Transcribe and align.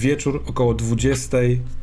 Wieczór 0.00 0.42
około 0.46 0.74
20 0.74 1.38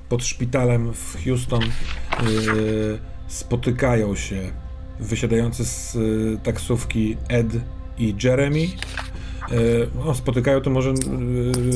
pod 0.10 0.26
szpitalem 0.26 0.94
w 0.94 1.18
Houston. 1.26 1.62
Yy, 1.62 3.00
spotykają 3.28 4.16
się 4.16 4.52
wysiadający 5.00 5.66
z 5.66 5.96
y, 5.96 6.40
taksówki 6.44 7.18
Ed 7.28 7.48
i 7.98 8.16
Jeremy. 8.24 8.60
Yy, 8.60 8.70
no, 10.06 10.16
spotykają 10.16 10.62
to 10.62 10.70
może 10.70 10.94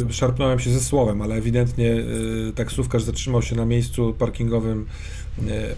szarpnąłem 0.09 0.59
się 0.59 0.69
ze 0.69 0.79
słowem, 0.79 1.21
ale 1.21 1.35
ewidentnie 1.35 1.95
taksówkarz 2.55 3.03
zatrzymał 3.03 3.41
się 3.41 3.55
na 3.55 3.65
miejscu 3.65 4.13
parkingowym 4.13 4.85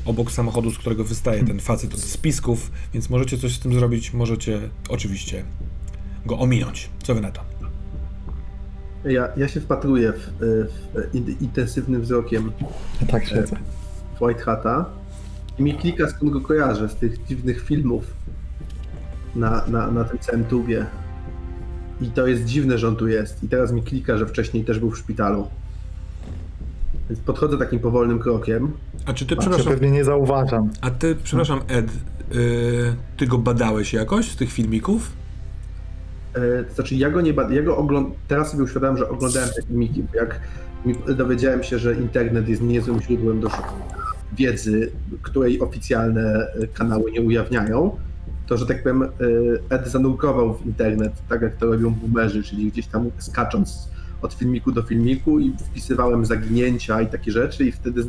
obok 0.05 0.31
samochodu, 0.31 0.71
z 0.71 0.77
którego 0.77 1.03
wystaje 1.03 1.43
ten 1.43 1.59
facet 1.59 1.93
od 1.93 1.99
spisków, 1.99 2.71
więc 2.93 3.09
możecie 3.09 3.37
coś 3.37 3.55
z 3.55 3.59
tym 3.59 3.73
zrobić, 3.73 4.13
możecie 4.13 4.59
oczywiście 4.89 5.43
go 6.25 6.39
ominąć. 6.39 6.89
Co 7.03 7.15
wy 7.15 7.21
na 7.21 7.31
to? 7.31 7.52
Ja, 9.05 9.27
ja 9.37 9.47
się 9.47 9.61
wpatruję 9.61 10.13
w, 10.13 10.29
w 10.39 11.15
in- 11.15 11.35
intensywnym 11.41 12.01
wzrokiem 12.01 12.51
Tak 13.11 13.25
siedzę. 13.25 13.55
w 14.15 14.21
White 14.21 14.41
Hata 14.43 14.85
i 15.59 15.63
mi 15.63 15.73
klika 15.73 16.07
skąd 16.07 16.31
go 16.31 16.41
kojarzę 16.41 16.89
z 16.89 16.95
tych 16.95 17.25
dziwnych 17.25 17.61
filmów 17.61 18.03
na, 19.35 19.63
na, 19.67 19.91
na 19.91 20.03
tym 20.03 20.19
całym 20.19 20.43
tubie. 20.45 20.85
I 22.01 22.05
to 22.07 22.27
jest 22.27 22.45
dziwne, 22.45 22.77
że 22.77 22.87
on 22.87 22.95
tu 22.95 23.07
jest. 23.07 23.43
I 23.43 23.47
teraz 23.49 23.71
mi 23.71 23.83
klika, 23.83 24.17
że 24.17 24.25
wcześniej 24.25 24.63
też 24.65 24.79
był 24.79 24.91
w 24.91 24.97
szpitalu. 24.97 25.47
Więc 27.09 27.19
podchodzę 27.21 27.57
takim 27.57 27.79
powolnym 27.79 28.19
krokiem. 28.19 28.71
A 29.05 29.13
czy 29.13 29.25
ty, 29.25 29.35
przepraszam, 29.35 29.67
pewnie 29.73 29.91
nie 29.91 30.03
zauważam. 30.03 30.69
a 30.81 30.91
ty, 30.91 31.15
przepraszam, 31.23 31.59
Ed, 31.67 31.91
yy, 32.31 32.95
ty 33.17 33.27
go 33.27 33.37
badałeś 33.37 33.93
jakoś 33.93 34.31
z 34.31 34.35
tych 34.35 34.51
filmików? 34.51 35.11
E, 36.35 36.63
to 36.63 36.73
znaczy 36.75 36.95
ja 36.95 37.09
go 37.09 37.21
nie 37.21 37.33
ja 37.49 37.61
go 37.63 37.77
ogląd- 37.77 38.15
teraz 38.27 38.51
sobie 38.51 38.63
uświadamiam, 38.63 38.97
że 38.97 39.09
oglądałem 39.09 39.49
te 39.49 39.61
filmiki, 39.61 40.03
jak 40.13 40.39
dowiedziałem 41.15 41.63
się, 41.63 41.79
że 41.79 41.93
internet 41.93 42.49
jest 42.49 42.61
niezłym 42.61 43.01
źródłem 43.01 43.39
do 43.39 43.49
wiedzy, 44.37 44.91
której 45.21 45.61
oficjalne 45.61 46.47
e, 46.61 46.67
kanały 46.67 47.11
nie 47.11 47.21
ujawniają, 47.21 47.95
to 48.47 48.57
że 48.57 48.65
tak 48.65 48.83
powiem 48.83 49.03
e, 49.03 49.07
Ed 49.69 49.87
zanurkował 49.87 50.53
w 50.53 50.65
internet, 50.65 51.13
tak 51.29 51.41
jak 51.41 51.55
to 51.55 51.65
robią 51.65 51.89
boomerzy, 51.89 52.43
czyli 52.43 52.71
gdzieś 52.71 52.87
tam 52.87 53.11
skacząc 53.17 53.89
od 54.21 54.33
filmiku 54.33 54.71
do 54.71 54.81
filmiku 54.81 55.39
i 55.39 55.53
wpisywałem 55.57 56.25
zaginięcia 56.25 57.01
i 57.01 57.07
takie 57.07 57.31
rzeczy 57.31 57.65
i 57.65 57.71
wtedy 57.71 58.03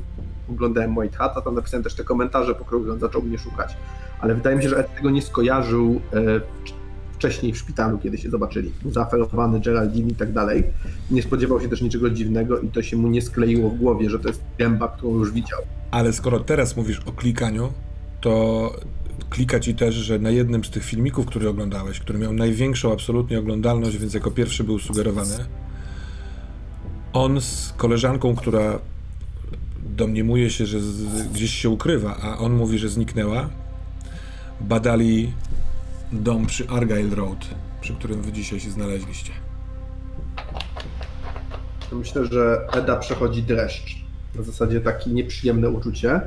oglądałem 0.51 0.97
White 0.97 1.17
Hata, 1.17 1.41
tam 1.41 1.55
napisałem 1.55 1.85
też 1.85 1.95
te 1.95 2.05
komentarze, 2.05 2.55
po 2.55 2.65
których 2.65 2.93
on 2.93 2.99
zaczął 2.99 3.23
mnie 3.23 3.39
szukać. 3.39 3.77
Ale 4.21 4.35
wydaje 4.35 4.57
mi 4.57 4.63
się, 4.63 4.69
że 4.69 4.79
Ed 4.79 4.95
tego 4.95 5.11
nie 5.11 5.23
skojarzył 5.23 6.01
wcześniej 7.25 7.53
w 7.53 7.59
szpitalu, 7.59 7.99
kiedy 7.99 8.19
się 8.19 8.31
zobaczyli. 8.31 8.73
Był 8.83 8.93
Zaaferowany 8.93 9.61
Geraldine 9.61 10.11
i 10.11 10.15
tak 10.15 10.33
dalej. 10.33 10.65
Nie 11.11 11.23
spodziewał 11.23 11.61
się 11.61 11.69
też 11.69 11.83
niczego 11.83 12.11
dziwnego 12.11 12.61
i 12.61 12.69
to 12.69 12.83
się 12.83 12.97
mu 12.97 13.09
nie 13.09 13.23
skleiło 13.23 13.71
w 13.71 13.77
głowie, 13.77 14.11
że 14.11 14.19
to 14.19 14.29
jest 14.29 14.41
gęba, 14.59 14.89
którą 14.89 15.19
już 15.19 15.33
widział. 15.33 15.61
Ale 15.91 16.13
skoro 16.13 16.41
teraz 16.41 16.77
mówisz 16.77 17.01
o 17.07 17.13
klikaniu, 17.13 17.73
to 18.21 18.73
klika 19.31 19.61
ci 19.61 19.75
też, 19.75 19.95
że 19.95 20.19
na 20.19 20.31
jednym 20.31 20.65
z 20.65 20.71
tych 20.71 20.85
filmików, 20.85 21.27
który 21.27 21.49
oglądałeś, 21.49 22.01
który 22.01 22.19
miał 22.19 22.33
największą 22.33 22.93
absolutnie 22.93 23.39
oglądalność, 23.39 23.99
więc 23.99 24.15
jako 24.15 24.31
pierwszy 24.31 24.65
był 24.65 24.79
sugerowany, 24.79 25.37
on 27.13 27.41
z 27.41 27.75
koleżanką, 27.77 28.37
która 28.37 28.79
domniemuje 29.97 30.51
się, 30.51 30.67
że 30.67 30.81
z, 30.81 31.29
gdzieś 31.29 31.55
się 31.55 31.71
ukrywa, 31.71 32.17
a 32.23 32.39
on 32.39 32.53
mówi, 32.53 32.79
że 32.79 32.89
zniknęła, 32.89 33.49
badali 34.61 35.33
dom 36.23 36.47
przy 36.47 36.69
Argyle 36.69 37.15
Road, 37.15 37.47
przy 37.81 37.95
którym 37.95 38.23
wy 38.23 38.33
dzisiaj 38.33 38.61
się 38.61 38.71
znaleźliście. 38.71 39.33
To 41.91 41.97
Myślę, 41.97 42.27
że 42.27 42.69
Eda 42.73 42.97
przechodzi 42.97 43.43
dreszcz. 43.43 44.05
W 44.35 44.47
zasadzie 44.47 44.81
takie 44.81 45.11
nieprzyjemne 45.11 45.71
uczucie, 45.71 46.21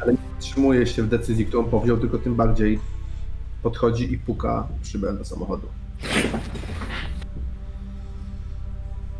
ale 0.00 0.12
nie 0.12 0.18
wstrzymuje 0.38 0.86
się 0.86 1.02
w 1.02 1.08
decyzji, 1.08 1.46
którą 1.46 1.64
powziął, 1.64 1.98
tylko 1.98 2.18
tym 2.18 2.34
bardziej 2.34 2.78
podchodzi 3.62 4.12
i 4.12 4.18
puka 4.18 4.68
szybę 4.82 5.12
do 5.12 5.24
samochodu. 5.24 5.66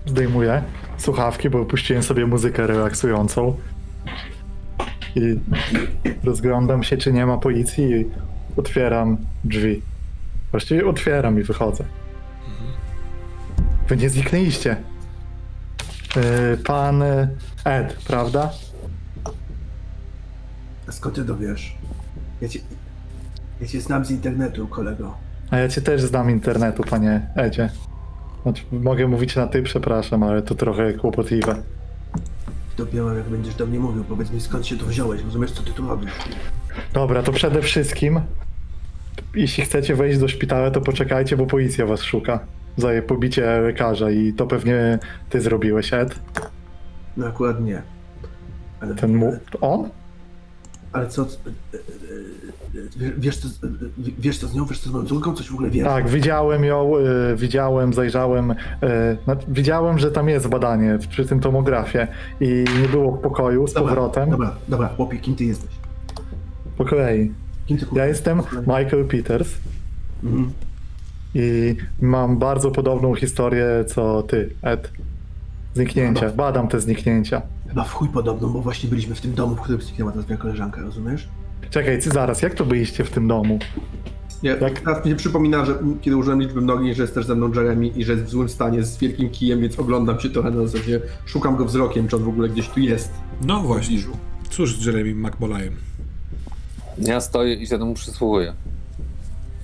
Zdejmuję 0.07 0.63
słuchawki, 0.99 1.51
bo 1.51 1.65
puściłem 1.65 2.03
sobie 2.03 2.27
muzykę 2.27 2.67
relaksującą. 2.67 3.57
I 5.17 5.21
rozglądam 6.25 6.83
się, 6.83 6.97
czy 6.97 7.13
nie 7.13 7.27
ma 7.27 7.39
policji 7.39 7.85
i 7.85 8.05
otwieram 8.57 9.17
drzwi. 9.45 9.83
Właściwie 10.53 10.87
otwieram 10.87 11.41
i 11.41 11.43
wychodzę. 11.43 11.85
Wy 13.89 13.97
nie 13.97 14.11
zniknęliście. 14.11 14.77
Yy, 16.17 16.57
Pan 16.57 17.03
y, 17.03 17.29
Ed, 17.65 17.97
prawda? 18.07 18.51
A 20.89 20.93
skąd 20.93 21.15
ty 21.15 21.25
to 21.25 21.37
wiesz? 21.37 21.77
Ja 22.41 22.49
cię, 22.49 22.61
ja 23.61 23.67
cię 23.67 23.81
znam 23.81 24.05
z 24.05 24.11
internetu, 24.11 24.69
kolego. 24.69 25.15
A 25.51 25.59
ja 25.59 25.69
cię 25.69 25.81
też 25.81 26.03
znam 26.03 26.31
internetu, 26.31 26.83
panie 26.83 27.27
Edzie. 27.37 27.71
Znaczy, 28.43 28.63
mogę 28.73 29.09
mówić 29.09 29.37
na 29.37 29.47
ty, 29.47 29.63
przepraszam, 29.63 30.23
ale 30.23 30.43
to 30.43 30.55
trochę 30.55 30.93
kłopotliwe. 30.93 31.63
Dopiero 32.77 33.15
jak 33.15 33.29
będziesz 33.29 33.55
do 33.55 33.67
mnie 33.67 33.79
mówił, 33.79 34.05
powiedz 34.05 34.31
mi 34.31 34.41
skąd 34.41 34.67
się 34.67 34.77
to 34.79 34.87
wziąłeś, 34.87 35.23
rozumiesz 35.23 35.53
co 35.53 35.63
ty 35.63 35.73
tu 35.73 35.89
robisz? 35.89 36.13
Dobra, 36.93 37.23
to 37.23 37.33
przede 37.33 37.63
wszystkim, 37.63 38.21
jeśli 39.35 39.65
chcecie 39.65 39.95
wejść 39.95 40.19
do 40.19 40.29
szpitala, 40.29 40.71
to 40.71 40.81
poczekajcie, 40.81 41.37
bo 41.37 41.47
policja 41.47 41.87
was 41.87 42.03
szuka. 42.03 42.41
Za 42.77 42.89
pobicie 43.07 43.61
lekarza 43.61 44.11
i 44.11 44.33
to 44.33 44.47
pewnie 44.47 44.99
ty 45.31 45.41
zrobiłeś, 45.41 45.93
Ed. 45.93 46.21
No 47.17 47.27
akurat 47.27 47.61
nie. 47.61 47.83
Ale, 48.81 48.95
Ten 48.95 49.17
mu... 49.17 49.37
On? 49.61 49.91
ale 50.93 51.09
co... 51.09 51.23
e, 51.23 51.27
e, 51.27 51.79
e, 51.79 53.13
Wiesz 53.19 53.37
co, 53.37 53.49
wiesz 54.19 54.39
co 54.39 54.49
z 54.49 54.55
nią, 54.55 54.65
wiesz 54.65 54.81
co 54.81 54.91
z 54.91 54.93
moją 54.93 55.07
córką, 55.07 55.35
coś 55.35 55.49
w 55.49 55.55
ogóle 55.55 55.71
wiesz? 55.71 55.85
Tak, 55.85 56.09
widziałem 56.09 56.65
ją, 56.65 56.97
y, 56.97 57.37
widziałem, 57.37 57.93
zajrzałem, 57.93 58.51
y, 58.51 58.55
no, 59.27 59.37
widziałem, 59.49 59.99
że 59.99 60.11
tam 60.11 60.29
jest 60.29 60.49
badanie 60.49 60.99
przy 61.11 61.27
tym 61.27 61.41
tomografie 61.41 62.09
i 62.41 62.65
nie 62.83 62.89
było 62.89 63.13
w 63.13 63.21
pokoju 63.21 63.67
z 63.67 63.73
Dobra, 63.73 63.89
powrotem. 63.89 64.31
Dobra, 64.31 64.57
dobra, 64.69 64.89
chłopie, 64.89 65.19
kim 65.19 65.37
ty 65.37 65.45
jesteś? 65.45 65.71
Po 66.77 66.85
kolei. 66.85 67.33
Ja 67.93 68.07
jestem 68.07 68.39
Michael 68.61 69.05
Peters 69.05 69.49
Mhm. 70.25 70.51
i 71.35 71.77
mam 72.01 72.39
bardzo 72.39 72.71
podobną 72.71 73.15
historię 73.15 73.67
co 73.89 74.23
ty, 74.23 74.51
Ed. 74.63 74.91
Zniknięcia. 75.75 76.31
Badam 76.31 76.69
te 76.69 76.81
zniknięcia. 76.81 77.43
Chyba 77.69 77.85
w 77.85 77.93
chuj 77.93 78.09
podobną, 78.09 78.53
bo 78.53 78.61
właśnie 78.63 78.89
byliśmy 78.91 79.15
w 79.15 79.21
tym 79.21 79.35
domu, 79.35 79.57
w 79.57 79.61
którym 79.61 79.83
zniknęła 79.83 80.13
ta 80.13 80.23
twoja 80.23 80.37
koleżanka, 80.39 80.81
rozumiesz? 80.81 81.29
Czekaj, 81.71 82.03
ty 82.03 82.11
zaraz, 82.11 82.43
jak 82.43 82.55
to 82.55 82.65
byliście 82.65 83.05
w 83.05 83.11
tym 83.11 83.29
domu? 83.29 83.59
Ja, 84.43 84.57
Jak- 84.57 84.81
Teraz 84.81 85.05
mi 85.05 85.11
się 85.11 85.17
przypomina, 85.17 85.65
że 85.65 85.79
kiedy 86.01 86.17
użyłem 86.17 86.41
liczby 86.43 86.61
mnogiej, 86.61 86.95
że 86.95 87.03
jest 87.03 87.15
też 87.15 87.27
ze 87.27 87.35
mną 87.35 87.53
Jeremy 87.55 87.87
i 87.89 88.05
że 88.05 88.13
jest 88.13 88.25
w 88.25 88.29
złym 88.29 88.49
stanie 88.49 88.83
z 88.83 88.99
wielkim 88.99 89.31
kijem, 89.31 89.61
więc 89.61 89.79
oglądam 89.79 90.21
się 90.21 90.31
trochę 90.31 90.51
na 90.51 90.67
zasadzie, 90.67 91.01
szukam 91.27 91.57
go 91.57 91.65
wzrokiem, 91.65 92.09
czy 92.09 92.17
on 92.17 92.23
w 92.23 92.29
ogóle 92.29 92.49
gdzieś 92.49 92.69
tu 92.69 92.81
jest. 92.81 93.13
No 93.47 93.61
właśnie. 93.63 93.99
Cóż 94.51 94.77
z 94.79 94.85
Jeremy 94.87 95.15
McBolayem? 95.29 95.73
Ja 96.99 97.21
stoję 97.21 97.55
i 97.55 97.67
się 97.67 97.79
temu 97.79 97.95
przysłuchuję. 97.95 98.55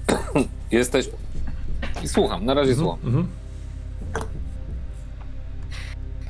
Jesteś. 0.70 1.10
I 2.04 2.08
słucham, 2.08 2.44
na 2.44 2.54
razie 2.54 2.75
słucham. 2.75 2.98
Mhm. 3.04 3.28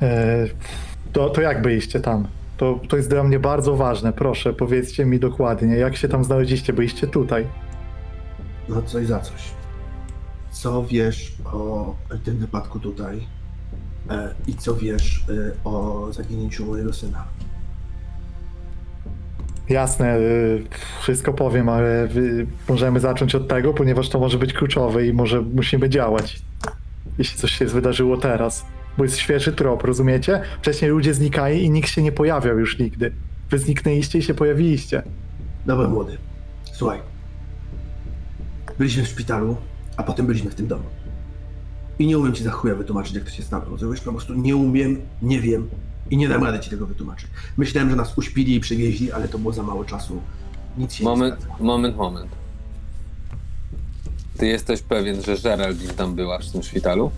E, 0.01 0.47
to, 1.13 1.29
to 1.29 1.41
jak 1.41 1.61
byliście 1.61 1.99
tam? 1.99 2.27
To, 2.57 2.79
to 2.89 2.97
jest 2.97 3.09
dla 3.09 3.23
mnie 3.23 3.39
bardzo 3.39 3.75
ważne. 3.75 4.13
Proszę, 4.13 4.53
powiedzcie 4.53 5.05
mi 5.05 5.19
dokładnie, 5.19 5.75
jak 5.75 5.95
się 5.95 6.07
tam 6.07 6.23
znaleźliście? 6.23 6.73
Byliście 6.73 7.07
tutaj. 7.07 7.47
No 8.69 8.81
coś 8.81 9.07
za 9.07 9.19
coś. 9.19 9.51
Co 10.51 10.83
wiesz 10.83 11.35
o 11.45 11.95
tym 12.23 12.37
wypadku 12.37 12.79
tutaj? 12.79 13.27
E, 14.09 14.35
I 14.47 14.55
co 14.55 14.75
wiesz 14.75 15.25
e, 15.29 15.63
o 15.63 16.07
zaginięciu 16.11 16.65
mojego 16.65 16.93
syna? 16.93 17.27
Jasne, 19.69 20.17
y, 20.17 20.63
wszystko 21.01 21.33
powiem, 21.33 21.69
ale 21.69 22.07
wy- 22.07 22.45
możemy 22.69 22.99
zacząć 22.99 23.35
od 23.35 23.47
tego, 23.47 23.73
ponieważ 23.73 24.09
to 24.09 24.19
może 24.19 24.37
być 24.37 24.53
kluczowe 24.53 25.07
i 25.07 25.13
może 25.13 25.41
musimy 25.41 25.89
działać. 25.89 26.41
Jeśli 27.17 27.37
coś 27.37 27.51
się 27.51 27.65
wydarzyło 27.65 28.17
teraz. 28.17 28.65
Bo 28.97 29.03
jest 29.03 29.17
świeży 29.17 29.51
trop, 29.53 29.83
rozumiecie? 29.83 30.41
Wcześniej 30.61 30.91
ludzie 30.91 31.13
znikali 31.13 31.63
i 31.63 31.69
nikt 31.69 31.89
się 31.89 32.01
nie 32.03 32.11
pojawiał 32.11 32.59
już 32.59 32.79
nigdy. 32.79 33.11
Wy 33.49 33.59
zniknęliście 33.59 34.19
i 34.19 34.21
się 34.21 34.33
pojawiliście. 34.33 35.03
Dobra, 35.65 35.87
młody. 35.87 36.17
Słuchaj. 36.73 36.99
Byliśmy 38.77 39.03
w 39.03 39.07
szpitalu, 39.07 39.57
a 39.97 40.03
potem 40.03 40.25
byliśmy 40.25 40.51
w 40.51 40.55
tym 40.55 40.67
domu. 40.67 40.83
I 41.99 42.07
nie 42.07 42.17
umiem 42.17 42.33
ci 42.33 42.43
za 42.43 42.51
chuja 42.51 42.75
wytłumaczyć, 42.75 43.15
jak 43.15 43.23
to 43.23 43.29
się 43.29 43.43
stało. 43.43 43.65
Rozumiesz? 43.65 44.01
Po 44.01 44.11
prostu 44.11 44.33
nie 44.33 44.55
umiem, 44.55 44.97
nie 45.21 45.39
wiem 45.39 45.69
i 46.09 46.17
nie 46.17 46.27
dam 46.27 46.43
rady 46.43 46.59
ci 46.59 46.69
tego 46.69 46.85
wytłumaczyć. 46.85 47.27
Myślałem, 47.57 47.89
że 47.89 47.95
nas 47.95 48.17
uśpili 48.17 48.55
i 48.55 48.59
przywieźli, 48.59 49.11
ale 49.11 49.27
to 49.27 49.39
było 49.39 49.53
za 49.53 49.63
mało 49.63 49.85
czasu. 49.85 50.21
Nic 50.77 50.93
się 50.93 51.03
Moment, 51.03 51.35
nie 51.35 51.41
stało. 51.45 51.57
moment, 51.63 51.95
moment. 51.97 52.31
Ty 54.37 54.47
jesteś 54.47 54.81
pewien, 54.81 55.21
że 55.21 55.37
Geraldine 55.37 55.93
tam 55.93 56.15
była 56.15 56.39
w 56.39 56.51
tym 56.51 56.63
szpitalu? 56.63 57.11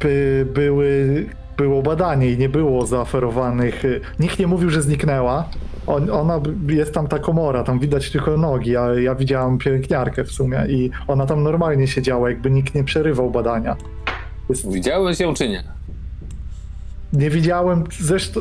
by, 0.00 0.46
były, 0.54 1.26
było 1.56 1.82
badanie 1.82 2.30
i 2.30 2.38
nie 2.38 2.48
było 2.48 2.86
zaoferowanych. 2.86 3.84
y, 3.84 4.00
Nikt 4.20 4.38
nie 4.38 4.46
mówił, 4.46 4.70
że 4.70 4.82
zniknęła. 4.82 5.48
On, 5.86 6.10
ona 6.10 6.40
jest 6.68 6.94
tam 6.94 7.08
ta 7.08 7.18
komora, 7.18 7.64
tam 7.64 7.78
widać 7.78 8.10
tylko 8.10 8.36
nogi, 8.36 8.76
a 8.76 8.94
ja 8.94 9.14
widziałam 9.14 9.58
pielęgniarkę 9.58 10.24
w 10.24 10.32
sumie 10.32 10.64
i 10.68 10.90
ona 11.08 11.26
tam 11.26 11.42
normalnie 11.42 11.86
siedziała, 11.88 12.30
jakby 12.30 12.50
nikt 12.50 12.74
nie 12.74 12.84
przerywał 12.84 13.30
badania. 13.30 13.76
Jest, 14.48 14.72
Widziałeś 14.72 15.20
ją 15.20 15.34
czy 15.34 15.48
nie? 15.48 15.62
Nie 17.12 17.30
widziałem, 17.30 17.84
zresztą 18.00 18.40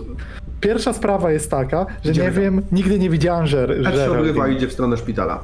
pierwsza 0.61 0.93
sprawa 0.93 1.31
jest 1.31 1.51
taka, 1.51 1.85
że 2.05 2.11
Idziemy 2.11 2.27
nie 2.29 2.33
tam. 2.33 2.43
wiem, 2.43 2.61
nigdy 2.71 2.99
nie 2.99 3.09
widziałem, 3.09 3.47
że. 3.47 3.63
Ed 3.63 3.85
się 3.85 3.91
że 3.95 4.11
odrywa 4.19 4.47
i 4.47 4.55
idzie 4.55 4.67
w 4.67 4.73
stronę 4.73 4.97
szpitala. 4.97 5.39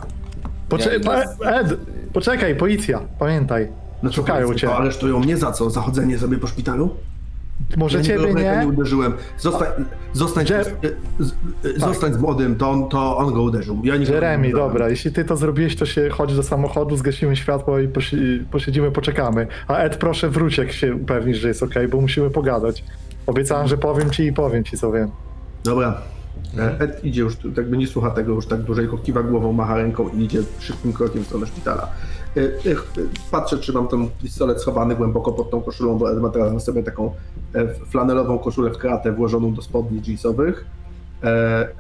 Poczekaj, 0.70 1.16
Ed, 1.46 1.78
poczekaj, 2.14 2.56
policja, 2.56 3.00
pamiętaj. 3.20 3.68
No 4.04 4.10
co 4.10 4.16
Szukają 4.16 4.54
cię. 4.54 4.68
to 4.68 4.78
aresztują 4.78 5.20
mnie 5.20 5.38
za 5.38 5.52
co? 5.52 5.70
Za 5.70 5.82
chodzenie 5.82 6.20
sobie 6.20 6.38
po 6.38 6.48
szpitalu? 6.48 6.90
Może 7.78 7.98
Ja 7.98 8.04
ciebie 8.04 8.34
nie. 8.34 8.58
nie 8.62 8.68
uderzyłem. 8.68 9.14
Zostań, 9.38 9.68
zostań, 10.14 10.48
Że- 10.48 10.64
z, 11.20 11.28
z, 11.28 11.34
zostań 11.82 12.14
z 12.14 12.18
młodym, 12.18 12.56
to 12.56 12.70
on, 12.70 12.90
to 12.90 13.18
on 13.18 13.34
go 13.34 13.44
uderzył. 13.44 13.82
Ja 13.84 13.96
Jeremy, 13.96 14.52
dobra, 14.52 14.90
jeśli 14.90 15.12
ty 15.12 15.26
to 15.26 15.38
zrobiłeś, 15.38 15.76
to 15.76 15.86
się 15.86 16.10
chodź 16.10 16.36
do 16.36 16.44
samochodu, 16.44 16.96
zgasimy 16.98 17.36
światło 17.36 17.80
i 17.80 17.88
posi- 17.88 18.44
posiedzimy, 18.52 18.92
poczekamy. 18.92 19.48
A 19.68 19.78
Ed, 19.78 19.98
proszę 19.98 20.30
wróć, 20.30 20.58
jak 20.58 20.72
się 20.72 20.96
upewnisz, 20.96 21.38
że 21.38 21.48
jest 21.48 21.64
ok, 21.64 21.74
bo 21.92 22.02
musimy 22.02 22.30
pogadać. 22.30 22.84
Obiecałem, 23.28 23.68
że 23.68 23.78
powiem 23.78 24.10
ci 24.10 24.24
i 24.24 24.34
powiem 24.34 24.64
ci, 24.64 24.78
co 24.78 24.92
wiem. 24.92 25.10
Dobra. 25.64 26.02
E, 26.60 26.80
Ed 26.80 27.06
idzie 27.06 27.22
już, 27.22 27.34
jakby 27.58 27.78
nie 27.78 27.88
słucha 27.88 28.10
tego 28.12 28.34
już 28.34 28.48
tak 28.48 28.62
dłużej, 28.62 28.88
kiwa 29.04 29.24
głową, 29.24 29.54
macha 29.54 29.78
ręką 29.78 30.10
i 30.10 30.24
idzie 30.24 30.40
szybkim 30.60 30.94
krokiem 30.94 31.24
w 31.24 31.26
stronę 31.26 31.48
szpitala. 31.48 31.88
E, 32.38 32.42
e, 32.42 32.76
Patrzę, 33.32 33.58
czy 33.58 33.74
mam 33.74 33.88
ten 33.88 34.10
pistolet 34.22 34.62
schowany 34.62 34.96
głęboko 34.96 35.32
pod 35.32 35.50
tą 35.50 35.62
koszulą, 35.62 35.98
bo 35.98 36.12
Ed 36.12 36.22
ma 36.22 36.30
teraz 36.30 36.54
na 36.54 36.60
sobie 36.60 36.84
taką 36.84 37.12
e, 37.56 37.74
flanelową 37.74 38.40
koszulę 38.40 38.72
w 38.72 38.78
kratę 38.78 39.12
włożoną 39.12 39.54
do 39.54 39.62
spodni 39.62 40.02
jeansowych. 40.08 40.66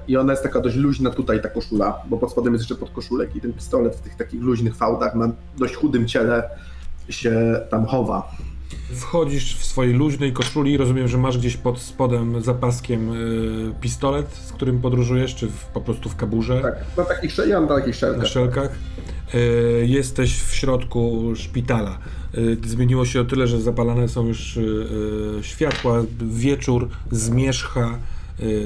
I 0.07 0.17
ona 0.17 0.33
jest 0.33 0.44
taka 0.44 0.59
dość 0.59 0.75
luźna 0.75 1.09
tutaj, 1.09 1.41
ta 1.41 1.50
koszula, 1.50 2.01
bo 2.09 2.17
pod 2.17 2.31
spodem 2.31 2.53
jest 2.53 2.63
jeszcze 2.63 2.75
podkoszulek 2.75 3.35
i 3.35 3.41
ten 3.41 3.53
pistolet 3.53 3.95
w 3.95 4.01
tych 4.01 4.15
takich 4.15 4.41
luźnych 4.41 4.75
fałdach 4.75 5.15
na 5.15 5.29
dość 5.57 5.75
chudym 5.75 6.07
ciele 6.07 6.50
się 7.09 7.61
tam 7.69 7.85
chowa. 7.85 8.31
Wchodzisz 8.95 9.57
w 9.57 9.65
swojej 9.65 9.94
luźnej 9.94 10.33
koszuli, 10.33 10.77
rozumiem, 10.77 11.07
że 11.07 11.17
masz 11.17 11.38
gdzieś 11.38 11.57
pod 11.57 11.79
spodem 11.79 12.41
zapaskiem 12.41 13.13
y, 13.13 13.73
pistolet, 13.81 14.33
z 14.33 14.51
którym 14.51 14.81
podróżujesz, 14.81 15.35
czy 15.35 15.47
w, 15.47 15.65
po 15.65 15.81
prostu 15.81 16.09
w 16.09 16.15
kaburze, 16.15 16.61
Tak, 16.61 16.75
na 16.97 17.03
takich, 17.03 17.38
ja 17.47 17.59
mam 17.59 17.69
na 17.69 17.75
takich 17.75 18.01
na 18.17 18.25
szelkach. 18.25 18.71
Y, 19.35 19.85
jesteś 19.88 20.44
w 20.44 20.56
środku 20.56 21.31
szpitala. 21.35 21.97
Y, 22.38 22.57
zmieniło 22.65 23.06
się 23.06 23.21
o 23.21 23.25
tyle, 23.25 23.47
że 23.47 23.62
zapalane 23.62 24.07
są 24.07 24.27
już 24.27 24.57
y, 24.57 24.88
światła, 25.41 26.03
wieczór, 26.21 26.89
zmierzcha, 27.12 28.00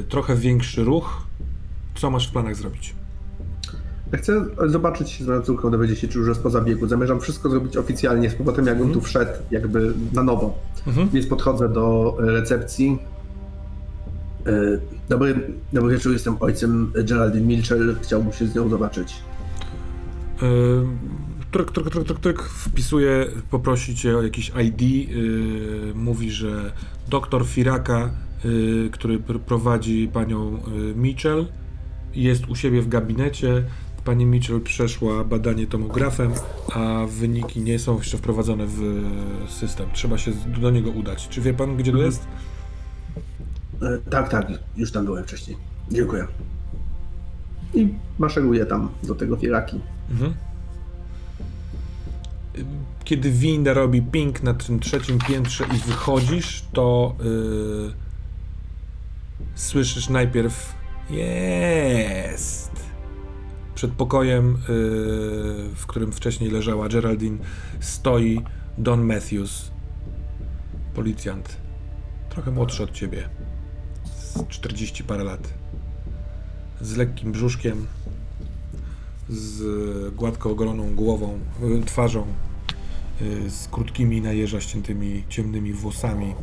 trochę 0.09 0.35
większy 0.35 0.83
ruch. 0.83 1.21
Co 1.95 2.09
masz 2.09 2.27
w 2.27 2.31
planach 2.31 2.55
zrobić? 2.55 2.95
Chcę 4.13 4.45
zobaczyć 4.65 5.09
się 5.09 5.23
z 5.23 5.45
córką, 5.45 5.71
dowiedzieć 5.71 5.99
się, 5.99 6.07
czy 6.07 6.19
już 6.19 6.27
jest 6.27 6.43
po 6.43 6.49
zabiegu. 6.49 6.87
Zamierzam 6.87 7.19
wszystko 7.21 7.49
zrobić 7.49 7.77
oficjalnie, 7.77 8.29
z 8.29 8.35
powrotem 8.35 8.67
jakbym 8.67 8.93
tu 8.93 9.01
wszedł, 9.01 9.31
jakby 9.51 9.93
na 10.13 10.23
nowo. 10.23 10.59
Mhm. 10.87 11.09
Więc 11.09 11.27
podchodzę 11.27 11.69
do 11.69 12.17
e, 12.19 12.25
recepcji. 12.25 12.99
E, 14.45 14.51
Dobry, 15.09 15.53
dobry 15.73 15.93
wieczór, 15.93 16.13
jestem 16.13 16.37
ojcem 16.39 16.91
Geraldine 17.03 17.45
Milchell. 17.45 17.95
Chciałbym 18.01 18.33
się 18.33 18.47
z 18.47 18.55
nią 18.55 18.69
zobaczyć. 18.69 19.13
Tryk, 21.51 21.71
tryk, 21.71 21.89
tryk, 21.89 22.05
tryk, 22.05 22.19
tryk, 22.19 22.41
wpisuje, 22.43 23.25
poprosi 23.51 23.95
cię 23.95 24.17
o 24.17 24.21
jakiś 24.23 24.51
ID, 24.65 24.81
yy, 24.81 25.91
mówi, 25.95 26.31
że 26.31 26.71
doktor 27.09 27.45
Firaka, 27.45 28.09
yy, 28.43 28.89
który 28.91 29.19
pr- 29.19 29.39
prowadzi 29.39 30.09
panią 30.13 30.51
yy, 30.51 30.95
Mitchell, 30.95 31.45
jest 32.13 32.47
u 32.47 32.55
siebie 32.55 32.81
w 32.81 32.87
gabinecie. 32.87 33.63
Pani 34.05 34.25
Mitchell 34.25 34.61
przeszła 34.61 35.23
badanie 35.23 35.67
tomografem, 35.67 36.31
a 36.73 37.05
wyniki 37.09 37.61
nie 37.61 37.79
są 37.79 37.97
jeszcze 37.97 38.17
wprowadzone 38.17 38.65
w 38.67 38.81
system. 39.49 39.89
Trzeba 39.93 40.17
się 40.17 40.31
do 40.61 40.71
niego 40.71 40.89
udać. 40.91 41.27
Czy 41.29 41.41
wie 41.41 41.53
pan, 41.53 41.77
gdzie 41.77 41.91
to 41.91 41.97
jest? 41.97 42.27
E, 43.81 43.97
Tak, 44.09 44.29
tak, 44.29 44.47
już 44.77 44.91
tam 44.91 45.05
byłem 45.05 45.23
wcześniej. 45.23 45.57
Dziękuję. 45.91 46.27
I 47.73 47.87
maszeruję 48.19 48.65
tam 48.65 48.89
do 49.03 49.15
tego 49.15 49.35
Firaki. 49.37 49.79
Mhm. 50.11 50.33
Kiedy 53.03 53.31
winda 53.31 53.73
robi 53.73 54.01
ping 54.01 54.43
na 54.43 54.53
tym 54.53 54.79
trzecim 54.79 55.19
piętrze 55.19 55.65
i 55.75 55.77
wychodzisz, 55.77 56.63
to 56.73 57.15
yy, 57.23 57.93
słyszysz 59.55 60.09
najpierw 60.09 60.75
jest. 61.09 62.71
Przed 63.75 63.91
pokojem, 63.91 64.51
yy, 64.51 64.57
w 65.75 65.85
którym 65.87 66.11
wcześniej 66.11 66.49
leżała 66.49 66.89
Geraldine, 66.89 67.37
stoi 67.79 68.41
Don 68.77 69.05
Matthews, 69.05 69.71
policjant. 70.93 71.57
Trochę 72.29 72.51
młodszy 72.51 72.83
od 72.83 72.91
ciebie. 72.91 73.29
Z 74.05 74.47
40 74.47 75.03
parę 75.03 75.23
lat. 75.23 75.53
Z 76.81 76.95
lekkim 76.95 77.31
brzuszkiem, 77.31 77.87
z 79.29 80.15
gładko 80.15 80.49
ogoloną 80.49 80.95
głową, 80.95 81.39
y, 81.81 81.85
twarzą, 81.85 82.25
y, 83.21 83.49
z 83.49 83.67
krótkimi 83.67 84.21
na 84.21 84.31
jeża 84.31 84.61
ściętymi 84.61 85.23
ciemnymi 85.29 85.73
włosami, 85.73 86.35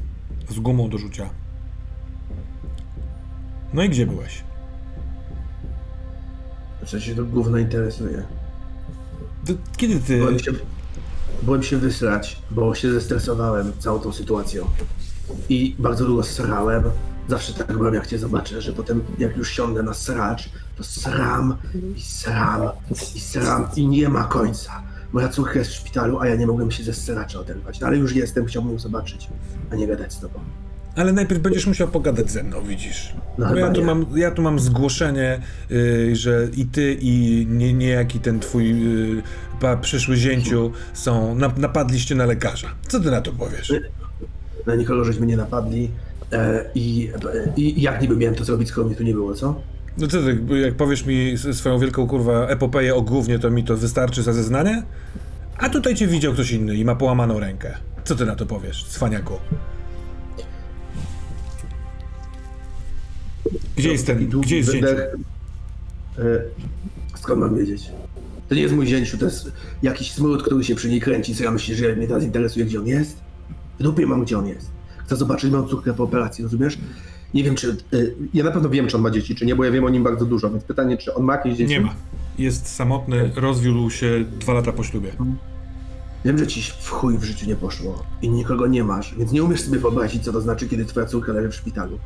z 0.50 0.58
gumą 0.58 0.88
do 0.88 0.98
rzucia. 0.98 1.30
No 3.74 3.82
i 3.82 3.88
gdzie 3.88 4.06
byłeś? 4.06 4.44
Co 6.86 7.00
się 7.00 7.14
to 7.14 7.24
gówno 7.24 7.58
interesuje? 7.58 8.22
Ty, 9.44 9.56
kiedy 9.76 10.00
ty... 10.00 10.18
Byłem 10.18 10.38
się, 10.38 10.52
byłem 11.42 11.62
się 11.62 11.76
wysrać, 11.76 12.42
bo 12.50 12.74
się 12.74 12.92
zestresowałem 12.92 13.72
całą 13.78 14.00
tą 14.00 14.12
sytuacją. 14.12 14.66
I 15.48 15.76
bardzo 15.78 16.06
długo 16.06 16.22
srałem. 16.22 16.82
Zawsze 17.28 17.54
tak 17.54 17.76
byłem, 17.76 17.94
jak 17.94 18.06
cię 18.06 18.18
zobaczę, 18.18 18.62
że 18.62 18.72
potem 18.72 19.04
jak 19.18 19.36
już 19.36 19.52
siądę 19.52 19.82
na 19.82 19.94
sracz, 19.94 20.50
to 20.76 20.84
sram 20.84 21.56
i 21.96 22.00
sram 22.00 22.62
i 23.14 23.20
sram 23.20 23.66
i 23.76 23.86
nie 23.86 24.08
ma 24.08 24.24
końca. 24.24 24.82
Moja 25.12 25.28
córka 25.28 25.58
jest 25.58 25.70
w 25.70 25.74
szpitalu, 25.74 26.20
a 26.20 26.26
ja 26.26 26.36
nie 26.36 26.46
mogłem 26.46 26.70
się 26.70 26.82
ze 26.84 26.94
sracza 26.94 27.40
oderwać. 27.40 27.80
No 27.80 27.86
ale 27.86 27.96
już 27.96 28.12
jestem, 28.14 28.46
chciałbym 28.46 28.72
ją 28.72 28.78
zobaczyć, 28.78 29.28
a 29.72 29.76
nie 29.76 29.86
gadać 29.86 30.12
z 30.12 30.20
tobą. 30.20 30.40
Ale 30.96 31.12
najpierw 31.12 31.40
będziesz 31.42 31.66
musiał 31.66 31.88
pogadać 31.88 32.30
ze 32.30 32.42
mną, 32.42 32.62
widzisz. 32.62 33.14
No 33.38 33.48
Bo 33.48 33.56
ja 33.56 33.70
tu, 33.70 33.80
nie. 33.80 33.86
mam, 33.86 34.06
ja 34.14 34.30
tu 34.30 34.42
mam 34.42 34.60
zgłoszenie, 34.60 35.40
y, 35.70 36.16
że 36.16 36.48
i 36.56 36.66
ty, 36.66 36.96
i 37.00 37.46
nie, 37.50 37.72
niejaki 37.72 38.20
ten 38.20 38.40
twój 38.40 38.70
y, 39.18 39.22
pa, 39.60 39.76
przyszły 39.76 40.16
zięciu 40.16 40.72
są, 40.92 41.34
nap, 41.34 41.58
napadliście 41.58 42.14
na 42.14 42.26
lekarza. 42.26 42.68
Co 42.88 43.00
ty 43.00 43.10
na 43.10 43.20
to 43.20 43.32
powiesz? 43.32 43.72
Na 44.66 44.74
nikogo 44.74 45.04
żeśmy 45.04 45.26
nie 45.26 45.36
napadli. 45.36 45.90
E, 46.32 46.64
i, 46.74 47.10
I 47.56 47.82
jak 47.82 48.02
niby 48.02 48.16
miałem 48.16 48.34
to 48.34 48.44
zrobić, 48.44 48.68
skoro 48.68 48.86
mnie 48.86 48.96
tu 48.96 49.02
nie 49.02 49.12
było, 49.14 49.34
co? 49.34 49.60
No 49.98 50.06
ty, 50.06 50.18
jak 50.62 50.74
powiesz 50.74 51.06
mi 51.06 51.34
swoją 51.52 51.78
wielką 51.78 52.06
kurwa 52.06 52.46
epopeję 52.46 52.94
o 52.94 53.02
gównie, 53.02 53.38
to 53.38 53.50
mi 53.50 53.64
to 53.64 53.76
wystarczy 53.76 54.22
za 54.22 54.32
zeznanie? 54.32 54.82
A 55.58 55.68
tutaj 55.68 55.94
cię 55.94 56.06
widział 56.06 56.32
ktoś 56.32 56.50
inny 56.50 56.74
i 56.76 56.84
ma 56.84 56.94
połamaną 56.94 57.40
rękę. 57.40 57.74
Co 58.04 58.14
ty 58.14 58.24
na 58.26 58.36
to 58.36 58.46
powiesz, 58.46 58.84
cwaniaku? 58.84 59.34
Gdzie 63.76 63.92
jest 63.92 64.06
ten, 64.06 64.28
Długi 64.28 64.46
gdzie 64.46 64.56
jest 64.56 64.72
zięciu? 64.72 64.86
wydech. 64.86 65.14
E, 66.18 66.22
Skąd 67.18 67.40
mam 67.40 67.58
wiedzieć? 67.58 67.90
To 68.48 68.54
nie 68.54 68.62
jest 68.62 68.74
mój 68.74 68.86
zięciu, 68.86 69.18
to 69.18 69.24
jest 69.24 69.52
jakiś 69.82 70.12
smród, 70.12 70.42
który 70.42 70.64
się 70.64 70.74
przy 70.74 70.88
niej 70.88 71.00
kręci, 71.00 71.34
co 71.34 71.44
ja 71.44 71.50
myślę, 71.50 71.74
że 71.74 71.96
mnie 71.96 72.06
teraz 72.08 72.24
interesuje, 72.24 72.64
gdzie 72.64 72.78
on 72.80 72.86
jest? 72.86 73.16
W 73.78 73.82
dupie 73.82 74.06
mam, 74.06 74.24
gdzie 74.24 74.38
on 74.38 74.46
jest. 74.46 74.70
Chcę 75.06 75.16
zobaczyć 75.16 75.50
moją 75.50 75.66
córkę 75.68 75.94
po 75.94 76.02
operacji, 76.04 76.44
rozumiesz? 76.44 76.78
Nie 77.34 77.44
wiem, 77.44 77.54
czy... 77.54 77.70
e, 77.70 77.96
Ja 78.34 78.44
na 78.44 78.50
pewno 78.50 78.68
wiem, 78.68 78.86
czy 78.86 78.96
on 78.96 79.02
ma 79.02 79.10
dzieci, 79.10 79.34
czy 79.34 79.46
nie, 79.46 79.56
bo 79.56 79.64
ja 79.64 79.70
wiem 79.70 79.84
o 79.84 79.88
nim 79.88 80.02
bardzo 80.02 80.26
dużo, 80.26 80.50
więc 80.50 80.64
pytanie, 80.64 80.96
czy 80.96 81.14
on 81.14 81.24
ma 81.24 81.32
jakieś 81.36 81.56
dzieci? 81.56 81.70
Nie 81.70 81.80
ma. 81.80 81.94
Jest 82.38 82.68
samotny, 82.68 83.30
rozwiódł 83.36 83.90
się 83.90 84.24
dwa 84.40 84.52
lata 84.52 84.72
po 84.72 84.82
ślubie. 84.82 85.12
Wiem, 86.24 86.38
że 86.38 86.46
ci 86.46 86.62
w 86.62 86.88
chuj 86.90 87.18
w 87.18 87.24
życiu 87.24 87.46
nie 87.46 87.56
poszło 87.56 88.02
i 88.22 88.28
nikogo 88.28 88.66
nie 88.66 88.84
masz, 88.84 89.14
więc 89.18 89.32
nie 89.32 89.44
umiesz 89.44 89.60
sobie 89.60 89.78
wyobrazić, 89.78 90.24
co 90.24 90.32
to 90.32 90.40
znaczy, 90.40 90.68
kiedy 90.68 90.84
twoja 90.84 91.06
córka 91.06 91.32
leży 91.32 91.48
w 91.48 91.54
szpitalu. 91.54 91.98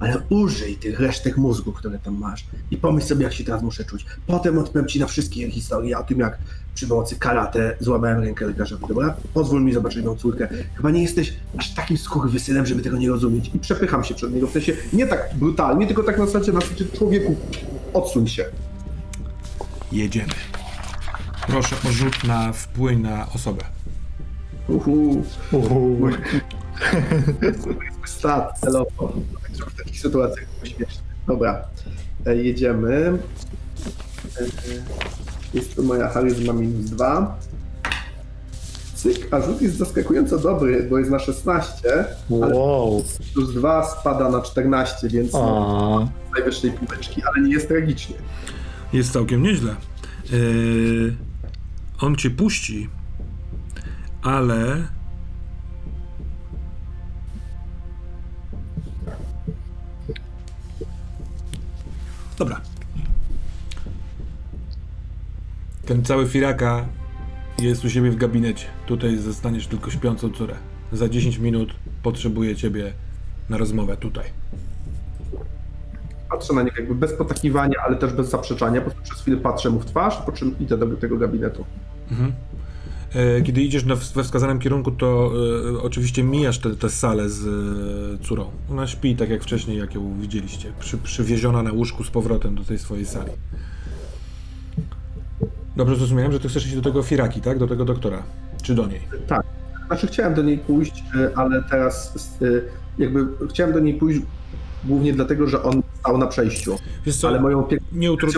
Ale 0.00 0.22
użyj 0.28 0.76
tych 0.76 1.00
resztek 1.00 1.36
mózgu, 1.36 1.72
które 1.72 1.98
tam 1.98 2.18
masz 2.18 2.46
i 2.70 2.76
pomyśl 2.76 3.06
sobie, 3.06 3.24
jak 3.24 3.32
się 3.32 3.44
teraz 3.44 3.62
muszę 3.62 3.84
czuć. 3.84 4.06
Potem 4.26 4.58
odpowiem 4.58 4.88
ci 4.88 5.00
na 5.00 5.06
wszystkie 5.06 5.50
historie 5.50 5.98
o 5.98 6.02
tym, 6.02 6.18
jak 6.18 6.38
przy 6.74 6.86
pomocy 6.86 7.16
karate 7.16 7.76
złamałem 7.80 8.20
rękę 8.20 8.46
lekarzowi, 8.46 8.86
dobra? 8.88 9.16
Pozwól 9.34 9.62
mi 9.62 9.72
zobaczyć 9.72 10.04
moją 10.04 10.16
córkę. 10.16 10.48
Chyba 10.76 10.90
nie 10.90 11.02
jesteś 11.02 11.34
aż 11.58 11.74
takim 11.74 11.98
skurwysynem, 11.98 12.66
żeby 12.66 12.82
tego 12.82 12.96
nie 12.96 13.08
rozumieć. 13.08 13.50
I 13.54 13.58
przepycham 13.58 14.04
się 14.04 14.14
przed 14.14 14.34
niego, 14.34 14.46
w 14.46 14.52
sensie 14.52 14.72
nie 14.92 15.06
tak 15.06 15.30
brutalnie, 15.34 15.86
tylko 15.86 16.02
tak 16.02 16.18
na 16.18 16.26
zasadzie, 16.26 16.52
na 16.52 16.60
zasadzie 16.60 16.84
człowieku, 16.84 17.36
odsuń 17.92 18.28
się. 18.28 18.44
Jedziemy. 19.92 20.32
Proszę 21.46 21.76
o 21.88 21.92
rzut 21.92 22.24
na 22.24 22.52
wpływ 22.52 22.98
na 22.98 23.32
osobę. 23.32 23.64
Uhu. 24.68 25.24
Uhu. 25.52 26.08
Stat 28.04 28.58
celowo. 28.60 29.12
W 29.60 29.76
takich 29.78 30.00
sytuacjach 30.00 30.46
to 30.60 30.66
śmieszne. 30.66 31.02
Dobra, 31.26 31.64
e, 32.26 32.36
jedziemy. 32.36 33.18
E, 34.40 34.44
Jest 35.54 35.76
to 35.76 35.82
moja 35.82 36.08
charyzma 36.08 36.52
minus 36.52 36.90
2. 36.90 37.38
Cyk, 38.94 39.28
a 39.34 39.40
rzut 39.40 39.62
jest 39.62 39.76
zaskakująco 39.76 40.38
dobry, 40.38 40.86
bo 40.90 40.98
jest 40.98 41.10
na 41.10 41.18
16, 41.18 41.88
ale 42.42 42.54
Wow. 42.56 43.04
plus 43.34 43.54
2 43.54 43.84
spada 43.84 44.28
na 44.28 44.40
14, 44.42 45.08
więc 45.08 45.32
no, 45.32 46.08
z 46.30 46.34
najwyższej 46.34 46.70
półeczki, 46.70 47.22
ale 47.22 47.46
nie 47.46 47.52
jest 47.52 47.68
tragicznie. 47.68 48.16
Jest 48.92 49.12
całkiem 49.12 49.42
nieźle. 49.42 49.76
Yy, 50.32 51.16
on 52.00 52.16
cię 52.16 52.30
puści, 52.30 52.88
ale. 54.22 54.86
Dobra. 62.38 62.60
Ten 65.86 66.04
cały 66.04 66.28
firaka 66.28 66.86
jest 67.58 67.84
u 67.84 67.90
siebie 67.90 68.10
w 68.10 68.16
gabinecie. 68.16 68.66
Tutaj 68.86 69.16
zostaniesz 69.16 69.66
tylko 69.66 69.90
śpiącą 69.90 70.30
córę. 70.30 70.54
Za 70.92 71.08
10 71.08 71.38
minut 71.38 71.74
potrzebuję 72.02 72.56
ciebie 72.56 72.92
na 73.48 73.56
rozmowę 73.56 73.96
tutaj. 73.96 74.24
Patrzę 76.30 76.54
na 76.54 76.62
niego 76.62 76.76
jakby 76.78 76.94
bez 76.94 77.12
potakiwania, 77.12 77.74
ale 77.86 77.96
też 77.96 78.12
bez 78.12 78.28
zaprzeczania, 78.28 78.80
po 78.80 78.90
prostu 78.90 79.02
przez 79.02 79.20
chwilę 79.20 79.36
patrzę 79.36 79.70
mu 79.70 79.80
w 79.80 79.84
twarz, 79.84 80.16
po 80.16 80.32
czym 80.32 80.58
idę 80.60 80.78
do 80.78 80.96
tego 80.96 81.16
gabinetu. 81.16 81.64
E, 82.12 82.14
Kiedy 83.44 83.62
idziesz 83.62 83.84
na, 83.84 83.94
we 83.96 84.24
wskazanym 84.24 84.58
kierunku, 84.58 84.90
to 84.90 85.30
e, 85.74 85.82
oczywiście 85.82 86.22
mijasz 86.22 86.58
tę 86.58 86.90
salę 86.90 87.30
z 87.30 87.46
e, 88.20 88.24
córą. 88.24 88.50
Ona 88.70 88.86
śpi 88.86 89.16
tak 89.16 89.30
jak 89.30 89.42
wcześniej, 89.42 89.78
jak 89.78 89.94
ją 89.94 90.20
widzieliście. 90.20 90.72
Przy, 90.80 90.98
przywieziona 90.98 91.62
na 91.62 91.72
łóżku 91.72 92.04
z 92.04 92.10
powrotem 92.10 92.54
do 92.54 92.64
tej 92.64 92.78
swojej 92.78 93.06
sali. 93.06 93.30
Dobrze 95.76 95.96
zrozumiałem, 95.96 96.32
że 96.32 96.40
ty 96.40 96.48
chcesz 96.48 96.66
iść 96.66 96.74
do 96.74 96.82
tego 96.82 97.02
Firaki, 97.02 97.40
tak? 97.40 97.58
Do 97.58 97.66
tego 97.66 97.84
doktora. 97.84 98.22
Czy 98.62 98.74
do 98.74 98.86
niej? 98.86 99.00
Tak. 99.26 99.46
Znaczy 99.86 100.06
chciałem 100.06 100.34
do 100.34 100.42
niej 100.42 100.58
pójść, 100.58 101.02
y, 101.14 101.36
ale 101.36 101.62
teraz 101.70 102.14
y, 102.42 102.64
jakby 102.98 103.26
chciałem 103.50 103.72
do 103.72 103.80
niej 103.80 103.94
pójść 103.94 104.20
głównie 104.84 105.12
dlatego, 105.12 105.46
że 105.46 105.62
on 105.62 105.82
stał 106.00 106.18
na 106.18 106.26
przejściu. 106.26 106.76
Wiesz 107.06 107.16
co, 107.16 107.28
Ale 107.28 107.40
moją 107.40 107.68
nie, 107.92 108.12
utrud... 108.12 108.34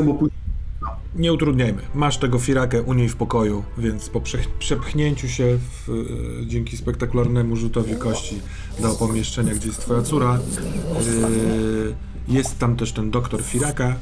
nie 1.16 1.32
utrudniajmy. 1.32 1.82
Masz 1.94 2.18
tego 2.18 2.38
Firakę 2.38 2.82
u 2.82 2.94
niej 2.94 3.08
w 3.08 3.16
pokoju, 3.16 3.64
więc 3.78 4.08
po 4.08 4.20
prze... 4.20 4.38
przepchnięciu 4.58 5.28
się 5.28 5.58
w, 5.58 5.90
e, 5.90 6.46
dzięki 6.46 6.76
spektakularnemu 6.76 7.56
rzutowi 7.56 7.96
kości 7.96 8.40
do 8.80 8.94
pomieszczenia, 8.94 9.54
gdzie 9.54 9.68
jest 9.68 9.80
twoja 9.80 10.02
córa, 10.02 10.34
e, 10.34 12.32
jest 12.32 12.58
tam 12.58 12.76
też 12.76 12.92
ten 12.92 13.10
doktor 13.10 13.42
Firaka 13.42 13.96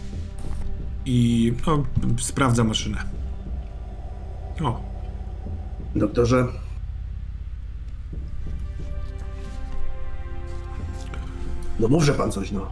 i 1.07 1.53
no, 1.67 1.85
sprawdza 2.19 2.65
maszynę. 2.65 3.05
O, 4.63 4.95
Doktorze. 5.97 6.47
No 11.81 11.89
mówże 11.89 12.13
pan 12.13 12.33
coś, 12.33 12.51
no. 12.51 12.71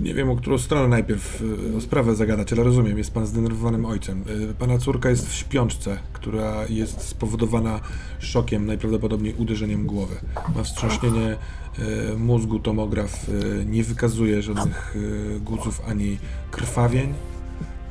Nie 0.00 0.14
wiem, 0.14 0.30
o 0.30 0.36
którą 0.36 0.58
stronę 0.58 0.88
najpierw 0.88 1.42
e, 1.72 1.76
o 1.76 1.80
sprawę 1.80 2.14
zagadać, 2.14 2.52
ale 2.52 2.64
rozumiem, 2.64 2.98
jest 2.98 3.14
pan 3.14 3.26
zdenerwowanym 3.26 3.86
ojcem. 3.86 4.24
E, 4.50 4.54
Pana 4.54 4.78
córka 4.78 5.10
jest 5.10 5.28
w 5.28 5.34
śpiączce, 5.34 5.98
która 6.12 6.66
jest 6.68 7.00
spowodowana 7.00 7.80
szokiem, 8.18 8.66
najprawdopodobniej 8.66 9.34
uderzeniem 9.38 9.86
głowy. 9.86 10.14
Ma 10.56 10.62
wstrząśnienie 10.62 11.36
e, 11.78 12.16
mózgu, 12.16 12.58
tomograf 12.58 13.26
nie 13.66 13.84
wykazuje 13.84 14.42
żadnych 14.42 14.96
guzów 15.40 15.82
ani 15.88 16.18
krwawień, 16.50 17.14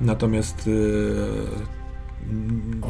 natomiast 0.02 0.70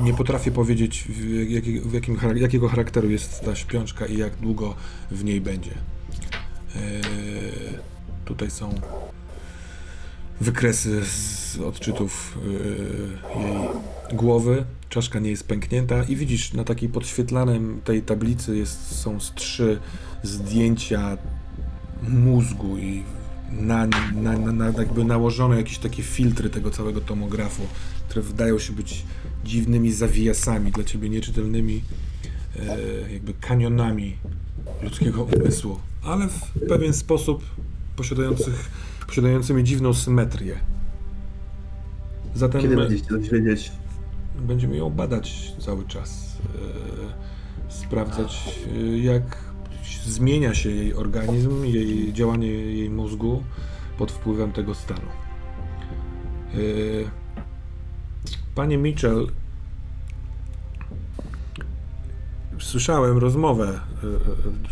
nie 0.04 0.14
potrafię 0.14 0.52
powiedzieć, 0.52 1.04
w, 1.10 1.52
jaki, 1.52 1.80
w 1.80 1.94
jakim, 1.94 2.18
jakiego 2.36 2.70
charakteru 2.70 3.10
jest 3.10 3.42
ta 3.42 3.56
śpiączka 3.56 4.06
i 4.06 4.18
jak 4.18 4.36
długo 4.36 4.76
w 5.12 5.24
niej 5.24 5.42
będzie. 5.42 5.72
E, 6.76 6.80
Tutaj 8.26 8.52
są 8.52 8.82
wykresy 10.42 11.06
z 11.06 11.60
odczytów 11.60 12.38
yy, 12.46 13.42
jej 13.44 13.68
głowy. 14.14 14.66
Czaszka 14.90 15.20
nie 15.20 15.30
jest 15.30 15.48
pęknięta 15.48 16.04
i 16.04 16.16
widzisz 16.16 16.54
na 16.54 16.64
takiej 16.64 16.90
podświetlanym 16.90 17.82
tej 17.84 18.02
tablicy 18.02 18.58
jest, 18.58 18.96
są 18.96 19.20
z 19.20 19.34
trzy 19.34 19.80
zdjęcia 20.24 21.18
mózgu 22.10 22.78
i 22.78 23.04
na, 23.52 23.88
na, 24.16 24.38
na 24.38 24.66
jakby 24.66 25.06
nałożone 25.06 25.58
jakieś 25.58 25.78
takie 25.78 26.04
filtry 26.04 26.50
tego 26.50 26.72
całego 26.72 27.02
tomografu, 27.02 27.62
które 28.10 28.22
wydają 28.22 28.60
się 28.60 28.74
być 28.74 29.06
dziwnymi 29.46 29.92
zawijasami 29.92 30.72
dla 30.72 30.84
ciebie 30.84 31.10
nieczytelnymi 31.10 31.84
e, 32.60 33.12
jakby 33.14 33.34
kanionami 33.34 34.18
ludzkiego 34.84 35.24
umysłu, 35.24 35.80
ale 36.04 36.28
w 36.28 36.68
pewien 36.70 36.94
sposób 36.94 37.44
posiadających, 37.96 38.72
posiadającymi 39.08 39.64
dziwną 39.64 39.94
symetrię. 39.94 40.60
Zatem 42.36 42.62
Kiedy 42.62 42.76
będziecie 42.76 43.06
coś 43.06 43.30
wiedzieć? 43.30 43.72
będziemy 44.40 44.78
ją 44.78 44.90
badać 44.90 45.54
cały 45.60 45.88
czas, 45.88 46.38
e, 47.70 47.72
sprawdzać 47.72 48.60
e, 48.76 48.98
jak 48.98 49.38
zmienia 50.06 50.54
się 50.54 50.70
jej 50.70 50.94
organizm, 50.94 51.66
jej 51.66 52.14
działanie 52.14 52.48
jej 52.48 52.90
mózgu 52.90 53.44
pod 53.98 54.12
wpływem 54.12 54.52
tego 54.52 54.76
stanu. 54.76 55.08
E, 56.54 56.58
Panie 58.56 58.78
Mitchell, 58.78 59.28
słyszałem 62.60 63.18
rozmowę 63.18 63.80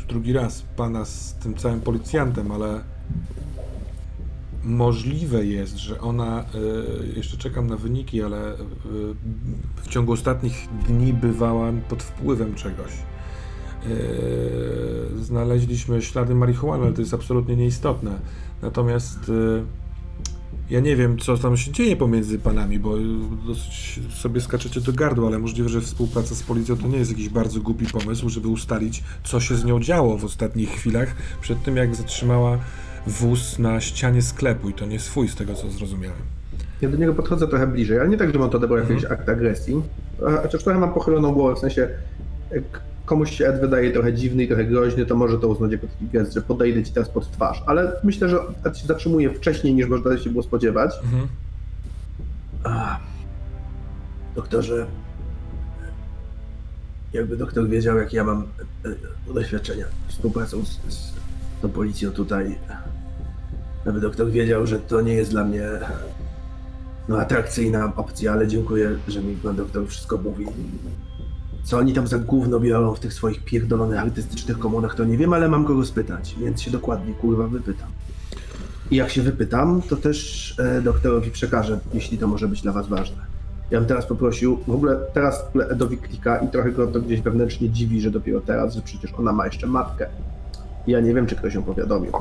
drugi 0.08 0.34
raz 0.34 0.62
pana 0.76 1.06
z 1.06 1.34
tym 1.34 1.56
całym 1.56 1.82
policjantem, 1.82 2.52
ale 2.52 2.84
możliwe 4.64 5.46
jest, 5.46 5.78
że 5.78 6.02
ona, 6.02 6.40
e, 6.42 6.46
jeszcze 7.16 7.38
czekam 7.38 7.68
na 7.68 7.78
wyniki, 7.78 8.24
ale 8.24 8.54
e, 8.54 8.58
w 9.76 9.88
ciągu 9.88 10.12
ostatnich 10.12 10.68
dni 10.88 11.14
bywała 11.14 11.72
pod 11.90 12.04
wpływem 12.04 12.56
czegoś. 12.56 12.92
E, 12.92 13.88
Znaleźliśmy 15.22 16.02
ślady 16.02 16.36
marihuany, 16.36 16.84
ale 16.84 16.94
to 16.94 17.02
jest 17.02 17.14
absolutnie 17.14 17.56
nieistotne. 17.56 18.20
Natomiast 18.62 19.32
ja 20.70 20.80
nie 20.80 20.96
wiem, 20.96 21.18
co 21.18 21.38
tam 21.38 21.58
się 21.58 21.72
dzieje 21.72 21.96
pomiędzy 21.96 22.40
panami, 22.40 22.80
bo 22.80 22.96
dosyć 23.48 24.00
sobie 24.14 24.42
skaczecie 24.42 24.82
do 24.82 24.94
gardła, 24.94 25.28
ale 25.28 25.40
możliwe, 25.40 25.70
że 25.70 25.82
współpraca 25.82 26.36
z 26.36 26.44
policją 26.44 26.78
to 26.78 26.88
nie 26.88 26.98
jest 26.98 27.12
jakiś 27.12 27.30
bardzo 27.30 27.62
głupi 27.62 27.86
pomysł, 27.86 28.30
żeby 28.30 28.48
ustalić, 28.48 29.04
co 29.24 29.40
się 29.40 29.56
z 29.56 29.66
nią 29.66 29.80
działo 29.80 30.18
w 30.18 30.26
ostatnich 30.26 30.70
chwilach, 30.70 31.16
przed 31.42 31.64
tym 31.64 31.78
jak 31.78 31.96
zatrzymała 31.96 32.60
wóz 33.08 33.60
na 33.60 33.80
ścianie 33.82 34.22
sklepu 34.22 34.70
i 34.70 34.74
to 34.74 34.86
nie 34.86 35.00
swój, 35.00 35.28
z 35.28 35.36
tego 35.36 35.56
co 35.56 35.70
zrozumiałem. 35.72 36.18
Ja 36.82 36.90
do 36.90 36.98
niego 36.98 37.14
podchodzę 37.14 37.48
trochę 37.48 37.68
bliżej, 37.68 38.00
ale 38.00 38.10
nie 38.10 38.18
tak, 38.18 38.32
żebym 38.34 38.50
to 38.50 38.58
odebrał 38.58 38.80
jakiś 38.80 39.04
Mhm. 39.04 39.14
akt 39.20 39.30
agresji. 39.30 39.82
A- 40.28 40.42
Chociaż 40.42 40.64
trochę 40.64 40.80
mam 40.80 40.94
pochyloną 40.94 41.32
głowę, 41.34 41.56
w 41.56 41.60
sensie 41.60 41.90
jak 42.52 42.64
komuś 43.06 43.32
się 43.38 43.48
Ed 43.48 43.62
wydaje 43.62 43.92
trochę 43.92 44.14
dziwny 44.14 44.44
i 44.44 44.48
trochę 44.48 44.66
groźny, 44.66 45.06
to 45.06 45.16
może 45.16 45.40
to 45.40 45.48
uznać 45.48 45.72
jako 45.72 45.88
taki 45.88 46.08
gest, 46.08 46.34
że 46.34 46.42
podejdę 46.42 46.84
ci 46.84 46.94
teraz 46.94 47.10
pod 47.10 47.32
twarz. 47.32 47.64
Ale 47.66 47.92
myślę, 48.04 48.30
że 48.30 48.38
Ed 48.64 48.78
się 48.78 48.88
zatrzymuje 48.88 49.34
wcześniej 49.34 49.74
niż 49.74 49.88
można 49.88 50.18
się 50.18 50.30
było 50.30 50.44
spodziewać. 50.44 50.92
Mhm. 51.04 51.28
A, 52.64 53.00
doktorze, 54.36 54.86
jakby 57.14 57.38
doktor 57.38 57.68
wiedział, 57.70 57.98
jak 57.98 58.14
ja 58.14 58.24
mam 58.24 58.44
e, 59.30 59.34
doświadczenia 59.34 59.86
współpracą 60.08 60.66
z, 60.66 60.70
z 60.94 61.14
tą 61.62 61.70
policją 61.70 62.12
tutaj, 62.12 62.56
aby 63.86 64.02
doktor 64.02 64.32
wiedział, 64.32 64.68
że 64.68 64.80
to 64.80 65.02
nie 65.02 65.14
jest 65.14 65.32
dla 65.32 65.44
mnie 65.44 65.68
no, 67.10 67.20
atrakcyjna 67.20 67.94
opcja, 67.96 68.32
ale 68.32 68.48
dziękuję, 68.48 68.90
że 69.08 69.22
mi 69.22 69.36
pan 69.36 69.56
doktor 69.56 69.88
wszystko 69.88 70.18
mówi. 70.18 70.46
Co 71.64 71.78
oni 71.78 71.94
tam 71.94 72.08
za 72.08 72.18
gówno 72.18 72.60
biorą 72.60 72.96
w 72.96 73.00
tych 73.00 73.14
swoich 73.14 73.46
pierdolonych 73.46 74.00
artystycznych 74.00 74.60
komunach, 74.60 74.96
to 74.96 75.06
nie 75.06 75.18
wiem, 75.18 75.34
ale 75.34 75.48
mam 75.48 75.66
kogo 75.66 75.86
spytać, 75.86 76.36
więc 76.40 76.62
się 76.62 76.72
dokładnie 76.72 77.14
kurwa 77.14 77.48
wypytam. 77.48 77.88
I 78.92 78.96
jak 78.96 79.10
się 79.10 79.22
wypytam, 79.22 79.82
to 79.82 79.96
też 79.96 80.56
e, 80.60 80.82
doktorowi 80.82 81.32
przekażę, 81.32 81.80
jeśli 81.94 82.18
to 82.18 82.28
może 82.28 82.48
być 82.48 82.62
dla 82.62 82.72
was 82.72 82.88
ważne. 82.88 83.32
Ja 83.72 83.80
bym 83.80 83.88
teraz 83.88 84.06
poprosił, 84.06 84.58
w 84.68 84.72
ogóle 84.72 84.98
teraz 85.14 85.46
Edowi 85.70 85.98
klika 85.98 86.38
i 86.38 86.48
trochę 86.48 86.72
go 86.72 86.88
to 86.88 87.02
gdzieś 87.02 87.22
wewnętrznie 87.22 87.70
dziwi, 87.70 88.02
że 88.02 88.12
dopiero 88.12 88.42
teraz, 88.42 88.76
że 88.76 88.82
przecież 88.82 89.14
ona 89.14 89.32
ma 89.32 89.46
jeszcze 89.46 89.68
matkę. 89.68 90.08
Ja 90.88 91.00
nie 91.00 91.14
wiem, 91.14 91.28
czy 91.28 91.36
ktoś 91.36 91.54
ją 91.54 91.64
powiadomił. 91.64 92.12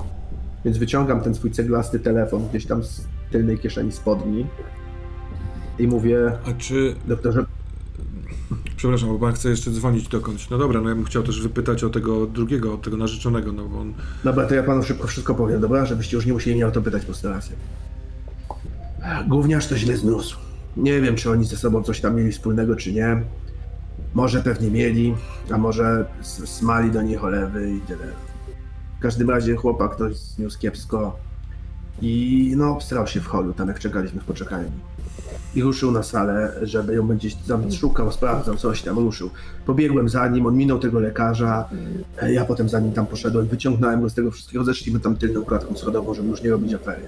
Więc 0.65 0.79
wyciągam 0.79 1.21
ten 1.21 1.35
swój 1.35 1.51
ceglasty 1.51 2.01
telefon 2.01 2.49
gdzieś 2.49 2.67
tam 2.67 2.85
z 2.85 3.05
tylnej 3.31 3.59
kieszeni 3.59 3.93
spodni 3.93 4.47
i 5.79 5.87
mówię, 5.87 6.33
A 6.47 6.53
czy 6.53 6.95
doktorze, 7.07 7.45
Przepraszam, 8.81 9.09
bo 9.09 9.19
pan 9.19 9.33
chce 9.33 9.51
jeszcze 9.51 9.71
dzwonić 9.71 10.09
dokądś. 10.09 10.51
No 10.51 10.59
dobra, 10.59 10.81
no 10.81 10.89
ja 10.89 10.95
bym 10.95 11.05
chciał 11.05 11.23
też 11.23 11.43
wypytać 11.43 11.85
o 11.85 11.91
tego 11.91 12.27
drugiego, 12.27 12.75
o 12.75 12.77
tego 12.77 12.97
narzeczonego, 12.97 13.53
no 13.53 13.69
bo 13.69 13.81
on... 13.81 13.95
Dobra, 14.25 14.47
to 14.47 14.55
ja 14.55 14.63
panu 14.63 14.83
szybko 14.83 15.07
wszystko 15.07 15.35
powiem, 15.35 15.61
dobra? 15.61 15.87
Żebyście 15.87 16.17
już 16.17 16.27
nie 16.27 16.33
musieli 16.33 16.57
mnie 16.57 16.67
o 16.67 16.71
to 16.71 16.83
pytać 16.83 17.05
po 17.05 17.15
staracie. 17.15 17.53
Gówniarz 19.29 19.67
to 19.67 19.77
źle 19.77 19.97
zniósł. 19.97 20.39
Nie 20.77 21.01
wiem, 21.01 21.17
czy 21.17 21.31
oni 21.31 21.45
ze 21.45 21.57
sobą 21.57 21.83
coś 21.83 22.01
tam 22.01 22.17
mieli 22.17 22.33
wspólnego, 22.33 22.77
czy 22.77 22.93
nie. 22.93 23.23
Może 24.15 24.43
pewnie 24.43 24.71
mieli, 24.71 25.15
a 25.51 25.59
może 25.59 26.07
smali 26.45 26.91
do 26.91 27.03
niej 27.03 27.17
cholewy 27.17 27.75
i 27.77 27.81
tyle. 27.81 28.30
W 29.01 29.03
każdym 29.03 29.31
razie 29.31 29.57
chłopak 29.57 29.97
to 29.97 30.15
zniósł 30.15 30.59
kiepsko 30.59 31.17
i 32.03 32.55
no, 32.57 32.71
obstrał 32.71 33.07
się 33.07 33.21
w 33.21 33.27
holu, 33.27 33.53
tam 33.53 33.69
jak 33.69 33.79
czekaliśmy 33.79 34.21
w 34.21 34.25
poczekalni. 34.25 34.71
I 35.55 35.63
ruszył 35.63 35.93
na 35.93 36.03
salę, 36.03 36.53
żeby 36.63 36.95
ją 36.95 37.09
gdzieś 37.09 37.35
tam 37.35 37.73
szukał, 37.73 38.13
sprawdzał, 38.13 38.57
coś 38.57 38.83
tam 38.83 38.99
ruszył. 38.99 39.31
Pobiegłem 39.67 40.09
za 40.09 40.29
nim, 40.29 40.47
on 40.47 40.57
minął 40.57 40.79
tego 40.79 41.01
lekarza, 41.01 41.69
ja 42.29 42.45
potem 42.45 42.69
za 42.69 42.81
nim 42.81 42.93
tam 42.93 43.07
poszedłem, 43.07 43.47
wyciągnąłem 43.47 44.01
go 44.03 44.11
z 44.11 44.15
tego 44.15 44.31
wszystkiego, 44.31 44.65
zeszliśmy 44.65 45.01
tam 45.01 45.17
tylną 45.17 45.45
klatką 45.45 45.77
schodową, 45.77 46.15
żeby 46.15 46.29
już 46.29 46.43
nie 46.43 46.51
robić 46.51 46.75
afery. 46.75 47.07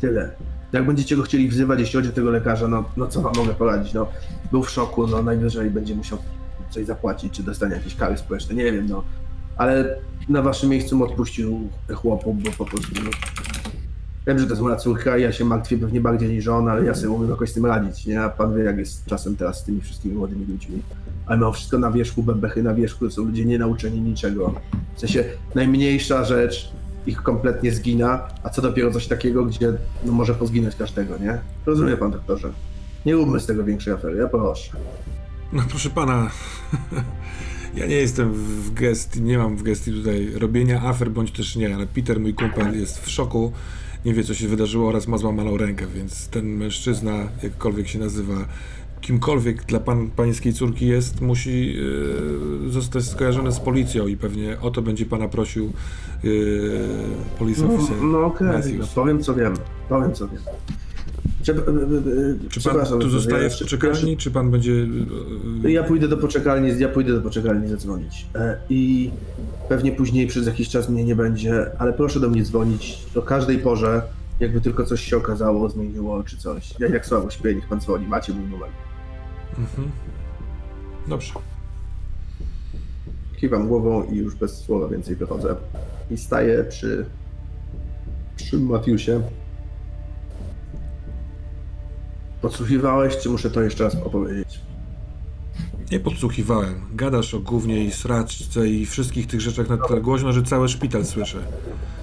Tyle. 0.00 0.30
Jak 0.72 0.86
będziecie 0.86 1.16
go 1.16 1.22
chcieli 1.22 1.48
wzywać, 1.48 1.80
jeśli 1.80 1.96
chodzi 1.96 2.08
o 2.08 2.12
tego 2.12 2.30
lekarza, 2.30 2.68
no, 2.68 2.84
no 2.96 3.06
co 3.06 3.22
wam 3.22 3.32
mogę 3.36 3.54
poradzić, 3.54 3.94
no. 3.94 4.06
Był 4.50 4.62
w 4.62 4.70
szoku, 4.70 5.06
no 5.06 5.22
najwyżej 5.22 5.70
będzie 5.70 5.94
musiał 5.94 6.18
coś 6.70 6.86
zapłacić, 6.86 7.32
czy 7.32 7.42
dostanie 7.42 7.74
jakieś 7.74 7.94
kary 7.94 8.18
społeczne, 8.18 8.54
nie 8.54 8.72
wiem, 8.72 8.86
no. 8.88 9.02
Ale 9.56 9.96
na 10.28 10.42
waszym 10.42 10.70
miejscu 10.70 11.04
odpuścił 11.04 11.68
chłopu, 11.94 12.34
bo 12.34 12.50
po 12.50 12.64
prostu, 12.64 12.92
no. 13.04 13.10
Wiem, 14.26 14.38
że 14.38 14.46
to 14.46 14.70
jest 14.70 14.82
córka 14.82 15.18
i 15.18 15.22
ja 15.22 15.32
się 15.32 15.44
martwię 15.44 15.78
pewnie 15.78 16.00
bardziej 16.00 16.28
niż 16.28 16.48
on, 16.48 16.68
ale 16.68 16.84
ja 16.84 16.94
sobie 16.94 17.10
umiem 17.10 17.30
jakoś 17.30 17.50
z 17.50 17.54
tym 17.54 17.66
radzić, 17.66 18.06
nie? 18.06 18.22
A 18.22 18.28
pan 18.28 18.56
wie, 18.56 18.64
jak 18.64 18.78
jest 18.78 19.06
czasem 19.06 19.36
teraz 19.36 19.60
z 19.60 19.64
tymi 19.64 19.80
wszystkimi 19.80 20.14
młodymi 20.14 20.46
ludźmi. 20.46 20.82
Ale 21.26 21.38
mam 21.38 21.52
wszystko 21.52 21.78
na 21.78 21.90
wierzchu, 21.90 22.22
bebechy 22.22 22.62
na 22.62 22.74
wierzchu, 22.74 23.04
to 23.04 23.10
są 23.10 23.24
ludzie 23.24 23.44
nienauczeni 23.44 24.00
niczego. 24.00 24.54
W 24.96 25.00
sensie 25.00 25.24
najmniejsza 25.54 26.24
rzecz 26.24 26.72
ich 27.06 27.22
kompletnie 27.22 27.72
zgina, 27.72 28.28
a 28.42 28.50
co 28.50 28.62
dopiero 28.62 28.90
coś 28.90 29.06
takiego, 29.06 29.44
gdzie 29.44 29.72
no, 30.04 30.12
może 30.12 30.34
pozginąć 30.34 30.76
każdego, 30.76 31.18
nie? 31.18 31.38
Rozumie 31.66 31.96
pan, 31.96 32.10
doktorze? 32.10 32.52
Nie 33.06 33.14
róbmy 33.14 33.40
z 33.40 33.46
tego 33.46 33.64
większej 33.64 33.92
afery, 33.92 34.18
ja 34.18 34.28
proszę. 34.28 34.76
No 35.52 35.62
proszę 35.70 35.90
pana, 35.90 36.30
ja 37.76 37.86
nie 37.86 37.94
jestem 37.96 38.32
w 38.32 38.74
gestii, 38.74 39.22
nie 39.22 39.38
mam 39.38 39.56
w 39.56 39.62
gestii 39.62 39.92
tutaj 39.92 40.30
robienia 40.34 40.82
afer, 40.82 41.10
bądź 41.10 41.30
też 41.32 41.56
nie, 41.56 41.74
ale 41.74 41.86
Peter, 41.86 42.20
mój 42.20 42.34
kumpel, 42.34 42.80
jest 42.80 42.98
w 43.04 43.10
szoku, 43.10 43.52
nie 44.04 44.14
wie 44.14 44.24
co 44.24 44.34
się 44.34 44.48
wydarzyło 44.48 44.88
oraz 44.88 45.08
ma 45.08 45.18
złamaną 45.18 45.56
rękę, 45.56 45.86
więc 45.94 46.28
ten 46.28 46.46
mężczyzna, 46.46 47.28
jakkolwiek 47.42 47.88
się 47.88 47.98
nazywa, 47.98 48.34
kimkolwiek 49.00 49.64
dla 49.64 49.80
pan, 49.80 50.10
pańskiej 50.10 50.52
córki 50.52 50.86
jest, 50.86 51.20
musi 51.20 51.74
yy, 52.64 52.70
zostać 52.70 53.04
skojarzony 53.04 53.52
z 53.52 53.60
policją 53.60 54.06
i 54.06 54.16
pewnie 54.16 54.60
o 54.60 54.70
to 54.70 54.82
będzie 54.82 55.06
pana 55.06 55.28
prosił 55.28 55.72
yy, 56.22 56.80
police 57.38 57.62
No, 57.62 57.74
officer 57.74 57.96
no 58.02 58.24
okej, 58.26 58.46
Matthews. 58.46 58.78
no, 58.78 58.86
powiem 58.94 59.22
co 59.22 59.34
wiem, 59.34 59.54
powiem 59.88 60.12
co 60.12 60.28
wiem. 60.28 60.40
Przep- 61.46 61.68
y, 61.68 62.10
y, 62.10 62.46
y, 62.46 62.48
Czy 62.50 62.60
pan 62.62 62.86
tu 63.00 63.10
zostaje 63.10 63.44
ja- 63.44 63.50
w 63.50 63.58
poczekalni, 63.58 64.16
czy 64.16 64.30
pan 64.30 64.50
będzie... 64.50 64.72
Ja 65.68 65.82
pójdę 65.82 66.08
do 66.08 66.16
poczekalni, 66.16 66.78
ja 66.78 66.88
pójdę 66.88 67.12
do 67.12 67.20
poczekalni 67.20 67.68
zadzwonić. 67.68 68.26
E, 68.34 68.58
I 68.70 69.10
pewnie 69.68 69.92
później 69.92 70.26
przez 70.26 70.46
jakiś 70.46 70.68
czas 70.68 70.88
mnie 70.88 71.04
nie 71.04 71.16
będzie, 71.16 71.66
ale 71.78 71.92
proszę 71.92 72.20
do 72.20 72.28
mnie 72.28 72.42
dzwonić 72.42 72.98
o 73.16 73.22
każdej 73.22 73.58
porze, 73.58 74.02
jakby 74.40 74.60
tylko 74.60 74.84
coś 74.84 75.00
się 75.04 75.16
okazało, 75.16 75.68
zmieniło 75.68 76.22
czy 76.22 76.36
coś. 76.36 76.74
Ja 76.80 76.88
jak 76.88 77.06
słabo 77.06 77.30
śpię, 77.30 77.54
niech 77.54 77.68
pan 77.68 77.80
dzwoni, 77.80 78.06
macie 78.06 78.32
mój 78.32 78.44
numer. 78.50 78.68
Mhm. 79.58 79.90
Dobrze. 81.08 81.32
Kiwam 83.36 83.68
głową 83.68 84.04
i 84.04 84.16
już 84.16 84.34
bez 84.34 84.58
słowa 84.58 84.88
więcej 84.88 85.16
wychodzę. 85.16 85.56
I 86.10 86.16
staję 86.16 86.64
przy, 86.64 87.06
przy 88.36 88.58
Matiusie. 88.58 89.20
Podsłuchiwałeś, 92.46 93.16
czy 93.16 93.28
muszę 93.28 93.50
to 93.50 93.62
jeszcze 93.62 93.84
raz 93.84 93.94
opowiedzieć? 93.94 94.60
Nie 95.92 96.00
podsłuchiwałem. 96.00 96.74
Gadasz 96.94 97.34
o 97.34 97.40
gównie 97.40 97.84
i 97.84 97.90
sraczce 97.92 98.68
i 98.68 98.86
wszystkich 98.86 99.26
tych 99.26 99.40
rzeczach 99.40 99.68
na 99.68 99.76
tyle 99.76 100.00
głośno, 100.00 100.32
że 100.32 100.42
cały 100.42 100.68
szpital 100.68 101.04
słyszy. 101.04 101.38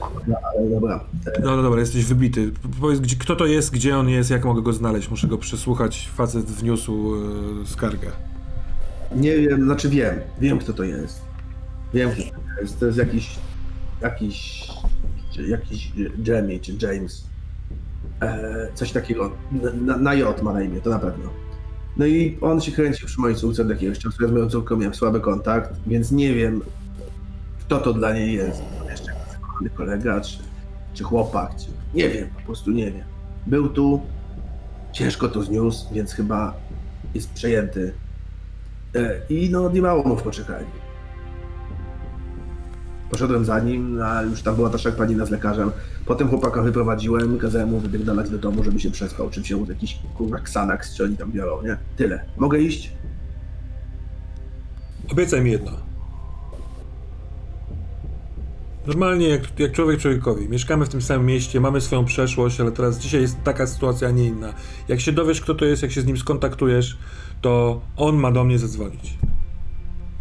Ale 0.02 0.70
dobra. 0.70 1.04
No, 1.44 1.56
no 1.56 1.64
dobra, 1.64 1.80
jesteś 1.80 2.06
wybity. 2.06 2.52
Powiedz, 2.82 3.00
gdzie, 3.00 3.16
kto 3.16 3.36
to 3.36 3.46
jest, 3.46 3.72
gdzie 3.72 3.98
on 3.98 4.10
jest, 4.10 4.30
jak 4.30 4.46
mogę 4.46 4.62
go 4.62 4.74
znaleźć? 4.74 5.10
Muszę 5.10 5.28
go 5.28 5.38
przesłuchać. 5.38 6.10
Facet 6.16 6.46
wniósł 6.46 7.16
e, 7.16 7.66
skargę. 7.66 8.12
Nie 9.16 9.38
wiem, 9.38 9.64
znaczy 9.64 9.90
wiem, 9.90 10.16
wiem 10.42 10.60
kto 10.60 10.74
to 10.74 10.84
jest. 10.84 11.22
Wiem 11.94 12.12
kto 12.12 12.22
to 12.22 12.62
jest. 12.62 12.80
To 12.80 12.86
jest 12.86 12.98
jakiś, 12.98 13.36
jakiś, 14.02 14.68
jakiś 15.48 15.92
Jamie 16.28 16.60
czy 16.60 16.78
James. 16.82 17.33
E, 18.24 18.68
coś 18.74 18.92
takiego. 18.92 19.32
Na, 19.82 19.98
na, 19.98 20.14
J 20.14 20.44
ma 20.44 20.54
na 20.54 20.62
imię, 20.62 20.82
to 20.82 20.90
na 20.90 21.00
pewno. 21.00 21.30
No 21.98 22.06
i 22.06 22.38
on 22.42 22.62
się 22.62 22.72
kręcił 22.72 23.08
przy 23.08 23.22
mojej 23.22 23.38
córce 23.38 23.62
od 23.62 23.70
jakiegoś 23.70 24.00
czasu. 24.00 24.24
Ja 24.24 24.30
z 24.30 24.32
moją 24.32 24.50
córką 24.50 24.76
miałem 24.78 24.94
słaby 24.94 25.20
kontakt, 25.20 25.74
więc 25.88 26.12
nie 26.12 26.34
wiem, 26.34 26.62
kto 27.60 27.80
to 27.80 27.94
dla 27.94 28.14
niej 28.14 28.34
jest. 28.34 28.64
Jeszcze 28.90 29.12
kolega, 29.76 30.22
czy, 30.22 30.38
czy 30.94 31.04
chłopak, 31.04 31.56
czy... 31.56 31.66
Nie 31.94 32.10
wiem, 32.10 32.30
po 32.36 32.42
prostu 32.42 32.72
nie 32.72 32.92
wiem. 32.92 33.04
Był 33.48 33.70
tu, 33.70 34.02
ciężko 34.92 35.28
to 35.28 35.44
zniósł, 35.44 35.94
więc 35.94 36.14
chyba 36.14 36.54
jest 37.14 37.30
przejęty. 37.30 37.94
E, 38.96 39.20
I 39.30 39.50
no, 39.50 39.70
nie 39.72 39.82
mało 39.82 40.04
mu 40.04 40.18
w 40.18 40.24
poczekalni. 40.24 40.83
Poszedłem 43.14 43.46
za 43.46 43.60
nim, 43.60 44.02
a 44.02 44.22
już 44.22 44.42
tam 44.42 44.56
była 44.56 44.70
ta 44.70 44.78
szarpanina 44.78 45.26
z 45.26 45.32
lekarzem. 45.32 45.72
Potem 46.06 46.30
chłopaka 46.30 46.62
wyprowadziłem, 46.62 47.38
kazałem 47.38 47.70
mu 47.70 47.80
wypierdalać 47.80 48.30
do 48.30 48.38
domu, 48.38 48.64
żeby 48.64 48.80
się 48.80 48.92
przespał, 48.92 49.30
czy 49.30 49.42
wziął 49.42 49.66
jakiś 49.70 50.00
kurwa 50.18 50.38
Xanax, 50.38 50.96
czy 50.96 51.04
oni 51.04 51.18
tam 51.18 51.32
biorą, 51.32 51.62
nie? 51.62 51.78
Tyle. 51.98 52.26
Mogę 52.38 52.60
iść? 52.60 52.92
Obiecaj 55.12 55.42
mi 55.42 55.52
jedno. 55.52 55.72
Normalnie 58.88 59.30
jak, 59.30 59.60
jak 59.60 59.72
człowiek 59.72 60.00
człowiekowi. 60.00 60.50
Mieszkamy 60.50 60.86
w 60.86 60.90
tym 60.90 61.02
samym 61.02 61.26
mieście, 61.26 61.60
mamy 61.60 61.82
swoją 61.82 62.06
przeszłość, 62.06 62.62
ale 62.62 62.72
teraz 62.72 63.00
dzisiaj 63.00 63.22
jest 63.22 63.44
taka 63.44 63.68
sytuacja, 63.68 64.08
a 64.08 64.12
nie 64.12 64.26
inna. 64.26 64.54
Jak 64.88 65.00
się 65.00 65.12
dowiesz, 65.12 65.42
kto 65.42 65.56
to 65.56 65.66
jest, 65.66 65.82
jak 65.82 65.92
się 65.92 66.02
z 66.02 66.06
nim 66.06 66.18
skontaktujesz, 66.18 66.98
to 67.42 67.82
on 67.98 68.16
ma 68.16 68.32
do 68.32 68.44
mnie 68.44 68.60
zadzwonić. 68.60 69.18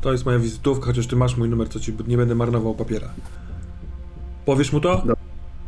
To 0.03 0.13
jest 0.13 0.27
moja 0.27 0.39
wizytówka, 0.39 0.87
chociaż 0.87 1.07
ty 1.07 1.17
masz 1.17 1.37
mój 1.37 1.49
numer, 1.49 1.69
to 1.69 1.81
ci 1.81 1.97
nie 2.07 2.17
będę 2.17 2.35
marnował 2.35 2.75
papiera. 2.75 3.09
Powiesz 4.47 4.73
mu 4.73 4.81
to? 4.81 4.97
Dobra. 4.97 5.17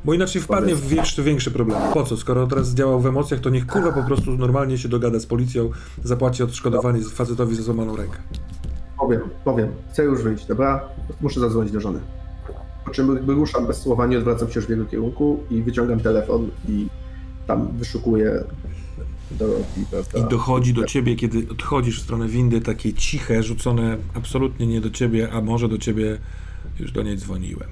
Bo 0.04 0.14
inaczej 0.14 0.42
wpadnie 0.42 0.74
w 0.74 0.92
jeszcze 0.92 1.22
większe 1.22 1.50
problemy. 1.50 1.86
Po 1.94 2.04
co? 2.04 2.16
Skoro 2.16 2.46
teraz 2.46 2.74
działał 2.74 3.00
w 3.00 3.06
emocjach, 3.06 3.40
to 3.40 3.50
niech 3.50 3.66
kurwa 3.66 3.92
po 3.92 4.02
prostu 4.02 4.30
normalnie 4.30 4.78
się 4.78 4.88
dogada 4.88 5.20
z 5.20 5.26
policją, 5.26 5.70
zapłaci 6.04 6.42
odszkodowanie 6.42 7.00
facetowi 7.00 7.56
za 7.56 7.62
złamaną 7.62 7.96
rękę. 7.96 8.18
Powiem, 8.98 9.20
powiem. 9.44 9.68
Chcę 9.92 10.04
już 10.04 10.22
wyjść, 10.22 10.46
dobra? 10.46 10.88
Muszę 11.20 11.40
zadzwonić 11.40 11.72
do 11.72 11.80
żony. 11.80 12.00
Po 12.84 12.90
czym 12.90 13.30
ruszam 13.30 13.66
bez 13.66 13.76
słowa, 13.76 14.06
nie 14.06 14.18
odwracam 14.18 14.48
się 14.50 14.60
już 14.60 14.66
w 14.66 14.70
jego 14.70 14.84
kierunku 14.84 15.40
i 15.50 15.62
wyciągam 15.62 16.00
telefon 16.00 16.50
i 16.68 16.86
tam 17.46 17.68
wyszukuję 17.78 18.44
Prawda? 19.90 20.18
I 20.18 20.30
dochodzi 20.30 20.74
do 20.74 20.84
ciebie, 20.84 21.16
kiedy 21.16 21.46
odchodzisz 21.50 22.00
w 22.00 22.02
stronę 22.02 22.28
windy, 22.28 22.60
takie 22.60 22.92
ciche, 22.92 23.42
rzucone 23.42 23.96
absolutnie 24.14 24.66
nie 24.66 24.80
do 24.80 24.90
ciebie, 24.90 25.32
a 25.32 25.40
może 25.40 25.68
do 25.68 25.78
ciebie, 25.78 26.18
już 26.80 26.92
do 26.92 27.02
niej 27.02 27.16
dzwoniłem. 27.16 27.68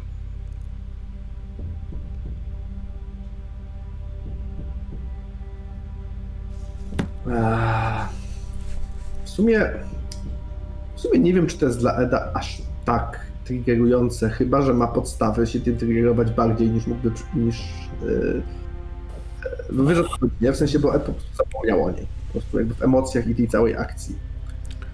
W 9.25 9.31
sumie, 9.31 9.71
w 10.97 11.01
sumie 11.01 11.19
nie 11.19 11.35
wiem, 11.35 11.47
czy 11.47 11.59
to 11.59 11.67
jest 11.67 11.79
dla 11.79 11.97
Eda 11.97 12.33
aż 12.35 12.63
tak 12.85 13.27
triggerujące, 13.45 14.31
chyba 14.31 14.63
że 14.63 14.75
ma 14.75 14.87
podstawę 14.87 15.47
się 15.47 15.61
tym 15.61 15.77
triggerować 15.77 16.31
bardziej 16.31 16.71
niż 16.71 16.87
mógłby, 16.87 17.11
niż 17.35 17.63
yy, 18.03 18.43
no 19.73 19.85
wiesz 19.85 19.99
nie? 20.41 20.53
W 20.53 20.57
sensie, 20.57 20.79
bo 20.79 20.95
Ed 20.95 21.03
po 21.03 21.13
prostu 21.13 21.37
zapomniał 21.37 21.85
o 21.85 21.91
niej. 21.91 22.07
Po 22.27 22.33
prostu 22.33 22.59
jakby 22.59 22.75
w 22.75 22.83
emocjach 22.83 23.27
i 23.27 23.35
tej 23.35 23.49
całej 23.49 23.77
akcji. 23.77 24.17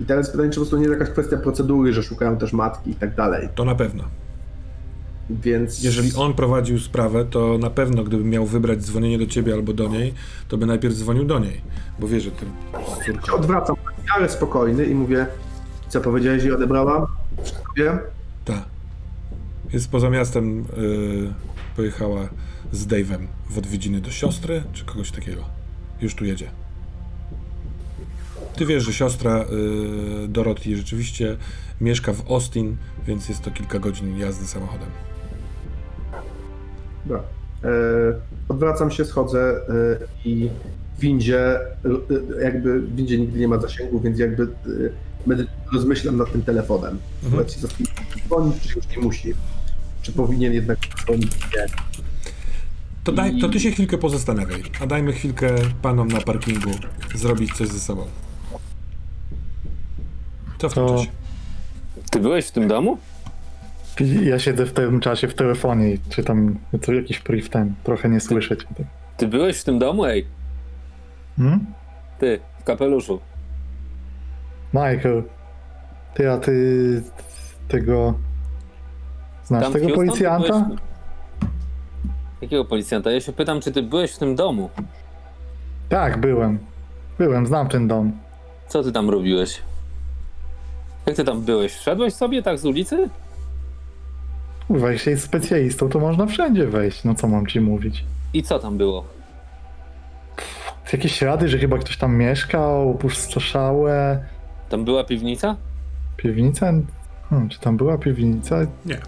I 0.01 0.05
teraz 0.05 0.31
pytanie, 0.31 0.51
czy 0.51 0.55
po 0.55 0.61
prostu 0.61 0.77
nie 0.77 0.83
jest 0.83 0.99
jakaś 0.99 1.13
kwestia 1.13 1.37
procedury, 1.37 1.93
że 1.93 2.03
szukają 2.03 2.37
też 2.37 2.53
matki 2.53 2.91
i 2.91 2.95
tak 2.95 3.15
dalej. 3.15 3.49
To 3.55 3.65
na 3.65 3.75
pewno. 3.75 4.05
Więc... 5.31 5.83
Jeżeli 5.83 6.15
on 6.17 6.35
prowadził 6.35 6.79
sprawę, 6.79 7.25
to 7.25 7.59
na 7.59 7.71
pewno 7.71 8.05
gdyby 8.05 8.25
miał 8.25 8.47
wybrać 8.47 8.81
dzwonienie 8.81 9.19
do 9.19 9.27
ciebie 9.27 9.55
albo 9.55 9.73
do 9.73 9.89
niej, 9.89 10.15
to 10.49 10.59
by 10.59 10.67
najpierw 10.67 10.95
dzwonił 10.95 11.25
do 11.25 11.39
niej, 11.39 11.61
bo 11.99 12.09
wie, 12.09 12.21
że 12.21 12.31
ty 12.31 12.47
z 13.03 13.07
córką. 13.07 13.37
odwracam, 13.37 13.77
miarę 14.09 14.29
spokojny 14.29 14.87
i 14.87 14.95
mówię, 14.95 15.27
co 15.89 16.01
powiedziałeś, 16.01 16.43
że 16.43 16.55
odebrałam? 16.55 17.07
Wszystko 17.43 17.73
wiem? 17.77 17.99
Ta. 18.45 18.65
Jest 19.73 19.91
poza 19.91 20.11
miastem, 20.11 20.65
yy, 20.77 21.33
pojechała 21.77 22.29
z 22.73 22.87
Dave'em 22.87 23.27
w 23.51 23.59
odwiedziny 23.59 24.01
do 24.01 24.11
siostry, 24.11 24.63
czy 24.73 24.85
kogoś 24.85 25.11
takiego. 25.11 25.45
Już 26.01 26.15
tu 26.15 26.25
jedzie. 26.25 26.51
Ty 28.57 28.67
wiesz, 28.67 28.85
że 28.85 28.93
siostra 28.93 29.45
y, 30.25 30.29
Dorothy 30.29 30.77
rzeczywiście 30.77 31.37
mieszka 31.81 32.13
w 32.13 32.31
Austin, 32.31 32.77
więc 33.07 33.29
jest 33.29 33.43
to 33.43 33.51
kilka 33.51 33.79
godzin 33.79 34.19
jazdy 34.19 34.47
samochodem. 34.47 34.89
Dobra. 37.07 37.23
E, 37.65 37.69
odwracam 38.49 38.91
się, 38.91 39.05
schodzę 39.05 39.41
e, 39.41 39.99
i 40.25 40.51
w 40.97 41.01
windzie, 41.01 41.61
e, 41.61 42.43
jakby 42.43 42.81
w 42.81 42.97
windzie 42.97 43.19
nigdy 43.19 43.39
nie 43.39 43.49
ma 43.49 43.59
zasięgu, 43.59 44.01
więc 44.01 44.19
jakby 44.19 44.43
e, 44.43 45.45
rozmyślam 45.73 46.17
nad 46.17 46.33
tym 46.33 46.43
telefonem. 46.43 46.99
Mhm. 47.25 47.45
Dzwonić, 48.27 48.63
czy 48.63 48.77
już 48.77 48.89
nie 48.97 49.03
musi. 49.03 49.35
Czy 50.03 50.13
powinien 50.13 50.53
jednak 50.53 50.79
dzwonić? 51.05 51.33
Nie. 51.57 51.67
To, 53.09 53.13
daj, 53.13 53.39
to 53.41 53.49
ty 53.49 53.61
się 53.61 53.71
chwilkę 53.71 53.99
pozastanawiaj, 53.99 54.63
a 54.81 54.87
dajmy 54.87 55.13
chwilkę 55.13 55.55
panom 55.83 56.09
na 56.09 56.21
parkingu 56.21 56.71
zrobić 57.15 57.53
coś 57.57 57.69
ze 57.69 57.81
sobą. 57.81 58.05
Co 60.59 60.69
w 60.69 60.75
tym 60.75 60.87
To- 60.87 60.97
czasie? 60.99 61.11
Ty 62.11 62.21
byłeś 62.21 62.47
w 62.47 62.51
tym 62.51 62.69
domu? 62.69 62.99
Ja 64.23 64.39
siedzę 64.39 64.67
w 64.67 64.73
tym 64.73 65.01
czasie 65.01 65.29
w 65.29 65.35
telefonie 65.35 65.91
i 65.93 65.99
czytam 66.09 66.59
to 66.83 66.93
jakiś 66.93 67.21
brief 67.21 67.49
ten, 67.49 67.75
trochę 67.85 68.09
nie 68.09 68.21
słyszę 68.21 68.57
cię. 68.57 68.65
tak. 68.77 68.87
Ty 69.17 69.27
byłeś 69.29 69.61
w 69.61 69.65
tym 69.65 69.79
domu? 69.79 70.05
Ej, 70.05 70.27
Hmm? 71.37 71.67
ty, 72.19 72.41
w 72.61 72.65
kapeluszu. 72.65 73.21
Michael, 74.73 75.23
ty, 76.15 76.31
a 76.31 76.39
ty 76.39 77.03
tego... 77.69 78.19
Znasz 79.45 79.63
Tam 79.63 79.73
w 79.73 79.75
tego 79.75 79.87
Houston 79.87 80.05
ty 80.05 80.11
policjanta? 80.11 80.61
byłeś- 80.61 80.81
Jakiego 82.43 82.65
policjanta? 82.65 83.11
Ja 83.11 83.21
się 83.21 83.33
pytam, 83.33 83.61
czy 83.61 83.73
ty 83.73 83.83
byłeś 83.83 84.13
w 84.13 84.19
tym 84.19 84.37
domu? 84.37 84.71
Tak, 85.89 86.21
byłem. 86.21 86.59
Byłem, 87.19 87.47
znam 87.47 87.69
ten 87.69 87.89
dom. 87.89 88.13
Co 88.69 88.83
ty 88.83 88.93
tam 88.93 89.11
robiłeś? 89.11 89.63
Jak 91.07 91.17
ty 91.17 91.25
tam 91.25 91.41
byłeś? 91.41 91.73
Wszedłeś 91.75 92.15
sobie 92.15 92.43
tak 92.43 92.59
z 92.59 92.65
ulicy? 92.65 93.09
Kurwa, 94.67 94.91
jeśli 94.93 95.11
jest 95.11 95.25
specjalistą, 95.25 95.89
to 95.89 95.99
można 95.99 96.27
wszędzie 96.27 96.67
wejść. 96.67 97.05
No 97.05 97.15
co 97.15 97.29
mam 97.29 97.47
ci 97.47 97.61
mówić? 97.61 98.05
I 98.35 98.43
co 98.43 98.59
tam 98.59 98.77
było? 98.79 99.05
Jakieś 100.93 101.13
ślady, 101.13 101.49
że 101.49 101.59
chyba 101.59 101.79
ktoś 101.79 101.97
tam 101.97 102.17
mieszkał, 102.17 102.91
opustoszałe. 102.91 104.25
Tam 104.69 104.85
była 104.85 105.05
piwnica? 105.05 105.57
Piwnica? 106.17 106.73
Hmm, 107.31 107.49
czy 107.49 107.61
tam 107.61 107.77
była 107.77 107.99
piwnica? 107.99 108.57
Nie. 108.87 108.99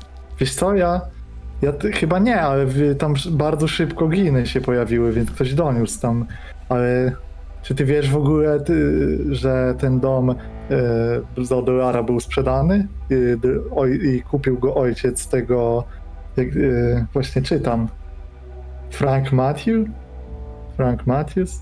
Wiesz 0.41 0.55
co, 0.55 0.75
ja... 0.75 1.01
Ja 1.63 1.73
ty, 1.73 1.93
chyba 1.93 2.19
nie, 2.19 2.41
ale 2.41 2.67
w, 2.67 2.97
tam 2.99 3.15
bardzo 3.31 3.69
szybko 3.69 4.09
gliny 4.09 4.47
się 4.47 4.61
pojawiły, 4.61 5.13
więc 5.13 5.31
ktoś 5.31 5.55
doniósł 5.55 6.01
tam. 6.01 6.27
Ale 6.69 7.13
czy 7.63 7.75
ty 7.75 7.85
wiesz 7.85 8.11
w 8.11 8.17
ogóle, 8.17 8.61
ty, 8.61 9.19
że 9.35 9.75
ten 9.79 10.01
dom 10.01 10.31
e, 10.31 10.35
za 11.45 11.63
dolara 11.63 12.03
był 12.03 12.21
sprzedany 12.21 12.89
i, 13.11 13.15
oj, 13.77 14.01
i 14.03 14.23
kupił 14.23 14.59
go 14.59 14.75
ojciec 14.75 15.29
tego, 15.29 15.85
jak, 16.37 16.49
e, 16.49 17.07
właśnie 17.13 17.43
czytam, 17.43 17.89
Frank 18.91 19.33
Matthew? 19.33 19.89
Frank 20.77 21.07
Matthews? 21.07 21.61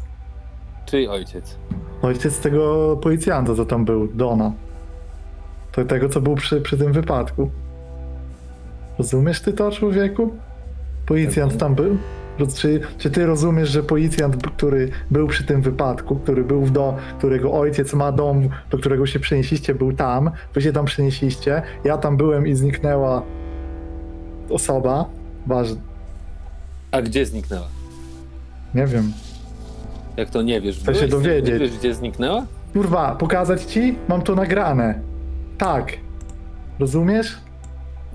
Czyj 0.86 1.08
ojciec? 1.08 1.58
Ojciec 2.02 2.40
tego 2.40 2.96
policjanta, 2.96 3.54
co 3.54 3.64
tam 3.64 3.84
był, 3.84 4.08
Dona. 4.08 4.52
To 5.72 5.84
tego, 5.84 6.08
co 6.08 6.20
był 6.20 6.34
przy, 6.34 6.60
przy 6.60 6.78
tym 6.78 6.92
wypadku. 6.92 7.50
Rozumiesz 8.98 9.40
ty 9.40 9.52
to, 9.52 9.70
człowieku? 9.70 10.34
Policjant 11.06 11.56
tam 11.58 11.74
był? 11.74 11.98
Czy, 12.56 12.80
czy 12.98 13.10
ty 13.10 13.26
rozumiesz, 13.26 13.68
że 13.68 13.82
policjant, 13.82 14.36
który 14.46 14.90
był 15.10 15.28
przy 15.28 15.44
tym 15.44 15.62
wypadku, 15.62 16.16
który 16.16 16.44
był 16.44 16.62
w 16.64 16.70
do, 16.70 16.96
którego 17.18 17.52
ojciec 17.52 17.94
ma 17.94 18.12
dom, 18.12 18.48
do 18.70 18.78
którego 18.78 19.06
się 19.06 19.20
przenieśliście, 19.20 19.74
był 19.74 19.92
tam, 19.92 20.30
wy 20.54 20.62
się 20.62 20.72
tam 20.72 20.84
przenieśliście, 20.84 21.62
ja 21.84 21.98
tam 21.98 22.16
byłem 22.16 22.46
i 22.46 22.54
zniknęła 22.54 23.22
osoba, 24.50 25.04
ważna, 25.46 25.80
A 26.90 27.02
gdzie 27.02 27.26
zniknęła? 27.26 27.66
nie 28.74 28.86
wiem. 28.86 29.12
Jak 30.16 30.30
to 30.30 30.42
nie 30.42 30.60
wiesz? 30.60 30.78
Chcę 30.80 30.94
się 30.94 31.08
dowiedzieć. 31.08 31.52
Nie 31.54 31.58
wiesz, 31.60 31.78
gdzie 31.78 31.94
zniknęła? 31.94 32.46
Kurwa, 32.72 33.14
pokazać 33.14 33.62
ci? 33.64 33.98
Mam 34.08 34.22
to 34.22 34.34
nagrane. 34.34 35.00
Tak. 35.58 35.92
Rozumiesz? 36.78 37.36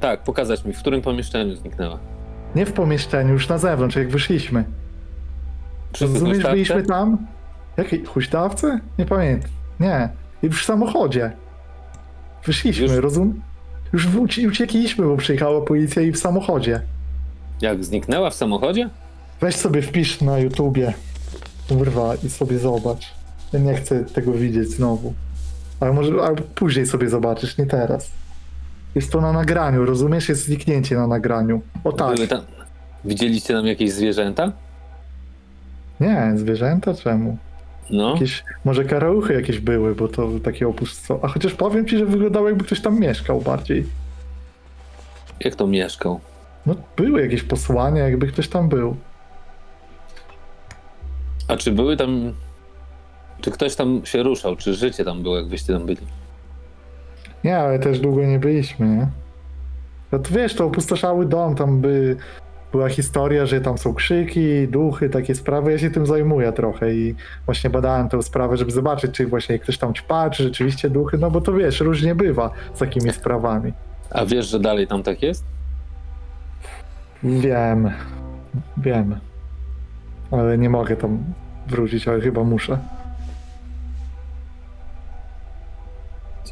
Tak, 0.03 0.23
pokazać 0.23 0.65
mi, 0.65 0.73
w 0.73 0.79
którym 0.79 1.01
pomieszczeniu 1.01 1.55
zniknęła. 1.55 1.99
Nie 2.55 2.65
w 2.65 2.73
pomieszczeniu, 2.73 3.33
już 3.33 3.49
na 3.49 3.57
zewnątrz, 3.57 3.95
jak 3.95 4.09
wyszliśmy. 4.09 4.63
Rozumiesz, 6.01 6.43
byliśmy 6.43 6.83
tam? 6.83 7.27
Jakiej 7.77 8.05
huśtawce? 8.05 8.79
Nie 8.99 9.05
pamiętam. 9.05 9.49
Nie. 9.79 10.09
I 10.41 10.49
w 10.49 10.61
samochodzie. 10.61 11.31
Wyszliśmy, 12.45 12.85
Już? 12.87 12.95
rozum? 12.95 13.41
Już 13.93 14.15
ucie- 14.15 14.47
uciekliśmy, 14.47 15.05
bo 15.05 15.17
przyjechała 15.17 15.61
policja 15.61 16.01
i 16.01 16.11
w 16.11 16.17
samochodzie. 16.19 16.81
Jak 17.61 17.83
zniknęła 17.83 18.29
w 18.29 18.33
samochodzie? 18.33 18.89
Weź 19.41 19.55
sobie 19.55 19.81
wpisz 19.81 20.21
na 20.21 20.39
YouTubie. 20.39 20.93
Kurwa, 21.69 22.15
i 22.23 22.29
sobie 22.29 22.59
zobacz. 22.59 23.11
Ja 23.53 23.59
nie 23.59 23.73
chcę 23.75 24.05
tego 24.05 24.31
widzieć 24.31 24.69
znowu. 24.69 25.13
Ale 25.79 25.93
może 25.93 26.13
albo 26.23 26.43
później 26.55 26.85
sobie 26.85 27.09
zobaczysz, 27.09 27.57
nie 27.57 27.65
teraz. 27.65 28.11
Jest 28.95 29.12
to 29.12 29.21
na 29.21 29.34
nagraniu, 29.34 29.86
rozumiesz? 29.86 30.29
Jest 30.29 30.45
zniknięcie 30.45 30.95
na 30.95 31.08
nagraniu. 31.08 31.62
O 31.84 31.91
tak. 31.91 32.15
Były 32.15 32.27
tam... 32.27 32.41
Widzieliście 33.06 33.53
tam 33.53 33.67
jakieś 33.67 33.91
zwierzęta? 33.91 34.51
Nie, 35.99 36.32
zwierzęta 36.36 36.93
czemu? 36.93 37.38
No. 37.89 38.13
Jakieś, 38.13 38.43
może 38.65 38.86
karaluchy 38.86 39.34
jakieś 39.34 39.60
były, 39.60 39.95
bo 39.95 40.08
to 40.08 40.29
takie 40.43 40.67
opusto. 40.67 41.19
A 41.21 41.27
chociaż 41.27 41.53
powiem 41.53 41.88
ci, 41.88 41.97
że 41.97 42.06
wyglądało 42.06 42.49
jakby 42.49 42.63
ktoś 42.65 42.82
tam 42.82 42.99
mieszkał 42.99 43.41
bardziej. 43.41 43.86
Jak 45.39 45.56
to 45.56 45.67
mieszkał? 45.67 46.19
No 46.65 46.75
były 46.97 47.21
jakieś 47.21 47.43
posłania, 47.43 48.03
jakby 48.03 48.27
ktoś 48.27 48.47
tam 48.47 48.69
był. 48.69 48.95
A 51.47 51.58
czy 51.58 51.71
były 51.71 51.97
tam... 51.97 52.34
Czy 53.41 53.51
ktoś 53.51 53.75
tam 53.75 54.01
się 54.06 54.23
ruszał? 54.23 54.56
Czy 54.56 54.73
życie 54.73 55.06
tam 55.06 55.23
było, 55.23 55.38
jak 55.38 55.47
wyście 55.47 55.73
tam 55.73 55.86
byli? 55.86 56.01
Nie, 57.43 57.58
ale 57.58 57.79
też 57.79 57.99
długo 57.99 58.25
nie 58.25 58.39
byliśmy, 58.39 58.88
nie? 58.88 59.08
No 60.12 60.19
to 60.19 60.34
wiesz, 60.34 60.56
to 60.56 60.65
opustoszały 60.65 61.25
dom, 61.25 61.56
tam 61.56 61.82
by 61.82 62.17
była 62.71 62.89
historia, 62.89 63.45
że 63.45 63.62
tam 63.62 63.77
są 63.77 63.93
krzyki, 63.93 64.67
duchy, 64.67 65.10
takie 65.10 65.36
sprawy. 65.36 65.71
Ja 65.71 65.77
się 65.77 65.89
tym 65.91 66.06
zajmuję 66.06 66.51
trochę 66.51 66.93
i 66.93 67.15
właśnie 67.45 67.69
badałem 67.69 68.10
tę 68.10 68.23
sprawę, 68.23 68.58
żeby 68.58 68.71
zobaczyć, 68.71 69.12
czy 69.12 69.27
właśnie 69.27 69.60
ktoś 69.60 69.77
tam 69.77 69.93
ćpa, 69.93 70.29
czy 70.29 70.43
rzeczywiście 70.43 70.89
duchy, 70.89 71.17
no 71.17 71.32
bo 71.32 71.41
to 71.41 71.53
wiesz, 71.53 71.79
różnie 71.79 72.15
bywa 72.15 72.49
z 72.73 72.79
takimi 72.79 73.13
sprawami. 73.13 73.73
A 74.10 74.25
wiesz, 74.25 74.47
że 74.47 74.60
dalej 74.60 74.88
tam 74.88 75.03
tak 75.03 75.21
jest? 75.21 75.43
Wiem, 77.23 77.91
wiem. 78.77 79.15
Ale 80.32 80.58
nie 80.58 80.69
mogę 80.69 80.95
tam 80.95 81.23
wrócić, 81.67 82.08
ale 82.08 82.21
chyba 82.21 82.43
muszę. 82.43 82.77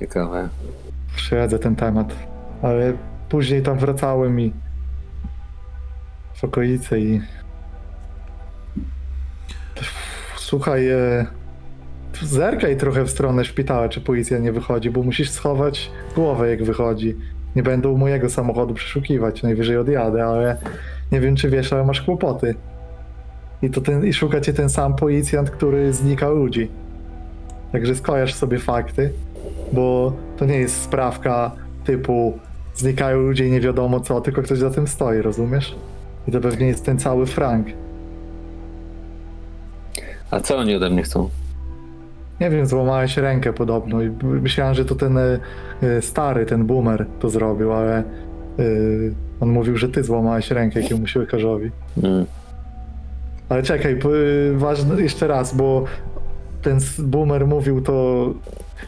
Ciekawe. 0.01 0.49
Śledzę 1.15 1.59
ten 1.59 1.75
temat. 1.75 2.15
Ale 2.61 2.93
później 3.29 3.61
tam 3.61 3.77
wracałem 3.77 4.39
i 4.39 4.53
w 6.33 6.43
okolice 6.43 6.99
i 6.99 7.21
słuchaj, 10.37 10.89
e, 10.89 11.25
zerkaj 12.21 12.77
trochę 12.77 13.03
w 13.03 13.09
stronę 13.09 13.45
szpitala, 13.45 13.89
czy 13.89 14.01
policja 14.01 14.37
nie 14.37 14.51
wychodzi, 14.51 14.89
bo 14.89 15.03
musisz 15.03 15.29
schować 15.29 15.91
głowę, 16.15 16.49
jak 16.49 16.63
wychodzi. 16.63 17.15
Nie 17.55 17.63
będą 17.63 17.97
mojego 17.97 18.29
samochodu 18.29 18.73
przeszukiwać, 18.73 19.43
najwyżej 19.43 19.77
odjadę, 19.77 20.25
ale 20.25 20.57
nie 21.11 21.19
wiem, 21.19 21.35
czy 21.35 21.49
wiesz, 21.49 21.73
ale 21.73 21.85
masz 21.85 22.01
kłopoty. 22.01 22.55
I, 23.61 23.69
to 23.69 23.81
ten, 23.81 24.05
I 24.05 24.13
szuka 24.13 24.41
cię 24.41 24.53
ten 24.53 24.69
sam 24.69 24.95
policjant, 24.95 25.49
który 25.49 25.93
znika 25.93 26.29
ludzi. 26.29 26.69
Także 27.71 27.95
skojarz 27.95 28.33
sobie 28.33 28.59
fakty, 28.59 29.13
bo 29.73 30.13
to 30.37 30.45
nie 30.45 30.57
jest 30.57 30.81
sprawka 30.81 31.51
typu 31.83 32.39
znikają 32.75 33.21
ludzie 33.21 33.47
i 33.47 33.51
nie 33.51 33.61
wiadomo 33.61 33.99
co, 33.99 34.21
tylko 34.21 34.41
ktoś 34.41 34.57
za 34.57 34.69
tym 34.69 34.87
stoi, 34.87 35.21
rozumiesz? 35.21 35.75
I 36.27 36.31
to 36.31 36.41
pewnie 36.41 36.67
jest 36.67 36.85
ten 36.85 36.99
cały 36.99 37.25
Frank. 37.25 37.67
A 40.31 40.39
co 40.39 40.57
oni 40.57 40.75
ode 40.75 40.89
mnie 40.89 41.03
chcą? 41.03 41.29
Nie 42.39 42.49
wiem, 42.49 42.65
złamałeś 42.65 43.17
rękę 43.17 43.53
podobno 43.53 44.01
i 44.01 44.11
myślałem, 44.23 44.75
że 44.75 44.85
to 44.85 44.95
ten 44.95 45.17
e, 45.17 45.39
stary, 46.01 46.45
ten 46.45 46.65
boomer 46.65 47.05
to 47.19 47.29
zrobił, 47.29 47.73
ale 47.73 47.97
e, 47.97 48.03
on 49.39 49.49
mówił, 49.49 49.77
że 49.77 49.89
ty 49.89 50.03
złamałeś 50.03 50.51
rękę 50.51 50.81
jakiemuś 50.81 51.15
lekarzowi. 51.15 51.71
Mm. 52.03 52.25
Ale 53.49 53.63
czekaj, 53.63 53.99
y, 54.05 54.57
ważne 54.57 55.01
jeszcze 55.01 55.27
raz, 55.27 55.55
bo 55.55 55.83
ten 56.62 56.80
boomer 57.00 57.47
mówił 57.47 57.82
to, 57.82 58.26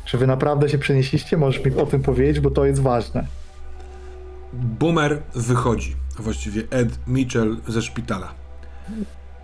że 0.05 0.17
wy 0.17 0.27
naprawdę 0.27 0.69
się 0.69 0.77
przenieśliście, 0.77 1.37
możesz 1.37 1.65
mi 1.65 1.75
o 1.75 1.85
tym 1.85 2.01
powiedzieć, 2.01 2.39
bo 2.39 2.51
to 2.51 2.65
jest 2.65 2.81
ważne. 2.81 3.27
Boomer 4.53 5.21
wychodzi, 5.35 5.95
a 6.19 6.21
właściwie 6.21 6.63
Ed 6.69 7.07
Mitchell 7.07 7.57
ze 7.67 7.81
szpitala. 7.81 8.33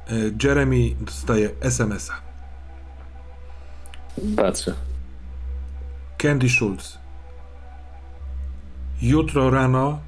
E, 0.10 0.14
Jeremy 0.44 0.96
dostaje 1.02 1.50
SMS-a. 1.62 2.14
Patrzę. 4.36 4.74
Candy 6.18 6.50
Schultz. 6.50 6.98
Jutro 9.02 9.50
rano 9.50 10.00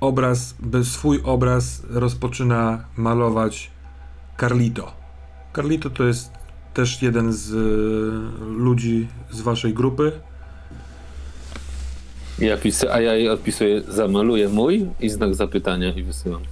obraz, 0.00 0.54
bez 0.60 0.92
swój 0.92 1.20
obraz 1.24 1.82
rozpoczyna 1.90 2.84
malować 2.96 3.70
Carlito. 4.40 4.92
Carlito 5.56 5.90
to 5.90 6.04
jest 6.04 6.39
też 6.74 7.02
jeden 7.02 7.32
z 7.32 7.50
y, 7.50 8.44
ludzi 8.44 9.08
z 9.30 9.40
waszej 9.40 9.74
grupy. 9.74 10.12
Ja 12.38 12.56
pisy, 12.56 12.92
a 12.92 13.00
ja 13.00 13.14
jej 13.14 13.28
odpisuję, 13.28 13.82
zamaluję 13.88 14.48
mój 14.48 14.86
i 15.00 15.10
znak 15.10 15.34
zapytania 15.34 15.92
i 15.92 16.02
wysyłam. 16.02 16.42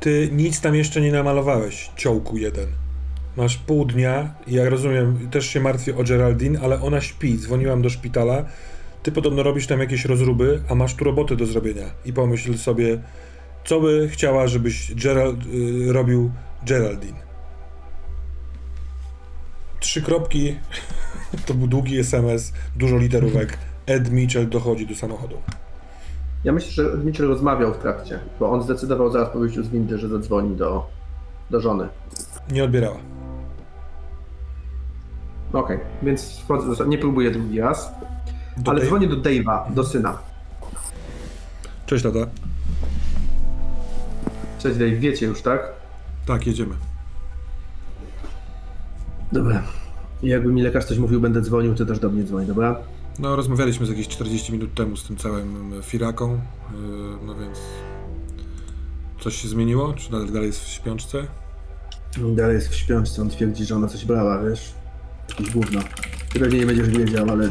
Ty 0.00 0.28
nic 0.32 0.60
tam 0.60 0.74
jeszcze 0.74 1.00
nie 1.00 1.12
namalowałeś, 1.12 1.90
ciołku 1.96 2.38
jeden. 2.38 2.66
Masz 3.36 3.56
pół 3.56 3.84
dnia, 3.84 4.34
ja 4.46 4.68
rozumiem, 4.68 5.28
też 5.30 5.46
się 5.46 5.60
martwię 5.60 5.96
o 5.96 6.04
Geraldine, 6.04 6.60
ale 6.62 6.82
ona 6.82 7.00
śpi, 7.00 7.38
dzwoniłam 7.38 7.82
do 7.82 7.90
szpitala. 7.90 8.44
Ty 9.02 9.12
podobno 9.12 9.42
robisz 9.42 9.66
tam 9.66 9.80
jakieś 9.80 10.04
rozruby, 10.04 10.60
a 10.68 10.74
masz 10.74 10.94
tu 10.94 11.04
roboty 11.04 11.36
do 11.36 11.46
zrobienia. 11.46 11.90
I 12.04 12.12
pomyśl 12.12 12.56
sobie, 12.58 12.98
co 13.64 13.80
by 13.80 14.08
chciała, 14.12 14.46
żebyś 14.46 14.94
Gerald, 14.94 15.38
y, 15.46 15.92
robił 15.92 16.30
Geraldine. 16.66 17.25
Trzy 19.86 20.02
kropki, 20.02 20.56
to 21.46 21.54
był 21.54 21.66
długi 21.66 21.98
SMS, 21.98 22.52
dużo 22.76 22.96
literówek. 22.98 23.58
Ed 23.86 24.10
Mitchell 24.10 24.48
dochodzi 24.48 24.86
do 24.86 24.94
samochodu. 24.94 25.36
Ja 26.44 26.52
myślę, 26.52 26.70
że 26.72 26.96
Mitchell 27.04 27.28
rozmawiał 27.28 27.74
w 27.74 27.78
trakcie, 27.78 28.18
bo 28.40 28.50
on 28.50 28.62
zdecydował 28.62 29.12
zaraz 29.12 29.28
po 29.30 29.38
wyjściu 29.38 29.64
z 29.64 29.68
windy, 29.68 29.98
że 29.98 30.08
zadzwoni 30.08 30.56
do, 30.56 30.86
do 31.50 31.60
żony. 31.60 31.88
Nie 32.50 32.64
odbierała. 32.64 32.96
Okej, 35.52 35.78
więc 36.02 36.38
wchodzę, 36.38 36.76
do- 36.76 36.84
nie 36.84 36.98
próbuję 36.98 37.30
drugi 37.30 37.60
raz, 37.60 37.90
Do 38.56 38.70
ale 38.70 38.80
tej- 38.80 38.88
dzwonię 38.88 39.08
do 39.08 39.16
Dave'a, 39.16 39.72
do 39.74 39.84
syna. 39.84 40.18
Cześć 41.86 42.02
tata. 42.04 42.18
Cześć 44.58 44.78
Dave, 44.78 44.96
wiecie 44.96 45.26
już, 45.26 45.42
tak? 45.42 45.72
Tak, 46.26 46.46
jedziemy. 46.46 46.74
Dobra. 49.32 49.62
Jakby 50.22 50.52
mi 50.52 50.62
lekarz 50.62 50.84
coś 50.84 50.98
mówił, 50.98 51.20
będę 51.20 51.40
dzwonił, 51.40 51.74
ty 51.74 51.86
też 51.86 51.98
do 51.98 52.10
mnie 52.10 52.24
dzwoni, 52.24 52.46
dobra? 52.46 52.76
No, 53.18 53.36
rozmawialiśmy 53.36 53.86
z 53.86 53.88
jakieś 53.88 54.08
40 54.08 54.52
minut 54.52 54.74
temu 54.74 54.96
z 54.96 55.04
tym 55.04 55.16
całym 55.16 55.72
firaką, 55.82 56.34
y, 56.34 56.38
no 57.26 57.34
więc... 57.34 57.58
Coś 59.20 59.36
się 59.36 59.48
zmieniło? 59.48 59.92
Czy 59.92 60.12
nadal 60.12 60.30
dalej 60.30 60.46
jest 60.46 60.64
w 60.64 60.68
śpiączce? 60.68 61.26
Dalej 62.36 62.54
jest 62.54 62.68
w 62.68 62.74
śpiączce, 62.74 63.22
on 63.22 63.30
twierdzi, 63.30 63.64
że 63.64 63.76
ona 63.76 63.88
coś 63.88 64.04
brała, 64.04 64.42
wiesz? 64.42 64.74
Jakieś 65.28 65.50
gówno. 65.50 65.80
Ty 66.32 66.40
pewnie 66.40 66.58
nie 66.58 66.66
będziesz 66.66 66.88
wiedział, 66.88 67.30
ale... 67.30 67.48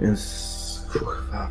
Więc... 0.00 0.48
Kurwa. 0.92 1.50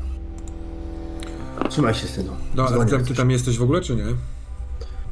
Trzymaj 1.70 1.93
się, 1.93 2.08
synu. 2.08 2.32
No, 2.56 2.67
ale 2.67 2.86
ty, 2.86 3.15
tam 3.15 3.32
jesteś 3.32 3.58
w 3.58 3.63
ogóle, 3.63 3.82
czy 3.82 3.96
nie? 3.96 4.06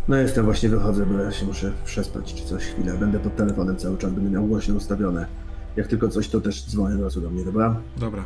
No 0.08 0.16
jestem, 0.16 0.46
właśnie 0.46 0.70
wychodzę, 0.70 1.06
bo 1.06 1.14
ja 1.20 1.32
się 1.32 1.46
muszę 1.46 1.72
przespać 1.86 2.34
czy 2.34 2.46
coś 2.46 2.64
chwilę. 2.64 2.98
Będę 2.98 3.20
pod 3.20 3.36
telefonem 3.36 3.76
cały 3.78 3.98
czas, 3.98 4.12
będę 4.12 4.30
miał 4.30 4.46
głośno 4.48 4.76
ustawione. 4.76 5.26
Jak 5.76 5.88
tylko 5.88 6.08
coś, 6.10 6.28
to 6.30 6.42
też 6.42 6.66
dzwonię 6.66 6.96
od 6.96 7.02
razu 7.02 7.22
do 7.22 7.30
mnie, 7.30 7.46
dobra? 7.46 7.76
Dobra. 7.98 8.24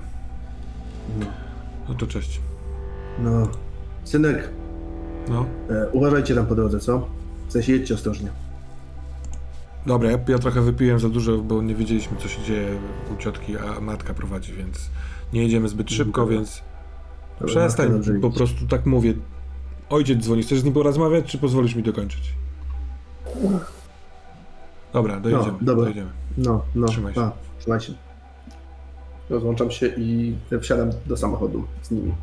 No 1.89 1.96
to 1.96 2.08
cześć. 2.08 2.42
No. 3.20 3.48
Synek, 4.04 4.50
No. 5.30 5.46
e, 5.70 5.89
uważajcie 5.92 6.36
tam 6.36 6.46
po 6.46 6.56
drodze, 6.56 6.80
co? 6.80 7.08
W 7.48 7.52
sensie 7.52 7.74
jedźcie 7.74 7.94
ostrożnie. 7.94 8.30
Dobra, 9.86 10.12
ja, 10.12 10.20
ja 10.28 10.39
trochę 10.39 10.62
wypiłem 10.62 11.00
za 11.00 11.10
dużo, 11.10 11.38
bo 11.38 11.62
nie 11.62 11.76
wiedzieliśmy, 11.76 12.18
co 12.18 12.28
się 12.28 12.42
dzieje 12.44 12.68
u 13.13 13.22
ciotki, 13.22 13.58
a 13.58 13.80
matka 13.82 14.13
prowadzi, 14.13 14.54
więc 14.54 14.89
nie 15.34 15.44
jedziemy 15.44 15.70
zbyt 15.70 15.92
szybko, 15.92 16.22
Dobra. 16.22 16.36
więc 16.36 16.62
Dobra, 17.39 17.48
przestań, 17.56 18.02
po 18.22 18.30
prostu 18.32 18.68
tak 18.68 18.86
mówię. 18.86 19.13
Ojciec 19.89 20.19
dzwoni, 20.23 20.43
chcesz 20.43 20.60
z 20.60 20.63
nim 20.63 20.73
porozmawiać, 20.73 21.25
czy 21.25 21.38
pozwolisz 21.38 21.75
mi 21.75 21.84
dokończyć? 21.84 22.34
Dobra, 24.93 25.19
dojedziemy, 25.19 25.58
dobra. 25.62 25.84
dojedziemy. 25.84 26.10
No, 26.38 26.62
no, 26.75 26.88
Trzymaj 26.88 27.13
się. 27.13 27.21
pa, 27.21 27.32
trzymaj 27.60 27.80
się. 27.80 27.93
Rozłączam 29.30 29.71
się 29.71 29.88
i 29.97 30.36
wsiadam 30.62 30.89
do 31.06 31.17
samochodu 31.17 31.63
z 31.82 31.91
nimi. 31.91 32.13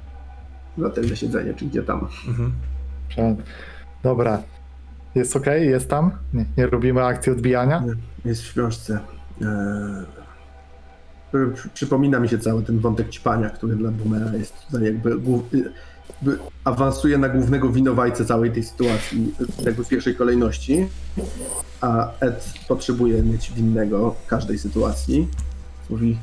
Na 0.78 0.90
tylne 0.90 1.16
siedzenie, 1.16 1.54
czy 1.54 1.64
gdzie 1.64 1.82
tam. 1.82 2.08
Mhm. 2.28 2.52
Dobra. 4.02 4.42
Jest 5.14 5.36
ok? 5.36 5.46
Jest 5.60 5.90
tam? 5.90 6.10
Nie, 6.34 6.44
nie 6.56 6.66
robimy 6.66 7.04
akcji 7.04 7.32
odbijania? 7.32 7.84
Jest 8.24 8.42
w 8.42 8.52
książce. 8.52 8.98
Eee, 9.40 9.46
przy- 11.54 11.68
przypomina 11.68 12.20
mi 12.20 12.28
się 12.28 12.38
cały 12.38 12.62
ten 12.62 12.78
wątek 12.78 13.08
ćpania, 13.10 13.50
który 13.50 13.76
dla 13.76 13.90
Boomera 13.90 14.36
jest 14.36 14.66
tutaj 14.66 14.84
jakby 14.84 15.18
awansuje 16.64 17.18
na 17.18 17.28
głównego 17.28 17.68
winowajcę 17.68 18.24
całej 18.24 18.52
tej 18.52 18.62
sytuacji, 18.64 19.34
jakby 19.64 19.84
w 19.84 19.88
pierwszej 19.88 20.14
kolejności, 20.16 20.88
a 21.80 22.10
Ed 22.20 22.52
potrzebuje 22.68 23.22
mieć 23.22 23.52
winnego 23.52 24.10
w 24.24 24.26
każdej 24.26 24.58
sytuacji. 24.58 25.28
Mówi, 25.90 26.18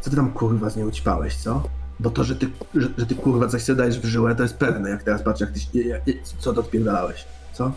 co 0.00 0.10
ty 0.10 0.16
tam 0.16 0.32
kurwa 0.32 0.70
z 0.70 0.76
nią 0.76 0.90
ćpałeś, 0.90 1.36
co? 1.36 1.62
Bo 2.00 2.10
to, 2.10 2.24
że 2.24 2.36
ty, 2.36 2.46
że, 2.74 2.88
że 2.98 3.06
ty 3.06 3.14
kurwa 3.14 3.48
coś 3.48 3.62
sobie 3.62 3.76
dajesz 3.76 4.00
w 4.00 4.04
żyłę, 4.04 4.34
to 4.34 4.42
jest 4.42 4.56
pewne, 4.56 4.90
jak 4.90 5.02
teraz 5.02 5.22
patrzę, 5.22 5.44
jak 5.44 5.54
ty, 5.72 5.78
jak, 5.82 6.06
jak, 6.06 6.16
co 6.38 6.52
to 6.52 6.60
odpierdalałeś, 6.60 7.24
co? 7.52 7.72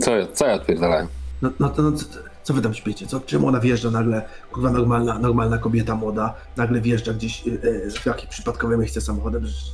Co, 0.00 0.16
ja- 0.16 0.26
co 0.26 0.46
ja 0.46 0.54
odpierdalałem? 0.54 1.06
No, 1.42 1.50
no 1.60 1.68
to 1.68 1.82
no, 1.82 1.92
co, 1.92 2.04
co 2.42 2.54
wy 2.54 2.62
tam 2.62 2.74
śpiecie? 2.74 3.06
Co, 3.06 3.20
czemu 3.20 3.48
ona 3.48 3.60
wjeżdża 3.60 3.90
nagle, 3.90 4.22
kurwa 4.52 4.70
normalna, 4.70 5.18
normalna 5.18 5.58
kobieta 5.58 5.94
młoda, 5.94 6.34
nagle 6.56 6.80
wjeżdża 6.80 7.12
gdzieś 7.12 7.46
y, 7.46 7.50
y, 7.50 7.90
w 7.90 8.06
jakimś 8.06 8.30
przypadkowym 8.30 8.80
miejsce 8.80 9.00
samochodem? 9.00 9.42
Przecież, 9.42 9.72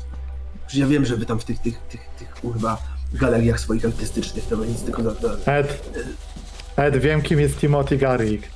przecież 0.67 0.81
ja 0.81 0.87
wiem, 0.87 1.05
że 1.05 1.17
wy 1.17 1.27
tam 1.27 1.39
w 1.39 1.45
tych, 1.45 1.59
tych, 1.59 1.79
tych, 1.79 2.01
tych 2.19 2.35
kurwa 2.35 2.79
galeriach 3.13 3.61
swoich 3.61 3.85
artystycznych 3.85 4.47
to 4.47 4.65
nic 4.65 4.83
tylko 4.83 5.03
do, 5.03 5.11
do, 5.15 5.47
Ed, 5.47 5.91
Ed, 6.77 6.97
wiem 6.97 7.23
kim 7.23 7.41
jest 7.41 7.59
Timothy 7.59 7.97
Garrick. 7.97 8.49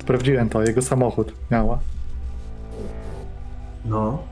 Sprawdziłem 0.00 0.48
to, 0.48 0.62
jego 0.62 0.82
samochód 0.82 1.32
miała. 1.50 1.78
No. 3.84 4.22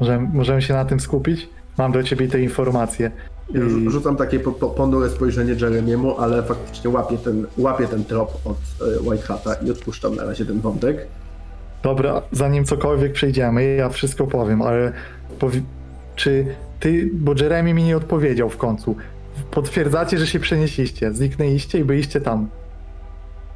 Możemy, 0.00 0.28
możemy 0.32 0.62
się 0.62 0.74
na 0.74 0.84
tym 0.84 1.00
skupić? 1.00 1.48
Mam 1.78 1.92
do 1.92 2.02
ciebie 2.02 2.28
te 2.28 2.40
informacje. 2.40 3.10
Ja 3.54 3.60
I- 3.60 3.90
rzucam 3.90 4.16
takie 4.16 4.40
po, 4.40 4.52
po, 4.52 4.68
ponure 4.68 5.10
spojrzenie 5.10 5.52
Jeremiemu, 5.52 6.18
ale 6.18 6.42
faktycznie 6.42 6.90
łapię 6.90 7.18
ten, 7.18 7.46
łapię 7.58 7.88
ten 7.88 8.04
trop 8.04 8.38
od 8.44 8.56
y, 8.88 9.00
White 9.00 9.22
Hata 9.22 9.54
i 9.54 9.70
odpuszczam 9.70 10.14
na 10.14 10.24
razie 10.24 10.46
ten 10.46 10.60
wątek. 10.60 11.06
Dobra, 11.82 12.22
zanim 12.32 12.64
cokolwiek 12.64 13.12
przejdziemy, 13.12 13.74
ja 13.74 13.88
wszystko 13.88 14.26
powiem, 14.26 14.62
ale 14.62 14.92
powi- 15.38 15.62
czy 16.16 16.46
ty, 16.80 17.10
bo 17.12 17.34
Jeremy 17.40 17.74
mi 17.74 17.84
nie 17.84 17.96
odpowiedział 17.96 18.50
w 18.50 18.56
końcu. 18.56 18.96
Potwierdzacie, 19.50 20.18
że 20.18 20.26
się 20.26 20.40
przenieśliście, 20.40 21.12
zniknęliście 21.12 21.78
i 21.78 21.84
byliście 21.84 22.20
tam. 22.20 22.48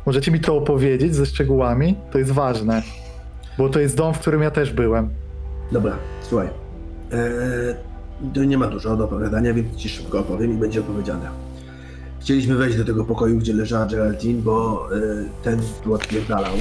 Możecie 0.07 0.31
mi 0.31 0.41
to 0.41 0.57
opowiedzieć 0.57 1.15
ze 1.15 1.27
szczegółami? 1.27 1.97
To 2.11 2.19
jest 2.19 2.31
ważne. 2.31 2.83
Bo 3.59 3.69
to 3.69 3.81
jest 3.81 3.97
dom, 3.97 4.15
w 4.15 4.19
którym 4.19 4.43
ja 4.43 4.51
też 4.51 4.73
byłem. 4.73 5.09
Dobra, 5.73 5.97
słuchaj. 6.23 6.49
Eee, 7.13 8.47
nie 8.47 8.59
ma 8.59 8.67
dużo 8.67 8.97
do 8.97 9.05
opowiadania, 9.05 9.55
więc 9.55 9.77
ci 9.77 9.89
szybko 9.89 10.19
opowiem 10.19 10.53
i 10.53 10.57
będzie 10.57 10.81
opowiedziane. 10.81 11.31
Chcieliśmy 12.21 12.55
wejść 12.55 12.79
do 12.79 12.85
tego 12.85 13.05
pokoju, 13.05 13.39
gdzie 13.39 13.53
leżała 13.53 13.87
Geraldine, 13.87 14.43
bo 14.43 14.89
e, 14.93 14.99
ten 15.43 15.61
tu 15.85 15.95
odpierdalał. 15.95 16.53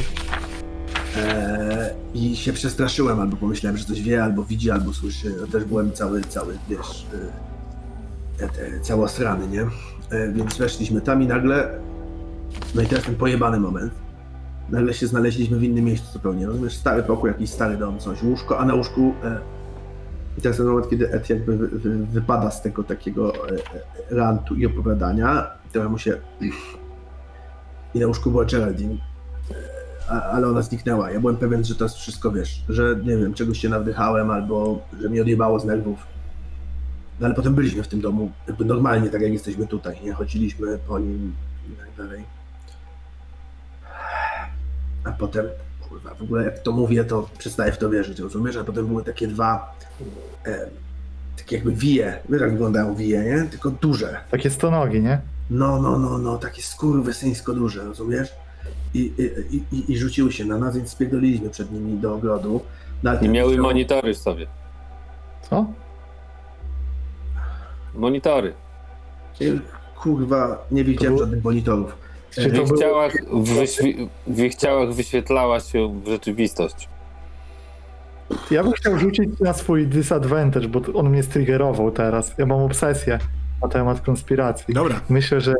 Eee, 1.17 1.93
I 2.13 2.36
się 2.36 2.53
przestraszyłem, 2.53 3.19
albo 3.19 3.38
pomyślałem, 3.38 3.77
że 3.77 3.86
coś 3.86 4.01
wie, 4.01 4.23
albo 4.23 4.43
widzi, 4.43 4.71
albo 4.71 4.93
słyszy. 4.93 5.36
No, 5.41 5.47
też 5.47 5.63
byłem 5.63 5.91
cały, 5.91 6.21
cały, 6.21 6.58
wiesz, 6.69 7.08
e, 8.39 8.43
e, 8.43 8.49
te, 8.49 8.80
całosrany, 8.80 9.47
nie? 9.47 9.62
E, 10.10 10.32
więc 10.32 10.58
weszliśmy 10.58 11.01
tam 11.01 11.21
i 11.23 11.27
nagle, 11.27 11.80
no 12.75 12.82
i 12.82 12.86
teraz 12.86 13.06
ten 13.06 13.15
pojebany 13.15 13.60
moment, 13.60 13.93
nagle 14.69 14.93
się 14.93 15.08
znaleźliśmy 15.08 15.58
w 15.58 15.63
innym 15.63 15.86
miejscu 15.86 16.13
zupełnie. 16.13 16.45
Rozumiesz, 16.47 16.75
stary 16.75 17.03
pokój, 17.03 17.30
jakiś 17.30 17.49
stary 17.49 17.77
dom, 17.77 17.99
coś, 17.99 18.23
łóżko, 18.23 18.60
a 18.60 18.65
na 18.65 18.75
łóżku. 18.75 19.13
E, 19.23 19.39
I 20.38 20.41
teraz 20.41 20.58
ten 20.58 20.65
moment, 20.65 20.89
kiedy 20.89 21.12
Ed 21.12 21.30
jakby 21.30 21.58
wy, 21.58 21.67
wy, 21.67 22.06
wypada 22.06 22.51
z 22.51 22.62
tego 22.62 22.84
takiego 22.84 23.34
e, 23.36 23.51
e, 23.51 24.15
rantu 24.15 24.56
i 24.56 24.65
opowiadania, 24.65 25.47
trochę 25.71 25.89
mu 25.89 25.97
się. 25.97 26.17
I 27.93 27.99
na 27.99 28.08
łóżku 28.08 28.32
była 28.32 28.45
Geraldine. 28.45 28.97
A- 30.09 30.21
Ale 30.23 30.47
ona 30.47 30.61
zniknęła. 30.61 31.11
Ja 31.11 31.19
byłem 31.19 31.37
pewien, 31.37 31.65
że 31.65 31.75
to 31.75 31.85
jest 31.85 31.95
wszystko, 31.97 32.31
wiesz, 32.31 32.63
że 32.69 32.95
nie 33.03 33.17
wiem, 33.17 33.33
czegoś 33.33 33.59
się 33.59 33.69
nawdychałem, 33.69 34.31
albo 34.31 34.79
że 35.01 35.09
mnie 35.09 35.21
odjebało 35.21 35.59
z 35.59 35.65
nerwów. 35.65 35.99
No 37.19 37.25
ale 37.25 37.35
potem 37.35 37.55
byliśmy 37.55 37.83
w 37.83 37.87
tym 37.87 38.01
domu, 38.01 38.31
jakby 38.47 38.65
normalnie, 38.65 39.09
tak 39.09 39.21
jak 39.21 39.33
jesteśmy 39.33 39.67
tutaj, 39.67 39.97
nie? 40.03 40.13
Chodziliśmy 40.13 40.77
po 40.87 40.99
nim 40.99 41.35
i 41.73 41.75
tak 41.75 42.05
dalej. 42.07 42.23
A 45.03 45.11
potem, 45.11 45.45
kurwa, 45.89 46.13
w 46.15 46.21
ogóle 46.21 46.43
jak 46.45 46.59
to 46.59 46.71
mówię, 46.71 47.03
to 47.03 47.29
przestaję 47.37 47.71
w 47.71 47.77
to 47.77 47.89
wierzyć, 47.89 48.19
rozumiesz? 48.19 48.55
A 48.57 48.63
potem 48.63 48.87
były 48.87 49.03
takie 49.03 49.27
dwa, 49.27 49.75
e, 50.45 50.67
takie 51.37 51.55
jakby 51.55 51.71
wije, 51.71 52.19
wiesz 52.29 52.41
jak 52.41 52.51
wyglądają 52.51 52.95
wije, 52.95 53.23
nie? 53.23 53.47
Tylko 53.51 53.71
duże. 53.71 54.19
Takie 54.31 54.49
stonogi, 54.49 55.01
nie? 55.01 55.21
No, 55.49 55.81
no, 55.81 55.99
no, 55.99 56.17
no, 56.17 56.37
takie 56.37 56.61
skurwysyńsko 56.61 57.53
duże, 57.53 57.83
rozumiesz? 57.83 58.29
I, 58.93 59.12
i, 59.51 59.75
i, 59.75 59.91
i 59.91 59.97
rzuciły 59.97 60.32
się 60.32 60.45
na 60.45 60.58
nas, 60.58 60.75
więc 60.77 60.89
spierdoliliśmy 60.89 61.49
przed 61.49 61.71
nimi 61.71 61.97
do 61.97 62.13
ogrodu. 62.15 62.62
Nawet 63.03 63.21
Nie 63.21 63.30
miały 63.30 63.58
monitory 63.58 64.13
w 64.13 64.17
sobie. 64.17 64.47
Co? 65.49 65.65
Monitory. 67.95 68.53
Kurwa, 70.01 70.65
nie 70.71 70.84
widziałem 70.84 71.13
było- 71.15 71.25
żadnych 71.25 71.43
monitorów. 71.43 71.95
W 72.32 72.38
ich, 72.38 72.53
było... 72.53 72.77
ciałach, 72.77 73.13
wyświ- 73.32 74.08
w 74.27 74.39
ich 74.39 74.56
ciałach 74.56 74.93
wyświetlała 74.93 75.60
się 75.60 76.01
rzeczywistość. 76.08 76.89
Ja 78.51 78.63
bym 78.63 78.71
chciał 78.73 78.97
rzucić 78.99 79.39
na 79.39 79.53
swój 79.53 79.88
disadvantage, 79.88 80.67
bo 80.67 80.82
on 80.93 81.10
mnie 81.10 81.23
striggerował 81.23 81.91
teraz. 81.91 82.34
Ja 82.38 82.45
mam 82.45 82.62
obsesję 82.62 83.19
na 83.61 83.67
temat 83.67 84.01
konspiracji. 84.01 84.73
Dobra, 84.73 85.01
Myślę, 85.09 85.41
że 85.41 85.53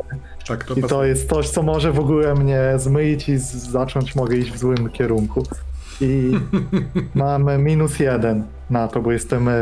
tak 0.48 0.64
to 0.64 0.74
i 0.74 0.82
to 0.82 1.04
jest 1.04 1.28
coś, 1.28 1.48
co 1.48 1.62
może 1.62 1.92
w 1.92 1.98
ogóle 1.98 2.34
mnie 2.34 2.60
zmylić 2.76 3.28
i 3.28 3.38
zacząć 3.38 4.14
mogę 4.14 4.36
iść 4.36 4.52
w 4.52 4.58
złym 4.58 4.88
kierunku. 4.88 5.46
I 6.00 6.32
mam 7.14 7.62
minus 7.62 7.98
jeden 7.98 8.44
na 8.70 8.88
to, 8.88 9.02
bo 9.02 9.12
jestem 9.12 9.48
e, 9.48 9.52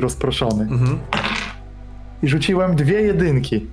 rozproszony. 0.00 0.62
Mhm. 0.62 0.98
I 2.22 2.28
rzuciłem 2.28 2.76
dwie 2.76 3.02
jedynki. 3.02 3.66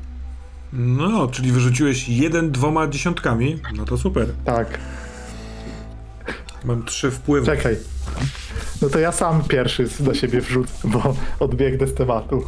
No, 0.73 1.27
czyli 1.27 1.51
wyrzuciłeś 1.51 2.09
jeden 2.09 2.51
dwoma 2.51 2.87
dziesiątkami. 2.87 3.59
No 3.77 3.85
to 3.85 3.97
super. 3.97 4.27
Tak, 4.45 4.67
Mam 6.65 6.83
trzy 6.83 7.11
wpływy. 7.11 7.45
czekaj. 7.45 7.75
No 8.81 8.89
to 8.89 8.99
ja 8.99 9.11
sam 9.11 9.43
pierwszy 9.43 9.87
do 9.99 10.13
siebie 10.13 10.41
wrzucę, 10.41 10.73
bo 10.87 11.15
odbiegnę 11.39 11.87
z 11.87 11.93
tematu. 11.93 12.43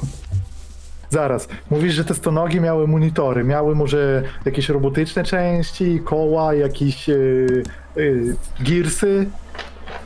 Zaraz, 1.15 1.47
mówisz, 1.71 1.93
że 1.93 2.05
te 2.05 2.13
stonogi 2.13 2.61
miały 2.61 2.87
monitory, 2.87 3.43
miały 3.43 3.75
może 3.75 4.23
jakieś 4.45 4.69
robotyczne 4.69 5.23
części, 5.23 6.01
koła, 6.05 6.53
jakieś 6.53 7.07
yy, 7.07 7.63
yy, 7.95 8.35
girsy? 8.63 9.25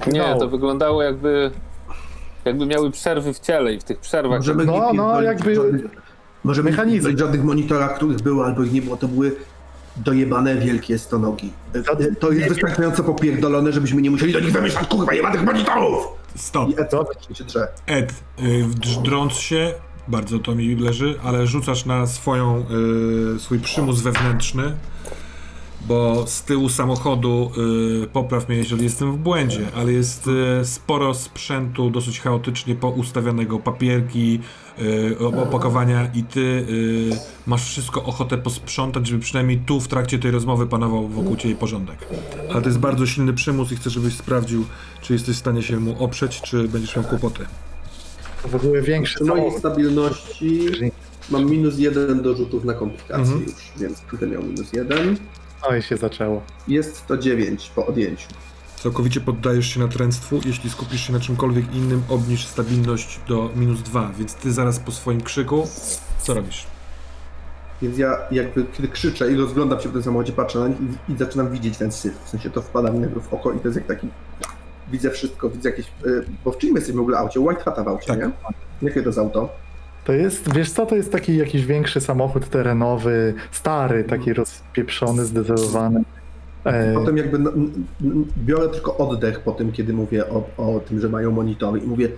Nie, 0.07 0.19
No. 0.19 0.39
to 0.39 0.49
wyglądało 0.49 1.03
jakby, 1.03 1.51
jakby 2.45 2.65
miały 2.65 2.91
przerwy 2.91 3.33
w 3.33 3.39
ciele 3.39 3.73
i 3.73 3.79
w 3.79 3.83
tych 3.83 3.99
przerwach... 3.99 4.39
Możemy 4.39 4.65
No, 4.65 4.93
no, 4.93 5.21
jakby 5.21 5.55
żadnych, 5.55 5.81
możemy 6.43 6.71
mechanizm. 6.71 7.17
żadnych 7.17 7.43
monitorach, 7.43 7.95
których 7.95 8.21
było 8.21 8.45
albo 8.45 8.63
ich 8.63 8.71
nie 8.71 8.81
było, 8.81 8.97
to 8.97 9.07
były 9.07 9.35
dojebane 9.95 10.55
wielkie 10.55 10.97
stonogi. 10.97 11.53
To 12.19 12.31
jest 12.31 12.49
wystarczająco 12.49 13.03
popierdolone, 13.03 13.71
żebyśmy 13.71 14.01
nie 14.01 14.11
musieli 14.11 14.33
do 14.33 14.39
nich 14.39 14.51
wymyślać 14.51 14.87
kurwa 14.87 15.13
jebanych 15.13 15.43
monitorów! 15.43 16.07
Stop. 16.35 16.69
I 16.69 16.75
Ed. 16.81 16.93
Ed, 17.87 18.11
y, 18.39 18.65
drąc 19.03 19.33
się, 19.33 19.73
bardzo 20.09 20.39
to 20.39 20.55
mi 20.55 20.75
leży, 20.75 21.15
ale 21.23 21.47
rzucasz 21.47 21.85
na 21.85 22.07
swoją, 22.07 22.65
y, 23.35 23.39
swój 23.39 23.59
przymus 23.59 24.01
wewnętrzny, 24.01 24.73
bo 25.87 26.27
z 26.27 26.43
tyłu 26.43 26.69
samochodu, 26.69 27.51
y, 28.03 28.07
popraw 28.07 28.49
mnie, 28.49 28.57
jeżeli 28.57 28.83
jestem 28.83 29.11
w 29.11 29.17
błędzie, 29.17 29.67
ale 29.75 29.91
jest 29.91 30.27
y, 30.27 30.65
sporo 30.65 31.13
sprzętu 31.13 31.89
dosyć 31.89 32.19
chaotycznie 32.19 32.75
poustawionego, 32.75 33.59
papierki, 33.59 34.39
y, 34.81 35.17
opakowania 35.19 36.09
i 36.13 36.23
ty 36.23 36.39
y, 36.39 37.09
masz 37.47 37.65
wszystko 37.65 38.03
ochotę 38.03 38.37
posprzątać, 38.37 39.07
żeby 39.07 39.21
przynajmniej 39.21 39.57
tu 39.57 39.79
w 39.79 39.87
trakcie 39.87 40.19
tej 40.19 40.31
rozmowy 40.31 40.67
panował 40.67 41.07
wokół 41.07 41.35
ciebie 41.35 41.55
porządek. 41.55 42.07
Ale 42.49 42.61
to 42.61 42.67
jest 42.67 42.79
bardzo 42.79 43.05
silny 43.05 43.33
przymus 43.33 43.71
i 43.71 43.75
chcę, 43.75 43.89
żebyś 43.89 44.13
sprawdził, 44.13 44.65
czy 45.01 45.13
jesteś 45.13 45.35
w 45.35 45.39
stanie 45.39 45.61
się 45.61 45.79
mu 45.79 46.03
oprzeć, 46.03 46.41
czy 46.41 46.67
będziesz 46.67 46.95
miał 46.95 47.05
kłopoty. 47.05 47.45
W 48.45 48.55
ogóle 48.55 48.81
większy 48.81 49.15
Przy 49.15 49.23
mojej 49.23 49.43
samochód. 49.43 49.59
stabilności 49.59 50.67
mam 51.29 51.45
minus 51.45 51.77
jeden 51.79 52.21
do 52.21 52.35
rzutów 52.35 52.65
na 52.65 52.73
komplikacje 52.73 53.23
Mhm. 53.33 53.43
już, 53.43 53.53
więc 53.77 53.99
tutaj 54.01 54.29
miał 54.29 54.43
minus 54.43 54.73
jeden. 54.73 55.17
No 55.69 55.75
i 55.75 55.81
się 55.81 55.97
zaczęło. 55.97 56.41
Jest 56.67 57.07
to 57.07 57.17
9 57.17 57.71
po 57.75 57.85
odjęciu. 57.85 58.27
Całkowicie 58.75 59.21
poddajesz 59.21 59.67
się 59.73 59.79
natręctwu. 59.79 60.39
Jeśli 60.45 60.69
skupisz 60.69 61.07
się 61.07 61.13
na 61.13 61.19
czymkolwiek 61.19 61.75
innym, 61.75 62.03
obniż 62.09 62.45
stabilność 62.47 63.19
do 63.27 63.49
minus 63.55 63.81
2. 63.81 64.11
Więc 64.17 64.35
ty 64.35 64.53
zaraz 64.53 64.79
po 64.79 64.91
swoim 64.91 65.21
krzyku, 65.21 65.67
co 66.21 66.33
robisz? 66.33 66.65
Więc 67.81 67.97
ja 67.97 68.17
jakby 68.31 68.65
kiedy 68.77 68.87
krzyczę 68.87 69.31
i 69.31 69.35
rozglądam 69.35 69.79
się 69.81 69.89
w 69.89 69.91
tym 69.93 70.03
samochodzie, 70.03 70.33
patrzę 70.33 70.59
na 70.59 70.67
nich 70.67 70.77
i, 71.09 71.11
i 71.13 71.17
zaczynam 71.17 71.51
widzieć 71.51 71.77
ten 71.77 71.91
syf. 71.91 72.13
W 72.25 72.29
sensie 72.29 72.49
to 72.49 72.61
wpada 72.61 72.91
mi 72.91 72.99
nagle 72.99 73.21
w 73.21 73.33
oko 73.33 73.51
i 73.53 73.59
to 73.59 73.67
jest 73.67 73.75
jak 73.75 73.87
taki... 73.87 74.07
Widzę 74.91 75.09
wszystko, 75.11 75.49
widzę 75.49 75.69
jakieś... 75.69 75.85
Y, 76.05 76.23
bo 76.45 76.51
w 76.51 76.57
czym 76.57 76.75
jesteśmy 76.75 76.97
w 76.97 77.01
ogóle 77.01 77.17
aucie? 77.17 77.39
White 77.39 77.61
Hata 77.63 77.83
w 77.83 77.87
aucie, 77.87 78.07
Tak. 78.07 78.19
nie? 78.19 78.29
Jakie 78.81 79.01
to 79.01 79.09
jest 79.09 79.19
auto? 79.19 79.49
To 80.05 80.13
jest, 80.13 80.53
wiesz 80.53 80.71
co, 80.71 80.85
to 80.85 80.95
jest 80.95 81.11
taki 81.11 81.37
jakiś 81.37 81.65
większy 81.65 82.01
samochód 82.01 82.49
terenowy, 82.49 83.33
stary, 83.51 84.03
taki 84.03 84.33
rozpieprzony, 84.33 85.25
zdezelowany. 85.25 86.03
E, 86.63 86.93
Potem 86.93 87.17
jakby 87.17 87.37
n- 87.37 87.47
n- 87.47 87.83
n- 88.03 88.25
biorę 88.37 88.69
tylko 88.69 88.97
oddech 88.97 89.39
po 89.39 89.51
tym, 89.51 89.71
kiedy 89.71 89.93
mówię 89.93 90.29
o, 90.29 90.43
o 90.57 90.79
tym, 90.79 90.99
że 90.99 91.09
mają 91.09 91.31
monitory 91.31 91.79
i 91.79 91.87
mówię 91.87 92.09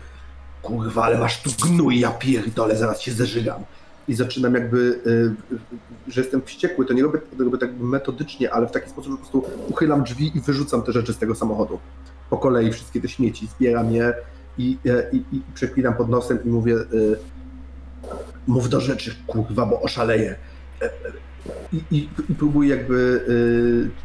kurwa, 0.62 1.03
ale 1.03 1.17
masz 1.17 1.41
tu 1.41 1.49
gnój, 1.67 1.99
ja 1.99 2.12
pierdolę, 2.12 2.77
zaraz 2.77 3.01
się 3.01 3.12
zeżygam. 3.12 3.62
I 4.07 4.13
zaczynam 4.13 4.53
jakby, 4.53 4.77
y, 5.07 6.12
że 6.12 6.21
jestem 6.21 6.41
wściekły, 6.41 6.86
to 6.86 6.93
nie 6.93 7.03
robię, 7.03 7.19
robię 7.39 7.57
tak 7.57 7.69
metodycznie, 7.79 8.53
ale 8.53 8.67
w 8.67 8.71
taki 8.71 8.89
sposób, 8.89 9.12
że 9.12 9.17
po 9.17 9.23
prostu 9.29 9.43
uchylam 9.69 10.03
drzwi 10.03 10.38
i 10.38 10.41
wyrzucam 10.41 10.81
te 10.84 10.91
rzeczy 10.91 11.13
z 11.13 11.17
tego 11.17 11.36
samochodu. 11.36 11.79
Po 12.32 12.38
kolei 12.38 12.72
wszystkie 12.72 13.02
te 13.02 13.08
śmieci, 13.08 13.48
zbieram 13.48 13.91
je 13.91 14.13
i, 14.58 14.78
e, 14.86 15.10
i, 15.12 15.17
i 15.32 15.41
przeklinam 15.54 15.94
pod 15.94 16.10
nosem 16.10 16.44
i 16.46 16.50
mówię 16.50 16.76
y, 16.76 17.17
mów 18.48 18.70
do 18.70 18.80
rzeczy, 18.80 19.15
kurwa, 19.28 19.65
bo 19.65 19.82
oszaleję. 19.82 20.36
E, 20.82 20.86
e, 20.86 20.89
I, 21.74 21.84
i, 21.91 22.10
i 22.30 22.36
próbuję 22.36 22.70
jakby 22.70 23.26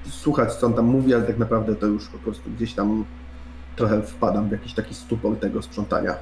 y, 0.07 0.11
słuchać, 0.11 0.55
co 0.55 0.67
on 0.67 0.75
tam 0.75 0.85
mówi, 0.87 1.15
ale 1.15 1.25
tak 1.25 1.39
naprawdę 1.39 1.77
to 1.77 1.87
już 1.87 2.09
po 2.09 2.19
prostu 2.19 2.51
gdzieś 2.51 2.75
tam 2.75 3.05
trochę 3.77 4.03
wpadam 4.03 4.49
w 4.49 4.53
jakiś 4.53 4.75
taki 4.75 4.95
stupor 4.95 5.37
tego 5.37 5.63
sprzątania. 5.63 6.15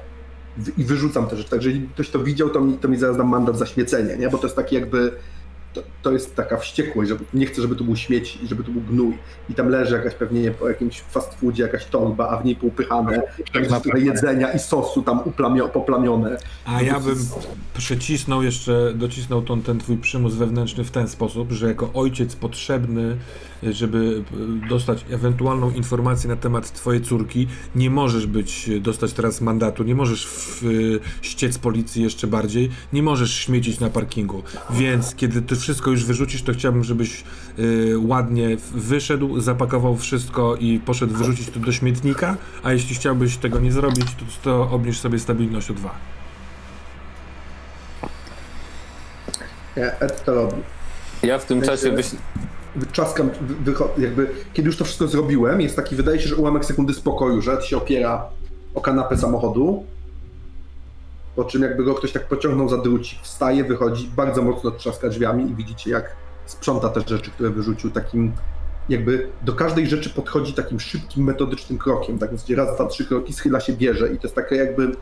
I 0.77 0.83
wyrzucam 0.83 1.27
te 1.27 1.37
rzeczy. 1.37 1.49
Także 1.49 1.69
jeżeli 1.69 1.87
ktoś 1.87 2.09
to 2.09 2.19
widział, 2.19 2.49
to 2.49 2.61
mi, 2.61 2.77
to 2.77 2.87
mi 2.87 2.97
zaraz 2.97 3.17
dam 3.17 3.27
mandat 3.27 3.57
za 3.57 3.65
śmiecenie, 3.65 4.17
nie? 4.17 4.29
Bo 4.29 4.37
to 4.37 4.47
jest 4.47 4.55
taki 4.55 4.75
jakby. 4.75 5.11
To, 5.75 5.81
to 6.01 6.11
jest 6.11 6.35
taka 6.35 6.57
wściekłość, 6.57 7.09
że 7.09 7.17
nie 7.33 7.45
chcę, 7.45 7.61
żeby 7.61 7.75
tu 7.75 7.83
był 7.83 7.95
śmieć 7.95 8.39
i 8.43 8.47
żeby 8.47 8.63
tu 8.63 8.71
był 8.71 8.81
gnój. 8.81 9.17
I 9.49 9.53
tam 9.53 9.69
leży 9.69 9.95
jakaś 9.95 10.13
pewnie 10.13 10.51
po 10.51 10.69
jakimś 10.69 11.01
fast 11.01 11.33
foodzie 11.33 11.63
jakaś 11.63 11.85
torba, 11.85 12.29
a 12.29 12.37
w 12.37 12.45
niej 12.45 12.55
poupychane 12.55 13.17
na 13.17 13.67
trochę 13.67 13.81
pewno. 13.81 13.99
jedzenia 13.99 14.51
i 14.51 14.59
sosu 14.59 15.01
tam 15.01 15.19
uplamio, 15.25 15.67
poplamione. 15.67 16.37
A 16.65 16.81
ja 16.81 16.99
bym 16.99 17.17
przecisnął 17.77 18.43
jeszcze, 18.43 18.93
docisnął 18.95 19.41
tą, 19.41 19.61
ten 19.61 19.79
twój 19.79 19.97
przymus 19.97 20.33
wewnętrzny 20.35 20.83
w 20.83 20.91
ten 20.91 21.07
sposób, 21.07 21.51
że 21.51 21.67
jako 21.67 21.89
ojciec 21.93 22.35
potrzebny, 22.35 23.17
żeby 23.63 24.23
dostać 24.69 25.05
ewentualną 25.09 25.71
informację 25.71 26.29
na 26.29 26.35
temat 26.35 26.73
twojej 26.73 27.01
córki, 27.01 27.47
nie 27.75 27.89
możesz 27.89 28.27
być, 28.27 28.69
dostać 28.81 29.13
teraz 29.13 29.41
mandatu, 29.41 29.83
nie 29.83 29.95
możesz 29.95 30.27
w, 30.27 30.63
ściec 31.21 31.57
policji 31.57 32.03
jeszcze 32.03 32.27
bardziej, 32.27 32.69
nie 32.93 33.03
możesz 33.03 33.33
śmiecić 33.33 33.79
na 33.79 33.89
parkingu. 33.89 34.43
Więc 34.69 35.15
kiedy 35.15 35.41
ty 35.41 35.55
wszystko 35.65 35.91
już 35.91 36.05
wyrzucisz, 36.05 36.43
to 36.43 36.53
chciałbym, 36.53 36.83
żebyś 36.83 37.23
e, 37.23 37.63
ładnie 37.97 38.57
wyszedł, 38.73 39.39
zapakował 39.39 39.97
wszystko 39.97 40.55
i 40.55 40.79
poszedł 40.79 41.13
wyrzucić 41.13 41.49
to 41.49 41.59
do 41.59 41.71
śmietnika, 41.71 42.37
a 42.63 42.71
jeśli 42.71 42.95
chciałbyś 42.95 43.37
tego 43.37 43.59
nie 43.59 43.71
zrobić, 43.71 44.05
to, 44.05 44.25
to 44.43 44.69
obniż 44.71 44.99
sobie 44.99 45.19
stabilność 45.19 45.71
o 45.71 45.73
dwa. 45.73 45.95
Nie, 49.77 49.99
Ed 49.99 50.23
to 50.23 50.33
robi. 50.33 50.61
Ja 51.23 51.39
w 51.39 51.45
tym 51.45 51.61
W 51.61 51.65
sensie- 51.65 51.83
czasie 51.83 51.95
wyś... 51.95 52.07
Wyczaskam, 52.75 53.29
jakby, 53.97 54.29
kiedy 54.53 54.67
już 54.67 54.77
to 54.77 54.85
wszystko 54.85 55.07
zrobiłem, 55.07 55.61
jest 55.61 55.75
taki, 55.75 55.95
wydaje 55.95 56.19
się, 56.19 56.27
że 56.27 56.35
ułamek 56.35 56.65
sekundy 56.65 56.93
spokoju, 56.93 57.41
że 57.41 57.53
Ed 57.53 57.65
się 57.65 57.77
opiera 57.77 58.25
o 58.75 58.81
kanapę 58.81 59.17
samochodu, 59.17 59.83
po 61.35 61.43
czym 61.43 61.61
jakby 61.61 61.83
go 61.83 61.95
ktoś 61.95 62.11
tak 62.11 62.27
pociągnął 62.27 62.69
za 62.69 62.77
drucik, 62.77 63.19
wstaje, 63.21 63.63
wychodzi, 63.63 64.07
bardzo 64.15 64.41
mocno 64.41 64.71
trzaska 64.71 65.09
drzwiami 65.09 65.51
i 65.51 65.55
widzicie, 65.55 65.91
jak 65.91 66.15
sprząta 66.45 66.89
te 66.89 67.01
rzeczy, 67.01 67.31
które 67.31 67.49
wyrzucił 67.49 67.91
takim, 67.91 68.31
jakby 68.89 69.29
do 69.41 69.53
każdej 69.53 69.87
rzeczy 69.87 70.09
podchodzi 70.09 70.53
takim 70.53 70.79
szybkim, 70.79 71.23
metodycznym 71.23 71.79
krokiem, 71.79 72.19
tak 72.19 72.29
więc 72.29 72.49
raz, 72.49 72.75
dwa, 72.75 72.85
trzy 72.85 73.05
kroki, 73.05 73.33
schyla 73.33 73.59
się, 73.59 73.73
bierze 73.73 74.07
i 74.07 74.17
to 74.17 74.23
jest 74.23 74.35
takie 74.35 74.55
jakby, 74.55 74.95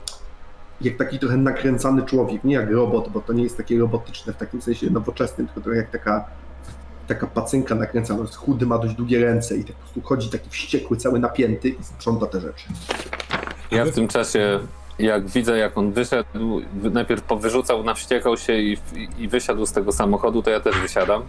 jak 0.82 0.98
taki 0.98 1.20
trochę 1.20 1.38
nakręcany 1.38 2.04
człowiek, 2.04 2.44
nie 2.44 2.56
jak 2.56 2.72
robot, 2.72 3.10
bo 3.10 3.22
to 3.22 3.34
nie 3.34 3.44
jest 3.44 3.58
takie 3.58 3.80
robotyczne 3.80 4.34
w 4.34 4.38
takim 4.38 4.62
sensie 4.62 4.90
nowoczesnym, 4.90 5.48
tylko 5.48 5.62
trochę 5.62 5.78
jak 5.78 5.92
taka 5.92 6.26
taka 7.08 7.28
pacynka 7.28 7.76
nakręcana, 7.76 8.22
jest 8.22 8.36
chudy, 8.36 8.66
ma 8.66 8.78
dość 8.78 8.96
długie 8.96 9.20
ręce 9.20 9.58
i 9.58 9.64
tak 9.64 9.76
po 9.76 9.82
prostu 9.82 10.02
chodzi 10.02 10.30
taki 10.30 10.50
wściekły, 10.50 10.98
cały 10.98 11.20
napięty 11.20 11.70
i 11.70 11.84
sprząta 11.84 12.26
te 12.26 12.42
rzeczy. 12.42 12.66
Ja 13.72 13.86
w 13.86 13.92
tym 13.92 14.08
czasie, 14.08 14.60
jak 15.00 15.28
widzę, 15.28 15.58
jak 15.58 15.78
on 15.78 15.92
wyszedł, 15.92 16.62
wy- 16.74 16.90
najpierw 16.90 17.22
powyrzucał, 17.22 17.84
nawściekał 17.84 18.38
się 18.38 18.54
i, 18.58 18.78
i 19.20 19.28
wysiadł 19.28 19.66
z 19.66 19.72
tego 19.72 19.92
samochodu, 19.92 20.42
to 20.44 20.50
ja 20.50 20.60
też 20.60 20.80
wysiadam. 20.80 21.22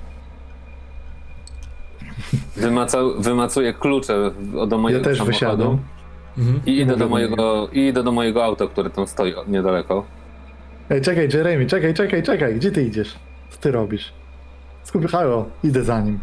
Wymacał, 2.56 3.22
wymacuję 3.22 3.72
klucze 3.74 4.30
do 4.68 4.78
mojego 4.78 4.98
ja 4.98 5.04
też 5.04 5.18
samochodu 5.18 5.32
wysiadam. 5.56 5.78
Mhm. 6.38 6.60
i 6.66 6.78
idę, 6.80 6.96
do 6.96 7.08
mojego, 7.08 7.68
i 7.72 7.86
idę 7.86 8.02
do 8.02 8.12
mojego 8.12 8.44
auta, 8.44 8.66
które 8.66 8.90
tam 8.90 9.06
stoi 9.06 9.34
niedaleko. 9.48 10.04
Ej, 10.90 11.00
czekaj, 11.00 11.28
Jeremy, 11.34 11.66
czekaj, 11.66 11.94
czekaj, 11.94 12.22
czekaj, 12.22 12.54
gdzie 12.54 12.70
ty 12.72 12.82
idziesz? 12.82 13.14
Co 13.50 13.58
ty 13.58 13.70
robisz? 13.70 14.12
Skupię, 14.84 15.08
halo, 15.08 15.44
idę 15.64 15.84
za 15.84 16.00
nim. 16.00 16.18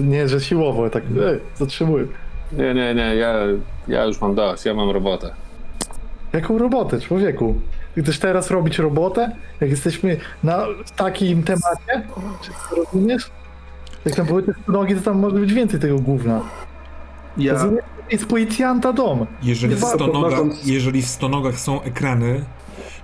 Nie, 0.00 0.28
że 0.28 0.40
siłowo, 0.40 0.90
tak, 0.90 1.02
ej, 1.26 1.40
zatrzymuję. 1.54 2.06
Nie, 2.52 2.74
nie, 2.74 2.94
nie, 2.94 3.16
ja, 3.16 3.34
ja 3.88 4.04
już 4.04 4.20
mam 4.20 4.34
dość, 4.34 4.64
ja 4.64 4.74
mam 4.74 4.90
robotę. 4.90 5.30
Jaką 6.32 6.58
robotę, 6.58 7.00
człowieku? 7.00 7.54
Chcesz 8.02 8.18
teraz 8.18 8.50
robić 8.50 8.78
robotę? 8.78 9.30
Jak 9.60 9.70
jesteśmy 9.70 10.16
na 10.42 10.66
takim 10.96 11.42
temacie? 11.42 12.08
Czy 12.42 12.50
to 12.50 12.76
rozumiesz? 12.76 13.30
Jak 14.04 14.14
tam 14.14 14.26
były 14.26 14.42
te 14.42 14.52
nogi, 14.68 14.94
to 14.94 15.00
tam 15.00 15.18
może 15.18 15.36
być 15.36 15.52
więcej 15.52 15.80
tego 15.80 15.98
gówna. 15.98 16.40
Ja, 17.38 17.52
Rozumiesz? 17.52 17.84
Jest 18.10 18.26
policjanta 18.26 18.92
dom. 18.92 19.26
Jeżeli 19.42 19.74
w, 19.76 19.80
podnosząc- 19.80 20.66
jeżeli 20.66 21.02
w 21.02 21.08
stonogach 21.08 21.60
są 21.60 21.82
ekrany, 21.82 22.44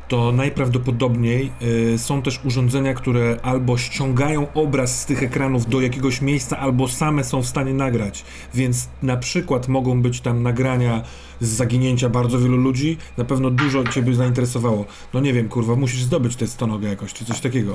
to 0.09 0.33
najprawdopodobniej 0.33 1.53
y, 1.95 1.99
są 1.99 2.23
też 2.23 2.41
urządzenia, 2.45 2.95
które 2.95 3.37
albo 3.43 3.79
ściągają 3.79 4.47
obraz 4.55 5.01
z 5.01 5.07
tych 5.07 5.23
ekranów 5.23 5.67
do 5.69 5.81
jakiegoś 5.81 6.21
miejsca, 6.23 6.59
albo 6.59 6.89
same 6.89 7.25
są 7.25 7.43
w 7.43 7.47
stanie 7.47 7.75
nagrać. 7.75 8.25
Więc 8.55 8.89
na 9.03 9.17
przykład 9.17 9.69
mogą 9.69 10.03
być 10.03 10.21
tam 10.21 10.43
nagrania 10.43 11.03
z 11.43 11.49
zaginięcia 11.49 12.09
bardzo 12.09 12.39
wielu 12.39 12.57
ludzi. 12.57 12.99
Na 13.17 13.25
pewno 13.25 13.51
dużo 13.51 13.85
ciebie 13.85 14.15
zainteresowało. 14.15 14.85
No 15.15 15.21
nie 15.21 15.33
wiem, 15.33 15.49
kurwa, 15.49 15.77
musisz 15.77 16.03
zdobyć 16.03 16.37
tę 16.37 16.47
stonogę 16.47 16.89
jakoś, 16.89 17.13
czy 17.13 17.25
coś 17.25 17.41
takiego. 17.41 17.75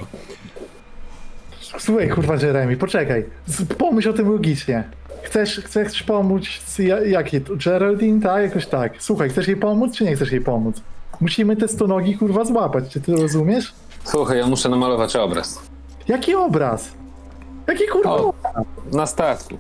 Słuchaj, 1.79 2.09
kurwa, 2.09 2.35
Jeremy, 2.35 2.77
poczekaj. 2.77 3.25
Z- 3.45 3.73
Pomyśl 3.73 4.09
o 4.09 4.13
tym 4.13 4.31
logicznie. 4.31 4.83
Chcesz, 5.23 5.61
chcesz 5.65 6.03
pomóc, 6.03 6.43
z- 6.65 6.79
ja- 6.79 7.01
jakiej? 7.05 7.41
Geraldine, 7.65 8.21
tak? 8.21 8.43
Jakoś 8.43 8.65
tak. 8.67 8.93
Słuchaj, 8.99 9.29
chcesz 9.29 9.47
jej 9.47 9.57
pomóc, 9.57 9.95
czy 9.97 10.03
nie 10.03 10.15
chcesz 10.15 10.31
jej 10.31 10.41
pomóc? 10.41 10.81
Musimy 11.21 11.55
te 11.55 11.67
stonogi, 11.67 12.17
kurwa, 12.17 12.45
złapać, 12.45 12.89
czy 12.89 13.01
ty 13.01 13.15
rozumiesz? 13.15 13.73
Słuchaj, 14.03 14.37
ja 14.37 14.47
muszę 14.47 14.69
namalować 14.69 15.15
obraz. 15.15 15.59
Jaki 16.07 16.35
obraz? 16.35 16.91
Jaki 17.67 17.87
kurwa 17.87 18.09
O. 18.11 18.17
obraz? 18.29 18.65
Na 18.93 19.05
statku. 19.05 19.57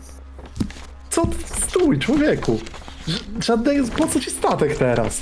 Co? 1.09 1.25
ty- 1.25 1.35
Stój, 1.67 1.99
człowieku. 1.99 2.59
Żadnego, 3.43 3.87
po 3.97 4.07
co 4.07 4.19
ci 4.19 4.31
statek 4.31 4.77
teraz? 4.77 5.21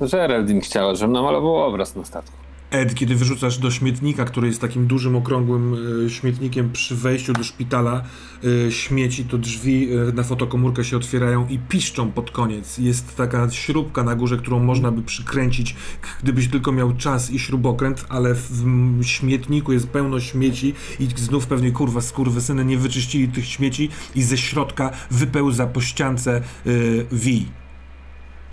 Geraldine 0.00 0.60
chciała, 0.60 0.94
żebym 0.94 1.12
namalował 1.12 1.56
obraz 1.56 1.96
na 1.96 2.04
statku. 2.04 2.45
Ed, 2.76 2.94
kiedy 2.94 3.14
wyrzucasz 3.14 3.58
do 3.58 3.70
śmietnika, 3.70 4.24
który 4.24 4.48
jest 4.48 4.60
takim 4.60 4.86
dużym, 4.86 5.16
okrągłym 5.16 5.74
y, 6.06 6.10
śmietnikiem 6.10 6.72
przy 6.72 6.96
wejściu 6.96 7.32
do 7.32 7.44
szpitala, 7.44 8.02
y, 8.44 8.72
śmieci, 8.72 9.24
to 9.24 9.38
drzwi 9.38 9.88
y, 9.92 10.12
na 10.12 10.22
fotokomórkę 10.22 10.84
się 10.84 10.96
otwierają 10.96 11.48
i 11.48 11.58
piszczą 11.58 12.12
pod 12.12 12.30
koniec. 12.30 12.78
Jest 12.78 13.16
taka 13.16 13.50
śrubka 13.50 14.02
na 14.02 14.14
górze, 14.14 14.36
którą 14.36 14.58
można 14.58 14.92
by 14.92 15.02
przykręcić, 15.02 15.76
gdybyś 16.22 16.48
tylko 16.48 16.72
miał 16.72 16.96
czas 16.96 17.30
i 17.30 17.38
śrubokręt, 17.38 18.06
ale 18.08 18.34
w 18.34 18.64
śmietniku 19.02 19.72
jest 19.72 19.88
pełno 19.88 20.20
śmieci 20.20 20.74
i 21.00 21.08
znów 21.16 21.46
pewnie 21.46 21.70
kurwa 21.70 22.00
skurwysyny 22.00 22.64
nie 22.64 22.78
wyczyścili 22.78 23.28
tych 23.28 23.46
śmieci 23.46 23.88
i 24.14 24.22
ze 24.22 24.36
środka 24.36 24.90
wypełza 25.10 25.66
po 25.66 25.80
ściance 25.80 26.42
y, 26.66 27.06
Wi. 27.12 27.46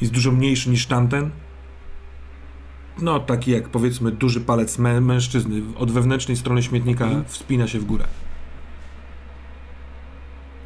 Jest 0.02 0.14
dużo 0.14 0.32
mniejszy 0.32 0.70
niż 0.70 0.86
tamten, 0.86 1.32
no, 3.02 3.20
taki 3.20 3.52
jak 3.52 3.70
powiedzmy 3.70 4.12
duży 4.12 4.42
palec 4.42 4.80
mę- 4.80 5.02
mężczyzny. 5.02 5.62
Od 5.78 5.92
wewnętrznej 5.92 6.38
strony 6.38 6.64
śmietnika 6.64 7.10
wspina 7.28 7.68
się 7.68 7.80
w 7.80 7.86
górę. 7.86 8.06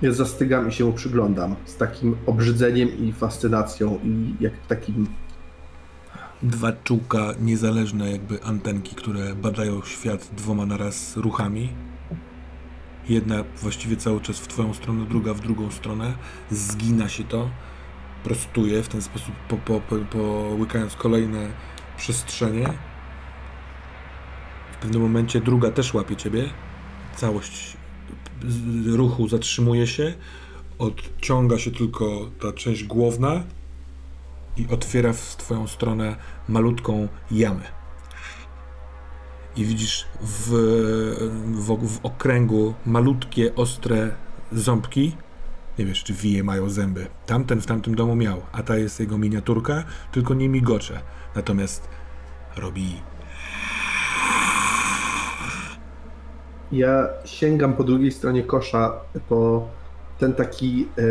ja 0.01 0.11
zastygam 0.11 0.69
i 0.69 0.71
się 0.71 0.85
mu 0.85 0.93
przyglądam 0.93 1.55
z 1.65 1.75
takim 1.77 2.15
obrzydzeniem 2.25 2.89
i 2.99 3.13
fascynacją 3.13 3.99
i 4.03 4.33
jak 4.39 4.53
takim 4.67 5.07
Dwa 6.43 6.71
czułka 6.83 7.33
niezależne 7.41 8.11
jakby 8.11 8.43
antenki, 8.43 8.95
które 8.95 9.35
badają 9.35 9.81
świat 9.81 10.29
dwoma 10.37 10.65
naraz 10.65 11.17
ruchami. 11.17 11.69
Jedna 13.09 13.43
właściwie 13.61 13.97
cały 13.97 14.21
czas 14.21 14.39
w 14.39 14.47
twoją 14.47 14.73
stronę, 14.73 15.05
druga 15.05 15.33
w 15.33 15.39
drugą 15.41 15.71
stronę. 15.71 16.13
Zgina 16.51 17.09
się 17.09 17.23
to, 17.23 17.49
prostuje 18.23 18.83
w 18.83 18.87
ten 18.87 19.01
sposób, 19.01 19.35
po, 19.49 19.57
po, 19.57 19.81
po, 19.81 19.95
połykając 19.95 20.95
kolejne 20.95 21.47
przestrzenie. 21.97 22.73
W 24.71 24.77
pewnym 24.77 25.01
momencie 25.01 25.41
druga 25.41 25.71
też 25.71 25.93
łapie 25.93 26.15
ciebie. 26.15 26.49
Całość 27.15 27.77
ruchu 28.85 29.27
zatrzymuje 29.27 29.87
się. 29.87 30.13
Odciąga 30.79 31.57
się 31.57 31.71
tylko 31.71 32.29
ta 32.41 32.53
część 32.53 32.83
główna 32.83 33.43
i 34.57 34.67
otwiera 34.69 35.13
w 35.13 35.35
twoją 35.37 35.67
stronę 35.67 36.15
malutką 36.47 37.07
jamę. 37.31 37.63
I 39.55 39.65
widzisz 39.65 40.05
w, 40.21 40.49
w, 41.53 41.87
w 41.87 42.05
okręgu 42.05 42.73
malutkie, 42.85 43.55
ostre 43.55 44.15
ząbki. 44.51 45.15
Nie 45.79 45.85
wiesz, 45.85 46.03
czy 46.03 46.13
wije 46.13 46.43
mają 46.43 46.69
zęby. 46.69 47.07
Tamten 47.25 47.61
w 47.61 47.65
tamtym 47.65 47.95
domu 47.95 48.15
miał, 48.15 48.41
a 48.51 48.63
ta 48.63 48.77
jest 48.77 48.99
jego 48.99 49.17
miniaturka, 49.17 49.83
tylko 50.11 50.33
nie 50.33 50.49
migocze. 50.49 51.01
Natomiast 51.37 51.87
robi 52.57 52.95
Ja 56.71 57.07
sięgam 57.25 57.73
po 57.73 57.83
drugiej 57.83 58.11
stronie 58.11 58.43
kosza 58.43 58.93
po 59.29 59.67
ten 60.19 60.33
taki 60.33 60.87
e, 60.97 61.03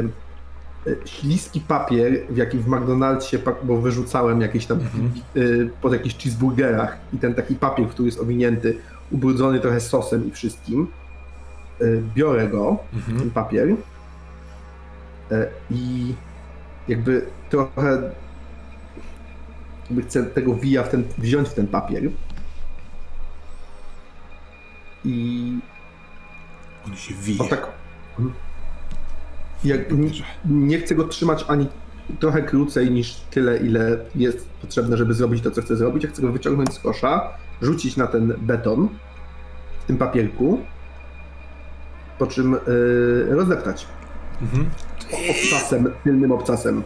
śliski 1.07 1.61
papier, 1.61 2.13
w 2.31 2.37
jaki 2.37 2.59
w 2.59 2.69
McDonald'sie, 2.69 3.39
bo 3.63 3.77
wyrzucałem 3.81 4.41
jakieś 4.41 4.67
tam 4.67 4.79
Mhm. 4.81 5.13
y, 5.37 5.71
po 5.83 5.95
jakichś 5.95 6.17
cheeseburgerach 6.17 6.97
i 7.13 7.19
ten 7.19 7.35
taki 7.35 7.55
papier, 7.55 7.89
który 7.89 8.07
jest 8.07 8.21
owinięty, 8.21 8.79
ubrudzony 9.11 9.61
trochę 9.61 9.81
sosem 9.81 10.29
i 10.29 10.31
wszystkim. 10.31 10.87
Y, 11.83 12.03
Biorę 12.15 12.49
go, 12.49 12.77
Mhm. 12.95 13.19
ten 13.21 13.31
papier 13.31 13.69
e, 15.31 15.47
i 15.71 16.15
jakby 16.89 17.27
trochę 17.51 18.11
jakby 19.91 20.03
chcę 20.03 20.25
tego 20.25 20.55
wija 20.55 20.83
w 20.83 20.89
ten, 20.89 21.05
wziąć 21.19 21.49
w 21.49 21.55
ten 21.55 21.67
papier 21.67 22.11
i 25.05 25.59
on 26.87 26.97
się 26.97 27.15
wije. 27.15 27.39
o 27.41 27.45
tak 27.49 27.67
jak, 29.65 29.81
nie, 30.45 30.79
chcę 30.79 30.95
go 30.95 31.05
trzymać 31.05 31.45
ani 31.49 31.67
trochę 32.21 32.43
krócej 32.43 32.91
niż 32.91 33.15
tyle, 33.31 33.57
ile 33.57 33.99
jest 34.15 34.49
potrzebne, 34.49 34.97
żeby 34.97 35.15
zrobić 35.15 35.43
to, 35.43 35.51
co 35.51 35.63
chcę 35.63 35.77
zrobić. 35.77 36.05
Ja 36.05 36.11
chcę 36.11 36.23
go 36.23 36.33
wyciągnąć 36.33 36.75
z 36.75 36.79
kosza, 36.79 37.29
rzucić 37.63 37.97
na 37.97 38.07
ten 38.07 38.35
beton 38.39 38.89
w 39.81 39.85
tym 39.85 39.97
papierku, 39.97 40.61
po 42.19 42.27
czym 42.27 42.53
yy, 42.53 43.27
rozdeptać 43.31 43.87
Mhm. 44.43 44.71
obcasem, 45.31 45.93
tylnym 46.05 46.33
obcasem. 46.33 46.83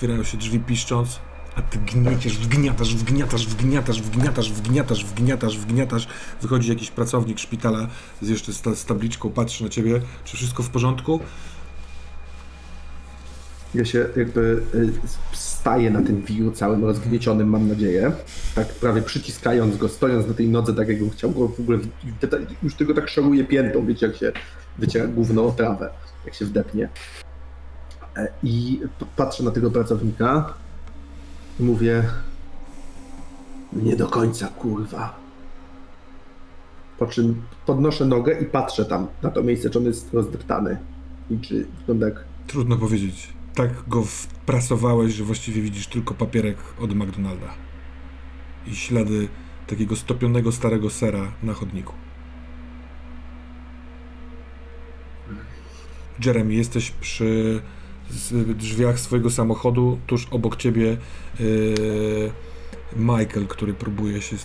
Otwierają 0.00 0.24
się 0.24 0.38
drzwi 0.38 0.60
piszcząc, 0.60 1.20
a 1.54 1.62
ty 1.62 1.78
gnieciesz, 1.78 2.38
wgniatasz, 2.38 2.94
wgniatasz, 2.94 3.46
wgniatasz, 3.46 4.02
wgniatasz, 4.02 4.52
wgniatasz, 4.52 5.04
wgniatasz, 5.04 5.58
wgniatasz. 5.58 6.08
Wychodzi 6.42 6.68
jakiś 6.68 6.90
pracownik 6.90 7.38
szpitala 7.38 7.88
z 8.22 8.28
jeszcze 8.28 8.52
z, 8.52 8.78
z 8.78 8.84
tabliczką, 8.84 9.30
patrzy 9.30 9.64
na 9.64 9.70
ciebie, 9.70 10.00
czy 10.24 10.36
wszystko 10.36 10.62
w 10.62 10.70
porządku? 10.70 11.20
Ja 13.74 13.84
się 13.84 14.06
jakby 14.16 14.62
y, 14.74 14.92
staję 15.32 15.90
na 15.90 16.02
tym 16.02 16.22
wiju 16.22 16.52
całym 16.52 16.84
rozgniecionym, 16.84 17.48
mam 17.48 17.68
nadzieję. 17.68 18.12
Tak 18.54 18.68
prawie 18.68 19.02
przyciskając 19.02 19.76
go, 19.76 19.88
stojąc 19.88 20.26
na 20.26 20.34
tej 20.34 20.48
nodze, 20.48 20.74
tak 20.74 20.88
jakbym 20.88 21.10
chciał 21.10 21.30
go 21.30 21.48
w 21.48 21.60
ogóle, 21.60 21.78
już 22.62 22.74
tylko 22.74 22.94
tak 22.94 23.08
szaruję 23.08 23.44
piętą, 23.44 23.86
wiecie, 23.86 24.06
jak 24.06 24.16
się 24.16 24.32
wyciera 24.78 25.06
gówno 25.06 25.46
o 25.46 25.52
trawę, 25.52 25.90
jak 26.26 26.34
się 26.34 26.44
wdepnie. 26.44 26.88
E, 28.16 28.28
I 28.42 28.80
patrzę 29.16 29.42
na 29.42 29.50
tego 29.50 29.70
pracownika 29.70 30.54
i 31.60 31.62
mówię, 31.62 32.04
nie 33.72 33.96
do 33.96 34.08
końca, 34.08 34.48
kurwa. 34.48 35.20
Po 36.98 37.06
czym 37.06 37.42
podnoszę 37.66 38.06
nogę 38.06 38.40
i 38.40 38.44
patrzę 38.44 38.84
tam, 38.84 39.06
na 39.22 39.30
to 39.30 39.42
miejsce, 39.42 39.70
czy 39.70 39.78
on 39.78 39.84
jest 39.84 40.14
rozdeptany. 40.14 40.78
I 41.30 41.38
czy 41.38 41.66
wygląda 41.78 42.06
jak 42.06 42.24
Trudno 42.46 42.76
powiedzieć. 42.76 43.32
Tak 43.54 43.88
go 43.88 44.02
wprasowałeś, 44.02 45.14
że 45.14 45.24
właściwie 45.24 45.62
widzisz 45.62 45.86
tylko 45.86 46.14
papierek 46.14 46.56
od 46.80 46.94
McDonalda. 46.94 47.54
I 48.66 48.76
ślady 48.76 49.28
takiego 49.66 49.96
stopionego 49.96 50.52
starego 50.52 50.90
sera 50.90 51.32
na 51.42 51.52
chodniku. 51.52 51.92
Jeremy, 56.24 56.54
jesteś 56.54 56.90
przy 56.90 57.60
z- 58.10 58.56
drzwiach 58.56 58.98
swojego 59.00 59.30
samochodu, 59.30 59.98
tuż 60.06 60.26
obok 60.30 60.56
ciebie 60.56 60.96
yy, 61.40 62.30
Michael, 62.96 63.46
który 63.48 63.74
próbuje 63.74 64.22
się 64.22 64.36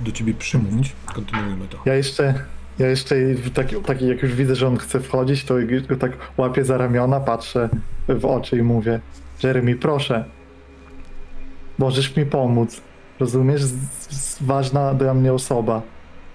do 0.00 0.12
ciebie 0.12 0.34
przymówić. 0.34 0.92
Kontynuujmy 1.14 1.68
to. 1.68 1.78
Ja 1.86 1.94
jeszcze, 1.94 2.34
ja 2.78 2.88
jeszcze 2.88 3.14
taki, 3.54 3.76
taki, 3.76 4.06
jak 4.08 4.22
już 4.22 4.34
widzę, 4.34 4.54
że 4.54 4.68
on 4.68 4.76
chce 4.76 5.00
wchodzić, 5.00 5.44
to 5.44 5.54
go 5.88 5.96
tak 5.96 6.12
łapię 6.36 6.64
za 6.64 6.78
ramiona, 6.78 7.20
patrzę 7.20 7.68
w 8.08 8.24
oczy 8.24 8.58
i 8.58 8.62
mówię 8.62 9.00
Jeremy, 9.42 9.76
proszę, 9.76 10.24
możesz 11.78 12.16
mi 12.16 12.26
pomóc. 12.26 12.80
Rozumiesz? 13.20 13.62
Z, 13.62 13.74
z, 14.10 14.42
ważna 14.42 14.94
dla 14.94 15.14
mnie 15.14 15.32
osoba 15.32 15.82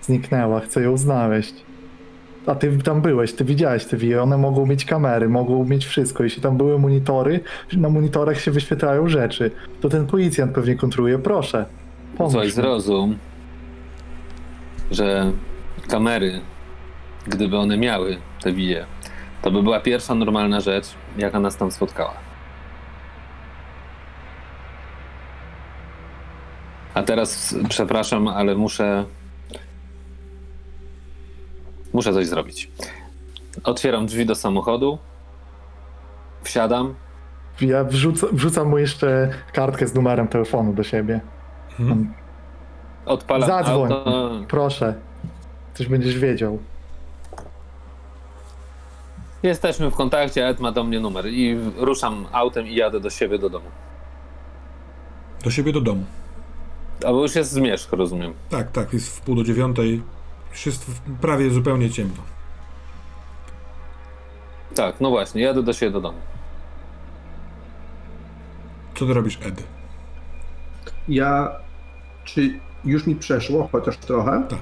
zniknęła, 0.01 0.59
chcę 0.59 0.82
ją 0.82 0.97
znaleźć. 0.97 1.53
A 2.48 2.56
ty 2.56 2.78
tam 2.78 3.02
byłeś, 3.02 3.34
ty 3.34 3.45
widziałeś 3.45 3.86
te 3.86 3.98
wiry, 3.98 4.22
one 4.22 4.38
mogą 4.38 4.66
mieć 4.66 4.86
kamery, 4.86 5.30
mogą 5.30 5.66
mieć 5.66 5.86
wszystko. 5.86 6.24
Jeśli 6.24 6.41
tam 6.41 6.58
były 6.58 6.80
monitory, 6.80 7.39
na 7.74 7.89
monitorach 7.89 8.41
się 8.41 8.52
wyświetlają 8.52 9.10
rzeczy. 9.10 9.52
To 9.82 9.89
ten 9.89 10.08
policjant 10.08 10.52
pewnie 10.52 10.76
kontroluje, 10.76 11.20
proszę. 11.20 11.66
Pomóż 12.18 12.32
Słuchaj, 12.32 12.48
mi. 12.48 12.54
zrozum, 12.54 13.18
że 14.91 15.32
kamery, 15.89 16.41
gdyby 17.28 17.58
one 17.58 17.78
miały 17.78 18.18
te 18.41 18.52
wije, 18.52 18.86
to 19.41 19.52
by 19.52 19.64
była 19.64 19.80
pierwsza 19.80 20.16
normalna 20.16 20.62
rzecz, 20.62 20.88
jaka 21.18 21.39
nas 21.39 21.58
tam 21.58 21.72
spotkała. 21.72 22.14
A 26.93 27.04
teraz, 27.04 27.56
przepraszam, 27.70 28.28
ale 28.28 28.56
muszę. 28.56 29.06
Muszę 31.98 32.14
coś 32.14 32.28
zrobić. 32.28 32.72
Otwieram 33.64 34.06
drzwi 34.06 34.26
do 34.26 34.36
samochodu, 34.36 34.98
wsiadam, 36.43 36.93
Ja 37.62 37.84
wrzucam, 37.84 38.30
wrzucam 38.34 38.70
mu 38.70 38.78
jeszcze 38.78 39.30
kartkę 39.54 39.88
z 39.88 39.93
numerem 39.93 40.28
telefonu 40.28 40.74
do 40.74 40.84
siebie. 40.84 41.22
Mhm. 41.80 42.14
odpalam 43.06 43.50
Zadzwoń. 43.50 43.91
auto. 43.91 44.32
Proszę. 44.48 44.93
Coś 45.74 45.88
będziesz 45.88 46.20
wiedział. 46.20 46.60
Jesteśmy 49.43 49.91
w 49.91 49.95
kontakcie, 49.95 50.48
Ed 50.48 50.60
ma 50.60 50.72
do 50.72 50.84
mnie 50.84 51.00
numer 51.00 51.26
i 51.28 51.58
ruszam 51.78 52.26
autem 52.32 52.68
i 52.68 52.76
jadę 52.76 53.00
do 53.00 53.10
siebie 53.10 53.39
do 53.39 53.50
domu. 53.50 53.70
Do 55.43 55.52
siebie 55.52 55.74
do 55.74 55.82
domu. 55.82 56.06
Albo 57.06 57.22
już 57.22 57.36
jest 57.36 57.52
zmierzch, 57.52 57.93
rozumiem. 57.93 58.34
Tak, 58.50 58.72
tak, 58.72 58.93
jest 58.93 59.18
w 59.18 59.22
pół 59.22 59.36
do 59.36 59.43
dziewiątej. 59.43 60.02
Już 60.58 60.66
jest 60.66 60.86
prawie 61.22 61.51
zupełnie 61.51 61.89
ciemno. 61.89 62.24
Tak, 64.76 65.01
no 65.01 65.10
właśnie, 65.10 65.41
jadę 65.41 65.64
do 65.64 65.74
siebie 65.74 65.91
do 65.91 66.01
domu. 66.01 66.18
Co 68.95 69.05
ty 69.05 69.14
robisz, 69.14 69.39
Ed? 69.45 69.64
Ja. 71.08 71.51
Czy 72.24 72.60
już 72.86 73.08
mi 73.08 73.16
przeszło, 73.16 73.70
chociaż 73.72 73.97
trochę? 73.97 74.43
Tak. 74.49 74.60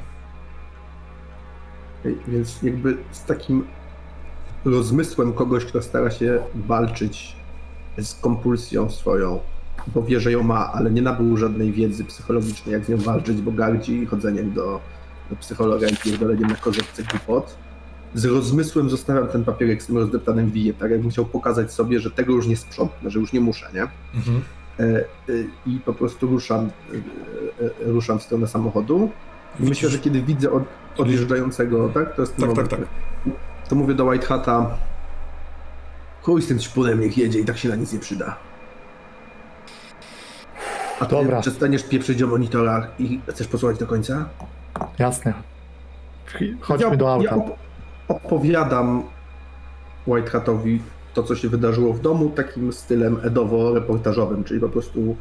Więc 2.27 2.61
jakby 2.63 2.97
z 3.11 3.23
takim 3.23 3.67
rozmysłem 4.65 5.33
kogoś, 5.33 5.65
kto 5.65 5.81
stara 5.81 6.11
się 6.11 6.39
walczyć 6.55 7.35
z 7.97 8.15
kompulsją 8.15 8.89
swoją, 8.89 9.39
bo 9.87 10.03
wie, 10.03 10.19
że 10.19 10.31
ją 10.31 10.43
ma, 10.43 10.73
ale 10.73 10.91
nie 10.91 11.01
nabył 11.01 11.37
żadnej 11.37 11.71
wiedzy 11.71 12.05
psychologicznej, 12.05 12.73
jak 12.73 12.85
z 12.85 12.89
nią 12.89 12.97
walczyć, 12.97 13.41
bo 13.41 13.51
gardzi 13.51 14.05
chodzeniem 14.05 14.53
do, 14.53 14.81
do 15.29 15.35
psychologa 15.35 15.87
i 15.87 15.95
pierdoleniem 15.97 16.49
na 16.49 16.55
korzeczce 16.55 17.03
głupot. 17.03 17.55
Z 18.13 18.25
rozmysłem 18.25 18.89
zostawiam 18.89 19.27
ten 19.27 19.45
papierek 19.45 19.83
z 19.83 19.87
tym 19.87 19.97
rozdeptanym 19.97 20.51
wijem, 20.51 20.75
tak 20.75 20.91
jakbym 20.91 21.11
chciał 21.11 21.25
pokazać 21.25 21.73
sobie, 21.73 21.99
że 21.99 22.11
tego 22.11 22.33
już 22.33 22.47
nie 22.47 22.57
sprzątnę, 22.57 23.09
że 23.09 23.19
już 23.19 23.33
nie 23.33 23.39
muszę, 23.39 23.69
nie? 23.73 23.87
Mhm. 24.15 24.41
E, 24.79 24.83
e, 24.83 25.03
i 25.65 25.79
po 25.79 25.93
prostu 25.93 26.27
ruszam, 26.27 26.69
e, 27.61 27.91
ruszam 27.91 28.19
w 28.19 28.23
stronę 28.23 28.47
samochodu. 28.47 29.11
I 29.59 29.63
myślę, 29.63 29.89
że 29.89 29.99
kiedy 29.99 30.21
widzę 30.21 30.51
od, 30.51 30.63
odjeżdżającego, 30.97 31.89
tak? 31.89 32.15
To 32.15 32.21
jest 32.21 32.35
ten 32.35 32.41
Tak, 32.41 32.49
moment, 32.49 32.69
tak, 32.69 32.79
tak. 32.79 32.89
To 33.69 33.75
mówię 33.75 33.93
do 33.93 34.05
White 34.05 34.25
Hata. 34.25 34.77
Chuj 36.21 36.41
z 36.41 36.47
tym 36.47 36.59
ćpunem, 36.59 37.01
niech 37.01 37.17
jedzie 37.17 37.39
i 37.39 37.45
tak 37.45 37.57
się 37.57 37.69
na 37.69 37.75
nic 37.75 37.93
nie 37.93 37.99
przyda. 37.99 38.35
A 40.99 41.05
to 41.05 41.23
Dobra. 41.23 41.41
przestaniesz 41.41 41.83
pieprzyć 41.83 42.23
o 42.23 42.27
monitorach 42.27 42.87
i 42.99 43.21
chcesz 43.29 43.47
posłuchać 43.47 43.77
do 43.77 43.87
końca? 43.87 44.29
Jasne. 44.99 45.33
Chodźmy 46.61 46.89
ja, 46.89 46.95
do 46.95 47.13
auta. 47.13 47.35
Ja 47.35 47.41
op- 47.41 47.55
opowiadam 48.07 49.03
White 50.07 50.29
Hatowi 50.29 50.81
to, 51.13 51.23
co 51.23 51.35
się 51.35 51.49
wydarzyło 51.49 51.93
w 51.93 52.01
domu, 52.01 52.29
takim 52.29 52.73
stylem 52.73 53.15
edowo-reportażowym, 53.15 54.43
czyli 54.43 54.59
po 54.59 54.69
prostu 54.69 55.15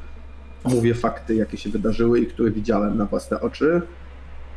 mówię 0.64 0.95
fakty, 0.95 1.35
jakie 1.35 1.57
się 1.57 1.70
wydarzyły 1.70 2.20
i 2.20 2.27
które 2.27 2.51
widziałem 2.51 2.99
na 2.99 3.05
własne 3.05 3.41
oczy. 3.41 3.83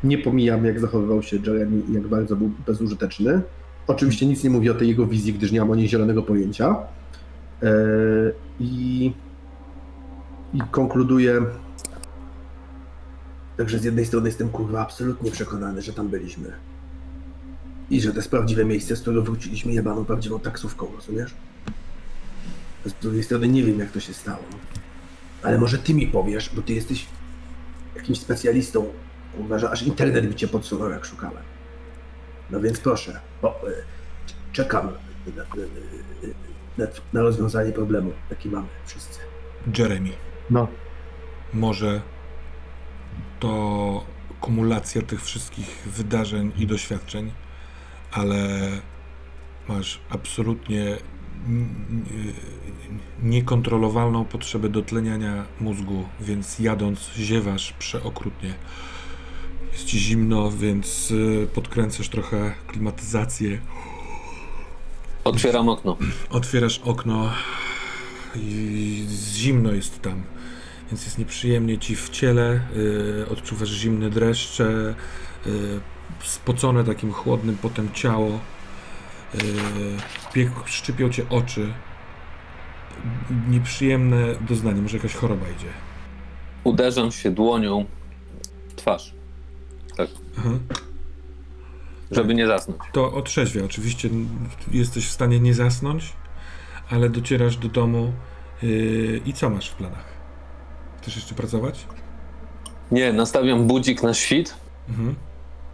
Nie 0.04 0.18
pomijam, 0.18 0.66
jak 0.66 0.80
zachowywał 0.80 1.22
się 1.24 1.38
Jeremy 1.38 1.82
i 1.90 1.94
jak 1.94 2.08
bardzo 2.08 2.36
był 2.36 2.52
bezużyteczny. 2.68 3.42
Oczywiście 3.88 4.26
nic 4.26 4.44
nie 4.44 4.50
mówię 4.50 4.72
o 4.72 4.76
tej 4.76 4.88
jego 4.88 5.06
wizji, 5.06 5.34
gdyż 5.34 5.52
nie 5.52 5.60
mam 5.60 5.72
o 5.72 5.76
niej 5.76 5.88
zielonego 5.88 6.24
pojęcia. 6.24 6.76
Eee, 7.64 7.70
I, 8.60 9.14
i 10.54 10.62
konkluduję. 10.72 11.42
Także 13.58 13.80
z 13.80 13.84
jednej 13.84 14.06
strony 14.06 14.30
jestem 14.30 14.50
kurwa 14.50 14.82
absolutnie 14.82 15.32
przekonany, 15.32 15.82
że 15.82 15.94
tam 15.94 16.08
byliśmy. 16.08 16.52
I 17.90 18.02
że 18.02 18.12
to 18.12 18.16
jest 18.16 18.30
prawdziwe 18.30 18.66
miejsce, 18.66 18.96
z 18.96 19.02
którego 19.02 19.22
wróciliśmy 19.22 19.74
jebaną 19.74 20.06
prawdziwą 20.06 20.40
taksówką, 20.40 20.88
rozumiesz? 20.96 21.36
Z 22.86 22.94
drugiej 22.94 23.24
strony 23.24 23.48
nie 23.48 23.64
wiem, 23.64 23.80
jak 23.80 23.92
to 23.92 24.00
się 24.00 24.14
stało. 24.14 24.44
Ale 25.44 25.58
może 25.58 25.78
ty 25.78 25.94
mi 25.94 26.08
powiesz, 26.08 26.50
bo 26.56 26.62
ty 26.62 26.74
jesteś 26.74 27.06
jakimś 27.96 28.20
specjalistą, 28.20 28.86
kurwa, 29.38 29.60
że 29.60 29.70
aż 29.70 29.84
internet 29.84 30.26
mi 30.26 30.36
cię 30.36 30.48
podsunął, 30.48 30.90
jak 30.90 31.06
szukałem. 31.06 31.44
No 32.50 32.60
więc 32.60 32.80
proszę, 32.80 33.20
bo, 33.42 33.50
e, 33.70 33.74
czekam 34.52 34.90
na, 35.36 35.44
na, 35.44 35.64
na, 36.78 36.92
na 37.14 37.22
rozwiązanie 37.22 37.72
problemu, 37.72 38.12
jaki 38.30 38.50
mamy 38.50 38.68
wszyscy. 38.86 39.20
Jeremy, 39.78 40.10
No, 40.50 40.68
może 41.54 42.02
to 43.40 44.06
kumulacja 44.42 45.02
tych 45.02 45.24
wszystkich 45.24 45.84
wydarzeń 45.86 46.52
i 46.58 46.68
doświadczeń, 46.68 47.32
ale 48.12 48.70
masz 49.68 50.00
absolutnie 50.10 50.98
niekontrolowalną 53.24 54.26
potrzebę 54.26 54.70
dotleniania 54.70 55.46
mózgu, 55.60 56.06
więc 56.20 56.60
jadąc 56.60 57.12
ziewasz 57.18 57.74
przeokrutnie. 57.80 58.54
Jest 59.72 59.86
ci 59.86 60.00
zimno, 60.00 60.52
więc 60.52 61.12
y, 61.12 61.48
podkręcasz 61.54 62.10
trochę 62.10 62.54
klimatyzację. 62.68 63.62
Otwieram 65.24 65.70
okno. 65.70 65.98
Otwierasz 66.30 66.80
okno 66.80 67.30
i 68.36 69.06
zimno 69.34 69.72
jest 69.72 70.02
tam, 70.02 70.24
więc 70.92 71.06
jest 71.06 71.18
nieprzyjemnie 71.18 71.78
ci 71.78 71.96
w 71.96 72.10
ciele. 72.10 72.60
y, 72.76 73.30
odczuwasz 73.32 73.70
zimne 73.70 74.10
dreszcze, 74.10 74.96
y, 75.48 75.80
spocone 76.24 76.84
takim 76.84 77.12
chłodnym 77.12 77.58
potem 77.62 77.90
ciało. 77.94 78.40
Y, 80.36 80.48
szczypią 80.66 81.10
cię 81.10 81.30
oczy. 81.30 81.74
Nieprzyjemne 83.50 84.36
doznanie, 84.50 84.82
może 84.82 84.98
jakaś 84.98 85.14
choroba 85.14 85.46
idzie. 85.46 85.70
Uderzam 86.64 87.12
się 87.12 87.32
dłonią 87.32 87.86
w 88.70 88.76
twarz. 88.76 89.14
Tak, 89.98 90.10
Aha. 90.38 90.50
żeby 92.12 92.36
nie 92.36 92.48
zasnąć. 92.48 92.80
To 92.92 93.14
otrzeźwia. 93.14 93.64
Oczywiście 93.66 94.10
jesteś 94.72 95.08
w 95.08 95.12
stanie 95.12 95.40
nie 95.40 95.54
zasnąć, 95.54 96.14
ale 96.90 97.10
docierasz 97.10 97.58
do 97.58 97.68
domu 97.68 98.14
yy, 98.64 99.22
i 99.26 99.34
co 99.34 99.50
masz 99.50 99.70
w 99.70 99.76
planach? 99.76 100.17
Chcesz 101.08 101.16
jeszcze 101.16 101.36
pracować? 101.36 101.86
Nie, 102.92 103.14
nastawiam 103.14 103.68
budzik 103.68 104.04
na 104.04 104.14
świt, 104.14 104.54
Mhm. 104.90 105.16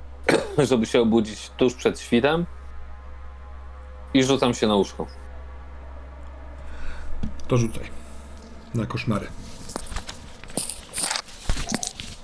żeby 0.69 0.85
się 0.85 1.01
obudzić 1.01 1.51
tuż 1.57 1.73
przed 1.73 1.99
świtem 1.99 2.45
i 4.13 4.23
rzucam 4.23 4.53
się 4.53 4.67
na 4.67 4.75
łóżko. 4.75 5.07
To 7.47 7.57
rzucaj. 7.57 7.83
Na 8.75 8.85
koszmary. 8.85 9.27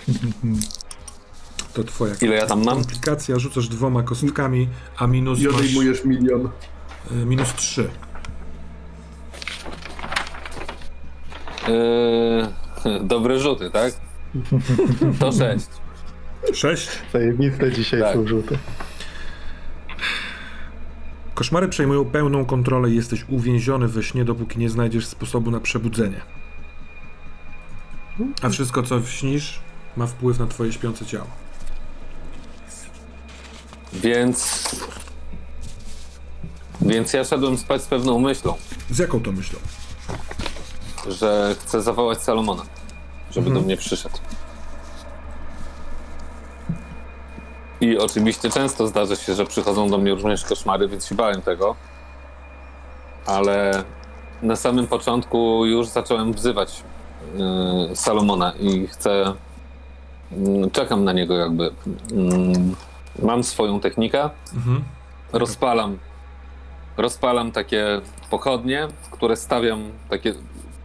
To 1.74 1.84
twoja 1.84 2.16
Ile 2.22 2.36
ja 2.36 2.45
tam 2.45 2.64
mam? 2.64 2.76
komplikacja. 2.76 3.39
Rzucasz 3.39 3.68
dwoma 3.68 4.03
kostkami, 4.03 4.70
a 4.97 5.07
minus 5.07 5.39
I 5.39 5.45
masz, 5.45 5.55
odejmujesz 5.55 6.05
milion. 6.05 6.49
y, 7.12 7.26
minus 7.26 7.53
trzy. 7.55 7.89
Yy, 11.68 12.47
dobre 13.03 13.39
rzuty, 13.39 13.71
tak? 13.71 13.93
To 15.19 15.32
sześć. 15.32 15.67
Sześć. 16.53 16.89
zajebiste 17.13 17.71
dzisiaj 17.71 18.01
Tak. 18.01 18.13
są 18.13 18.27
rzuty. 18.27 18.57
Koszmary 21.34 21.67
przejmują 21.67 22.05
pełną 22.05 22.45
kontrolę 22.45 22.89
i 22.89 22.95
jesteś 22.95 23.25
uwięziony 23.30 23.88
we 23.88 24.03
śnie, 24.03 24.25
dopóki 24.25 24.59
nie 24.59 24.69
znajdziesz 24.69 25.05
sposobu 25.07 25.51
na 25.51 25.59
przebudzenie. 25.59 26.21
A 28.41 28.49
wszystko, 28.49 28.84
co 28.84 29.01
śnisz, 29.05 29.59
ma 29.97 30.07
wpływ 30.07 30.39
na 30.39 30.47
twoje 30.47 30.73
śpiące 30.73 31.05
ciało. 31.05 31.27
Więc. 33.93 34.69
Więc 36.82 37.13
ja 37.13 37.23
szedłem 37.23 37.57
spać 37.57 37.82
z 37.84 37.86
pewną 37.88 38.19
myślą, 38.19 38.53
Z 38.89 38.99
jaką 38.99 39.19
to 39.19 39.32
myślą? 39.32 39.59
Że 41.12 41.55
chcę 41.60 41.82
zawołać 41.82 42.22
Salomona. 42.22 42.64
żeby 43.32 43.47
Mhm. 43.47 43.53
do 43.62 43.66
mnie 43.66 43.78
przyszedł. 43.78 44.18
I 47.82 47.97
oczywiście 47.97 48.49
często 48.49 48.88
zdarza 48.88 49.16
się, 49.16 49.36
że 49.36 49.45
przychodzą 49.45 49.89
do 49.89 49.97
mnie 49.97 50.12
również 50.12 50.45
koszmary, 50.45 50.88
więc 50.88 51.05
się 51.05 51.16
bałem 51.16 51.41
tego. 51.41 51.76
Ale 53.26 53.84
na 54.41 54.55
samym 54.55 54.88
początku 54.88 55.66
już 55.66 55.88
zacząłem 55.88 56.34
wzywać 56.34 56.84
yy, 57.89 57.95
Salomona 57.95 58.53
i 58.60 58.88
chcę. 58.88 59.34
mm, 60.32 60.72
czekam 60.72 61.03
na 61.03 61.14
niego, 61.14 61.36
jakby. 61.38 61.72
Mm, 62.12 62.76
mam 63.22 63.43
swoją 63.43 63.80
technikę. 63.80 64.30
Mhm. 64.55 64.84
Rozpalam. 65.34 65.97
Rozpalam 66.97 67.51
takie 67.51 68.01
pochodnie, 68.30 68.88
które 69.12 69.36
stawiam, 69.36 69.84
takie, 70.10 70.34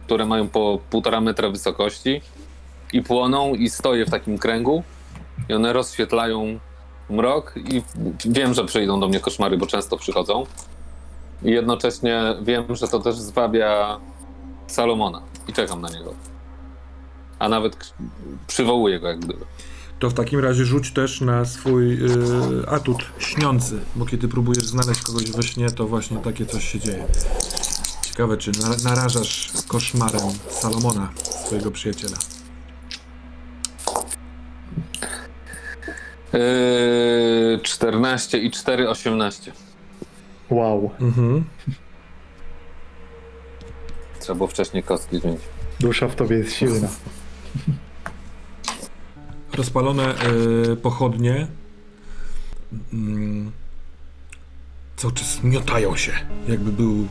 które 0.05 0.25
mają 0.25 0.47
po 0.47 0.79
półtora 0.89 1.21
metra 1.21 1.49
wysokości 1.49 2.21
i 2.93 3.01
płoną 3.01 3.53
i 3.53 3.69
stoję 3.69 4.05
w 4.05 4.09
takim 4.09 4.37
kręgu 4.37 4.83
i 5.49 5.53
one 5.53 5.73
rozświetlają 5.73 6.59
mrok 7.09 7.53
i 7.57 7.81
wiem, 8.25 8.53
że 8.53 8.65
przyjdą 8.65 8.99
do 8.99 9.07
mnie 9.07 9.19
koszmary, 9.19 9.57
bo 9.57 9.67
często 9.67 9.97
przychodzą. 9.97 10.45
I 11.43 11.51
jednocześnie 11.51 12.21
wiem, 12.41 12.75
że 12.75 12.87
to 12.87 12.99
też 12.99 13.15
zwabia 13.15 13.99
Salomona 14.67 15.21
i 15.47 15.53
czekam 15.53 15.81
na 15.81 15.89
niego. 15.89 16.13
A 17.39 17.49
nawet 17.49 17.93
przywołuję 18.47 18.99
go 18.99 19.07
jak 19.07 19.19
gdyby. 19.19 19.45
To 19.99 20.09
w 20.09 20.13
takim 20.13 20.39
razie 20.39 20.65
rzuć 20.65 20.91
też 20.91 21.21
na 21.21 21.45
swój 21.45 21.93
y, 21.93 22.69
atut 22.69 23.05
śniący, 23.19 23.79
bo 23.95 24.05
kiedy 24.05 24.27
próbujesz 24.27 24.65
znaleźć 24.65 25.01
kogoś 25.01 25.31
we 25.31 25.43
śnie, 25.43 25.71
to 25.71 25.87
właśnie 25.87 26.17
takie 26.17 26.45
coś 26.45 26.69
się 26.69 26.79
dzieje. 26.79 27.07
Ciekawe, 28.15 28.37
czy 28.37 28.51
na, 28.61 28.89
narażasz 28.89 29.51
koszmarem 29.67 30.21
Salomona, 30.49 31.09
swojego 31.45 31.71
przyjaciela. 31.71 32.17
Yy, 36.33 37.59
14 37.63 38.39
i 38.39 38.51
4, 38.51 38.89
18. 38.89 39.51
Wow, 40.49 40.91
Mhm. 40.99 41.45
Trzeba 44.19 44.35
było 44.35 44.47
wcześniej 44.47 44.83
kostki 44.83 45.19
zmienić. 45.19 45.41
dusza 45.79 46.07
w 46.07 46.15
tobie 46.15 46.37
jest 46.37 46.53
silna. 46.53 46.87
Rozpalone 49.53 50.15
y, 50.71 50.75
pochodnie 50.75 51.47
mm, 52.93 53.51
cały 54.95 55.13
czas 55.13 55.43
miotają 55.43 55.95
się, 55.95 56.11
jakby 56.47 56.71
był 56.71 57.07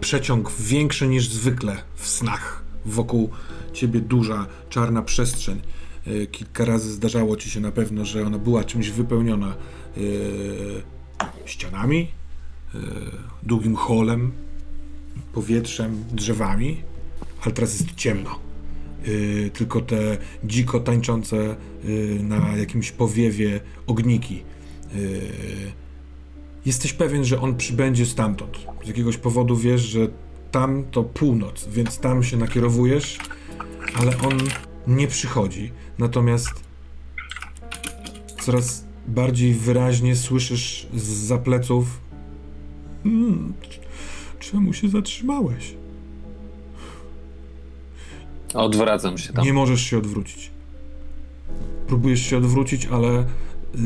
przeciąg 0.00 0.52
większy 0.60 1.08
niż 1.08 1.28
zwykle 1.28 1.76
w 1.94 2.08
snach. 2.08 2.64
Wokół 2.86 3.30
ciebie 3.72 4.00
duża, 4.00 4.46
czarna 4.68 5.02
przestrzeń. 5.02 5.60
Y, 6.06 6.26
kilka 6.26 6.64
razy 6.64 6.92
zdarzało 6.92 7.36
ci 7.36 7.50
się 7.50 7.60
na 7.60 7.72
pewno, 7.72 8.04
że 8.04 8.26
ona 8.26 8.38
była 8.38 8.64
czymś 8.64 8.90
wypełniona 8.90 9.56
y, 9.96 10.82
ścianami, 11.44 12.08
y, 12.74 12.78
długim 13.42 13.76
holem, 13.76 14.32
powietrzem, 15.32 16.04
drzewami, 16.12 16.82
ale 17.42 17.54
teraz 17.54 17.80
jest 17.80 17.94
ciemno. 17.94 18.38
Tylko 19.52 19.80
te 19.80 20.18
dziko 20.44 20.80
tańczące 20.80 21.56
na 22.20 22.56
jakimś 22.56 22.92
powiewie 22.92 23.60
ogniki. 23.86 24.42
Jesteś 26.68 26.92
pewien, 26.92 27.24
że 27.24 27.40
on 27.40 27.56
przybędzie 27.56 28.06
stamtąd. 28.06 28.58
Z 28.84 28.88
jakiegoś 28.88 29.16
powodu 29.16 29.56
wiesz, 29.56 29.80
że 29.80 30.08
tam 30.50 30.84
to 30.90 31.02
północ, 31.02 31.68
więc 31.68 31.98
tam 31.98 32.24
się 32.24 32.36
nakierowujesz, 32.36 33.18
ale 33.94 34.18
on 34.18 34.38
nie 34.86 35.06
przychodzi. 35.06 35.72
Natomiast 35.98 36.50
coraz 38.40 38.84
bardziej 39.06 39.54
wyraźnie 39.54 40.16
słyszysz 40.16 40.86
z 40.94 41.42
pleców 41.42 42.00
hmm, 43.02 43.52
czemu 44.38 44.72
się 44.72 44.88
zatrzymałeś? 44.88 45.74
Odwracam 48.54 49.18
się 49.18 49.32
tam. 49.32 49.44
Nie 49.44 49.52
możesz 49.52 49.80
się 49.80 49.98
odwrócić. 49.98 50.50
Próbujesz 51.86 52.20
się 52.20 52.36
odwrócić, 52.36 52.86
ale 52.86 53.24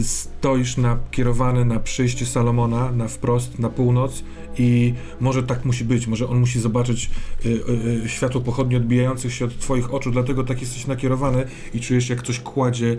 stoisz 0.02 0.76
na, 0.76 0.98
kierowany 1.10 1.64
na 1.64 1.80
przyjście 1.80 2.26
Salomona, 2.26 2.92
na 2.92 3.08
wprost, 3.08 3.58
na 3.58 3.68
północ 3.68 4.24
i 4.58 4.94
może 5.20 5.42
tak 5.42 5.64
musi 5.64 5.84
być, 5.84 6.06
może 6.06 6.28
on 6.28 6.40
musi 6.40 6.60
zobaczyć 6.60 7.10
y, 7.44 7.48
y, 7.48 8.04
y, 8.04 8.08
światło 8.08 8.40
pochodni 8.40 8.76
odbijających 8.76 9.34
się 9.34 9.44
od 9.44 9.58
twoich 9.58 9.94
oczu, 9.94 10.10
dlatego 10.10 10.44
tak 10.44 10.60
jesteś 10.60 10.86
nakierowany 10.86 11.44
i 11.74 11.80
czujesz 11.80 12.08
jak 12.08 12.18
ktoś 12.18 12.40
kładzie 12.40 12.96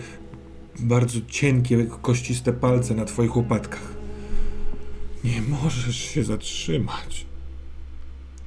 bardzo 0.79 1.19
cienkie, 1.27 1.85
kościste 2.01 2.53
palce 2.53 2.95
na 2.95 3.05
twoich 3.05 3.35
łopatkach. 3.35 3.93
Nie 5.23 5.41
możesz 5.41 5.97
się 5.97 6.23
zatrzymać. 6.23 7.25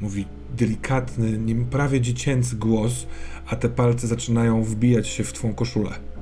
Mówi 0.01 0.25
delikatny, 0.57 1.39
prawie 1.71 2.01
dziecięcy 2.01 2.57
głos, 2.57 3.07
a 3.47 3.57
te 3.57 3.69
palce 3.69 4.07
zaczynają 4.07 4.63
wbijać 4.63 5.09
się 5.09 5.25
w 5.25 5.33
twą 5.33 5.55
koszulę. 5.55 6.16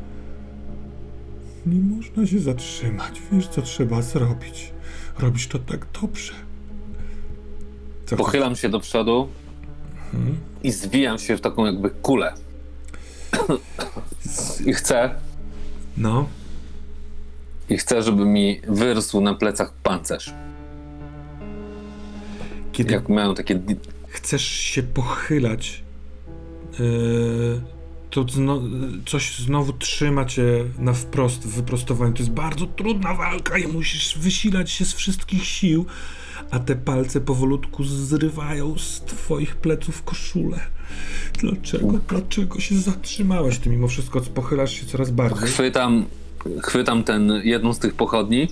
Nie 1.67 1.81
można 1.81 2.27
się 2.27 2.39
zatrzymać. 2.41 3.23
Wiesz, 3.33 3.49
co 3.49 3.63
trzeba 3.63 4.03
zrobić. 4.03 4.73
Robisz 5.19 5.47
to 5.49 5.59
tak 5.59 5.87
dobrze. 6.03 6.33
Co 8.07 8.17
Pochylam 8.17 8.57
się 8.57 8.69
do 8.69 8.81
przodu 8.81 9.29
Mhm. 10.15 10.37
i 10.63 10.73
zwijam 10.73 11.19
się 11.19 11.37
w 11.37 11.41
taką 11.41 11.67
jakby 11.67 11.91
kulę. 11.91 12.35
I 14.67 14.73
chcę, 14.73 15.11
No, 15.97 16.29
i 17.69 17.77
chcę, 17.77 18.03
żeby 18.03 18.25
mi 18.25 18.61
wyrósł 18.69 19.21
na 19.21 19.35
plecach 19.35 19.73
pancerz. 19.83 20.35
kiedy 22.73 22.95
Jak 22.95 23.09
miałem 23.09 23.35
takie. 23.35 23.61
chcesz 24.09 24.43
się 24.45 24.83
pochylać, 24.83 25.83
yy, 26.79 27.61
to 28.15 28.25
zno, 28.29 28.63
coś 29.07 29.39
znowu 29.39 29.73
trzyma 29.73 30.25
cię 30.25 30.65
na 30.79 30.93
wprost, 30.93 31.47
w 31.47 31.49
wyprostowaniu. 31.49 32.13
To 32.13 32.19
jest 32.19 32.33
bardzo 32.33 32.67
trudna 32.67 33.15
walka 33.15 33.59
i 33.59 33.69
musisz 33.69 34.19
wysilać 34.19 34.71
się 34.71 34.85
z 34.85 34.95
wszystkich 34.95 35.45
sił, 35.45 35.87
a 36.51 36.59
te 36.59 36.77
palce 36.77 37.21
powolutku 37.21 37.85
zrywają 37.85 38.79
z 38.79 39.01
twoich 39.01 39.57
pleców 39.57 40.03
koszulę. 40.03 40.61
Dlaczego, 41.41 41.93
dlaczego 42.09 42.61
się 42.61 42.75
zatrzymałeś? 42.75 43.59
Ty 43.59 43.71
mimo 43.71 43.89
wszystko 43.89 44.21
pochylasz 44.21 44.73
się 44.81 44.87
coraz 44.87 45.11
bardziej. 45.11 45.49
Chwytam, 45.49 46.05
chwytam 46.63 47.05
ten, 47.05 47.33
jedną 47.45 47.73
z 47.73 47.79
tych 47.79 47.95
pochodni, 47.95 48.49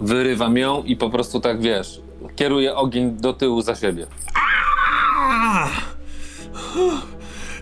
wyrywam 0.00 0.56
ją 0.56 0.82
i 0.82 0.96
po 0.96 1.10
prostu 1.10 1.40
tak 1.40 1.60
wiesz, 1.60 2.00
kieruję 2.36 2.74
ogień 2.74 3.16
do 3.16 3.32
tyłu 3.32 3.62
za 3.62 3.74
siebie. 3.74 4.06
A! 4.34 5.68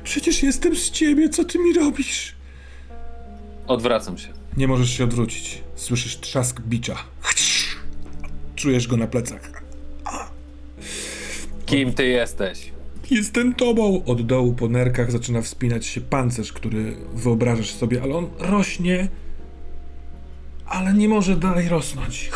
Przecież 0.04 0.42
jestem 0.42 0.76
z 0.76 0.90
ciebie, 0.90 1.28
co 1.28 1.44
ty 1.44 1.58
mi 1.58 1.72
robisz? 1.72 2.34
Odwracam 3.66 4.18
się. 4.18 4.28
Nie 4.56 4.68
możesz 4.68 4.90
się 4.90 5.04
odwrócić. 5.04 5.60
Słyszysz 5.76 6.16
trzask 6.16 6.60
bicza. 6.60 6.96
Czujesz 8.56 8.88
go 8.88 8.96
na 8.96 9.06
plecach. 9.06 9.62
Kim 11.66 11.92
ty 11.92 12.06
jesteś? 12.06 12.72
Jestem 13.10 13.54
tobą! 13.54 14.04
Od 14.04 14.26
dołu 14.26 14.54
po 14.54 14.68
nerkach 14.68 15.12
zaczyna 15.12 15.42
wspinać 15.42 15.86
się 15.86 16.00
pancerz, 16.00 16.52
który 16.52 16.96
wyobrażasz 17.14 17.70
sobie, 17.70 18.02
ale 18.02 18.14
on 18.14 18.30
rośnie, 18.38 19.08
ale 20.66 20.92
nie 20.94 21.08
może 21.08 21.36
dalej 21.36 21.68
rosnąć. 21.68 22.30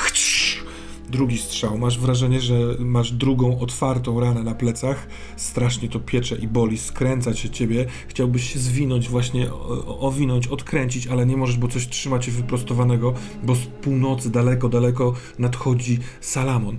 Drugi 1.11 1.39
strzał. 1.39 1.79
Masz 1.79 1.99
wrażenie, 1.99 2.41
że 2.41 2.55
masz 2.79 3.13
drugą 3.13 3.61
otwartą 3.61 4.21
ranę 4.21 4.43
na 4.43 4.55
plecach. 4.55 5.07
Strasznie 5.37 5.89
to 5.89 6.01
piecze 6.01 6.37
i 6.37 6.49
boli, 6.49 6.79
skręca 6.79 7.35
się 7.35 7.51
ciebie. 7.51 7.87
Chciałbyś 8.09 8.53
się 8.53 8.59
zwinąć, 8.59 9.09
właśnie 9.09 9.53
owinąć, 9.87 10.47
odkręcić, 10.47 11.07
ale 11.07 11.27
nie 11.27 11.37
możesz, 11.37 11.57
bo 11.57 11.69
coś 11.69 11.89
trzyma 11.89 12.19
cię 12.19 12.33
wyprostowanego, 12.33 13.15
bo 13.43 13.55
z 13.55 13.59
północy 13.59 14.31
daleko, 14.31 14.69
daleko 14.69 15.15
nadchodzi 15.39 15.99
Salamon. 16.21 16.79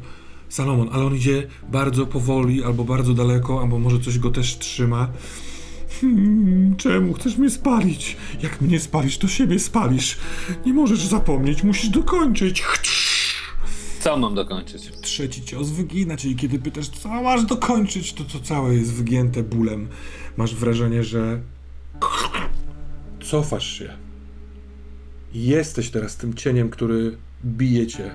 Salomon, 0.50 0.90
ale 0.92 1.06
on 1.06 1.16
idzie 1.16 1.48
bardzo 1.72 2.06
powoli, 2.06 2.64
albo 2.64 2.84
bardzo 2.84 3.14
daleko, 3.14 3.62
albo 3.62 3.80
może 3.80 4.00
coś 4.00 4.20
go 4.20 4.32
też 4.32 4.58
trzyma. 4.58 5.10
Hmm, 6.02 6.76
czemu 6.76 7.14
chcesz 7.14 7.38
mnie 7.38 7.50
spalić? 7.50 8.18
Jak 8.44 8.62
mnie 8.62 8.80
spalisz, 8.80 9.18
to 9.18 9.28
siebie 9.28 9.60
spalisz. 9.60 10.18
Nie 10.66 10.74
możesz 10.74 11.06
zapomnieć, 11.06 11.64
musisz 11.64 11.90
dokończyć. 11.90 12.64
Co 14.00 14.18
mam 14.18 14.36
dokończyć? 14.36 14.91
Trzeci 15.02 15.41
cios 15.41 15.70
wygina, 15.70 16.18
czyli 16.18 16.36
kiedy 16.36 16.60
pytasz, 16.60 16.89
co 16.89 17.10
masz 17.10 17.45
dokończyć, 17.45 18.14
to 18.14 18.24
to 18.24 18.39
całe 18.39 18.76
jest 18.76 18.93
wygięte 18.93 19.43
bólem. 19.43 19.88
Masz 20.38 20.56
wrażenie, 20.56 21.04
że 21.04 21.39
cofasz 23.20 23.68
się. 23.68 23.93
Jesteś 25.34 25.89
teraz 25.89 26.18
tym 26.18 26.34
cieniem, 26.34 26.70
który 26.70 27.18
bije 27.45 27.88
cię. 27.88 28.12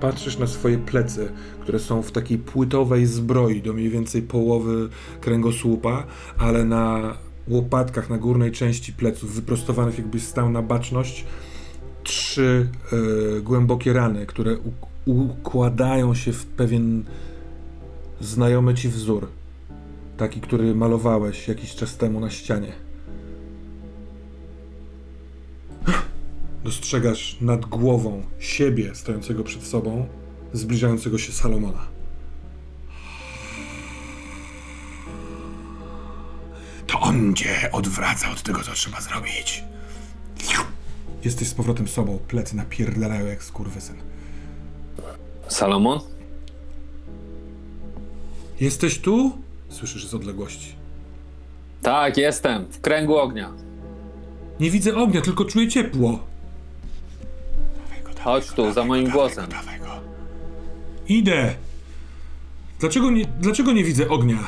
Patrzysz 0.00 0.38
na 0.38 0.46
swoje 0.46 0.78
plecy, 0.78 1.32
które 1.60 1.78
są 1.78 2.02
w 2.02 2.12
takiej 2.12 2.38
płytowej 2.38 3.06
zbroi 3.06 3.62
do 3.62 3.72
mniej 3.72 3.90
więcej 3.90 4.22
połowy 4.22 4.88
kręgosłupa, 5.20 6.06
ale 6.38 6.64
na 6.64 7.16
łopatkach 7.48 8.10
na 8.10 8.18
górnej 8.18 8.52
części 8.52 8.92
pleców, 8.92 9.34
wyprostowanych 9.34 9.98
jakbyś 9.98 10.22
stał 10.22 10.50
na 10.50 10.62
baczność, 10.62 11.24
trzy 12.02 12.68
e, 12.92 13.40
głębokie 13.40 13.92
rany, 13.92 14.26
które 14.26 14.56
układają 15.04 16.14
się 16.14 16.32
w 16.32 16.46
pewien 16.46 17.04
znajomy 18.20 18.74
ci 18.74 18.88
wzór. 18.88 19.28
Taki, 20.16 20.40
który 20.40 20.74
malowałeś 20.74 21.48
jakiś 21.48 21.74
czas 21.74 21.96
temu 21.96 22.20
na 22.20 22.30
ścianie. 22.30 22.72
Dostrzegasz 26.64 27.36
nad 27.40 27.66
głową 27.66 28.22
siebie 28.38 28.94
stojącego 28.94 29.44
przed 29.44 29.62
sobą, 29.62 30.06
zbliżającego 30.52 31.18
się 31.18 31.32
Salomona. 31.32 31.86
To 36.86 37.00
on 37.00 37.34
cię 37.34 37.72
odwraca 37.72 38.30
od 38.30 38.42
tego, 38.42 38.60
co 38.60 38.72
trzeba 38.72 39.00
zrobić. 39.00 39.64
Jesteś 41.24 41.48
z 41.48 41.54
powrotem 41.54 41.88
sobą, 41.88 42.18
plecy 42.28 42.56
napierdalają 42.56 43.26
jak 43.26 43.44
skurwysyn. 43.44 44.11
Salomon? 45.48 45.98
Jesteś 48.60 48.98
tu? 48.98 49.32
Słyszysz 49.68 50.06
z 50.06 50.14
odległości. 50.14 50.74
Tak, 51.82 52.16
jestem. 52.16 52.66
W 52.70 52.80
kręgu 52.80 53.16
ognia. 53.16 53.52
Nie 54.60 54.70
widzę 54.70 54.94
ognia, 54.96 55.20
tylko 55.20 55.44
czuję 55.44 55.68
ciepło. 55.68 56.18
Chodź 58.24 58.50
tu, 58.50 58.72
za 58.72 58.84
moim 58.84 59.10
głosem. 59.10 59.46
Idę. 61.08 61.54
Dlaczego 62.80 63.10
nie, 63.10 63.24
dlaczego 63.40 63.72
nie 63.72 63.84
widzę 63.84 64.08
ognia? 64.08 64.38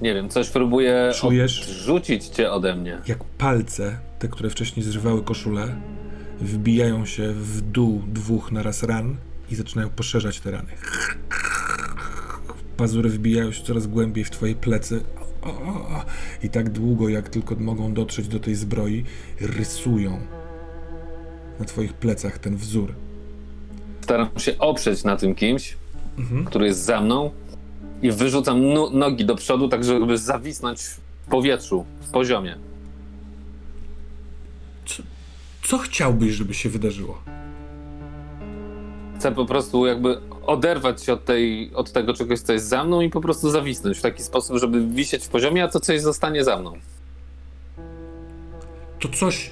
Nie 0.00 0.14
wiem, 0.14 0.28
coś 0.28 0.48
próbuję 0.48 1.12
Czujesz? 1.20 1.62
odrzucić 1.62 2.26
cię 2.26 2.50
ode 2.50 2.76
mnie. 2.76 2.98
Jak 3.06 3.24
palce, 3.24 3.98
te, 4.18 4.28
które 4.28 4.50
wcześniej 4.50 4.86
zrywały 4.86 5.22
koszulę, 5.22 5.76
wbijają 6.40 7.06
się 7.06 7.32
w 7.32 7.60
dół 7.60 8.02
dwóch 8.06 8.52
naraz 8.52 8.82
ran 8.82 9.16
i 9.50 9.54
zaczynają 9.54 9.90
poszerzać 9.90 10.40
te 10.40 10.50
rany. 10.50 10.72
Pazury 12.76 13.10
wbijają 13.10 13.52
się 13.52 13.64
coraz 13.64 13.86
głębiej 13.86 14.24
w 14.24 14.30
twoje 14.30 14.54
plecy. 14.54 15.00
I 16.42 16.48
tak 16.48 16.70
długo, 16.70 17.08
jak 17.08 17.28
tylko 17.28 17.54
mogą 17.54 17.94
dotrzeć 17.94 18.28
do 18.28 18.40
tej 18.40 18.54
zbroi, 18.54 19.04
rysują 19.40 20.20
na 21.58 21.64
twoich 21.64 21.92
plecach 21.92 22.38
ten 22.38 22.56
wzór. 22.56 22.94
Staram 24.00 24.28
się 24.38 24.58
oprzeć 24.58 25.04
na 25.04 25.16
tym 25.16 25.34
kimś, 25.34 25.76
który 26.46 26.66
jest 26.66 26.84
za 26.84 27.00
mną 27.00 27.30
i 28.02 28.12
wyrzucam 28.12 28.72
no- 28.72 28.90
nogi 28.90 29.24
do 29.24 29.34
przodu, 29.34 29.68
tak 29.68 29.84
żeby 29.84 30.18
zawisnąć 30.18 30.80
w 30.82 31.00
powietrzu, 31.30 31.84
w 32.00 32.10
poziomie. 32.10 32.69
Co 35.62 35.78
chciałbyś, 35.78 36.32
żeby 36.32 36.54
się 36.54 36.68
wydarzyło? 36.68 37.22
Chcę 39.16 39.32
po 39.32 39.46
prostu 39.46 39.86
jakby 39.86 40.20
oderwać 40.46 41.04
się 41.04 41.12
od, 41.12 41.24
tej, 41.24 41.70
od 41.74 41.92
tego 41.92 42.14
czegoś, 42.14 42.40
co 42.40 42.52
jest 42.52 42.68
za 42.68 42.84
mną 42.84 43.00
i 43.00 43.10
po 43.10 43.20
prostu 43.20 43.50
zawisnąć 43.50 43.98
w 43.98 44.02
taki 44.02 44.22
sposób, 44.22 44.58
żeby 44.58 44.86
wisieć 44.86 45.24
w 45.24 45.28
poziomie, 45.28 45.64
a 45.64 45.68
to 45.68 45.80
coś 45.80 46.00
zostanie 46.00 46.44
za 46.44 46.56
mną. 46.56 46.72
to 49.00 49.08
coś, 49.08 49.50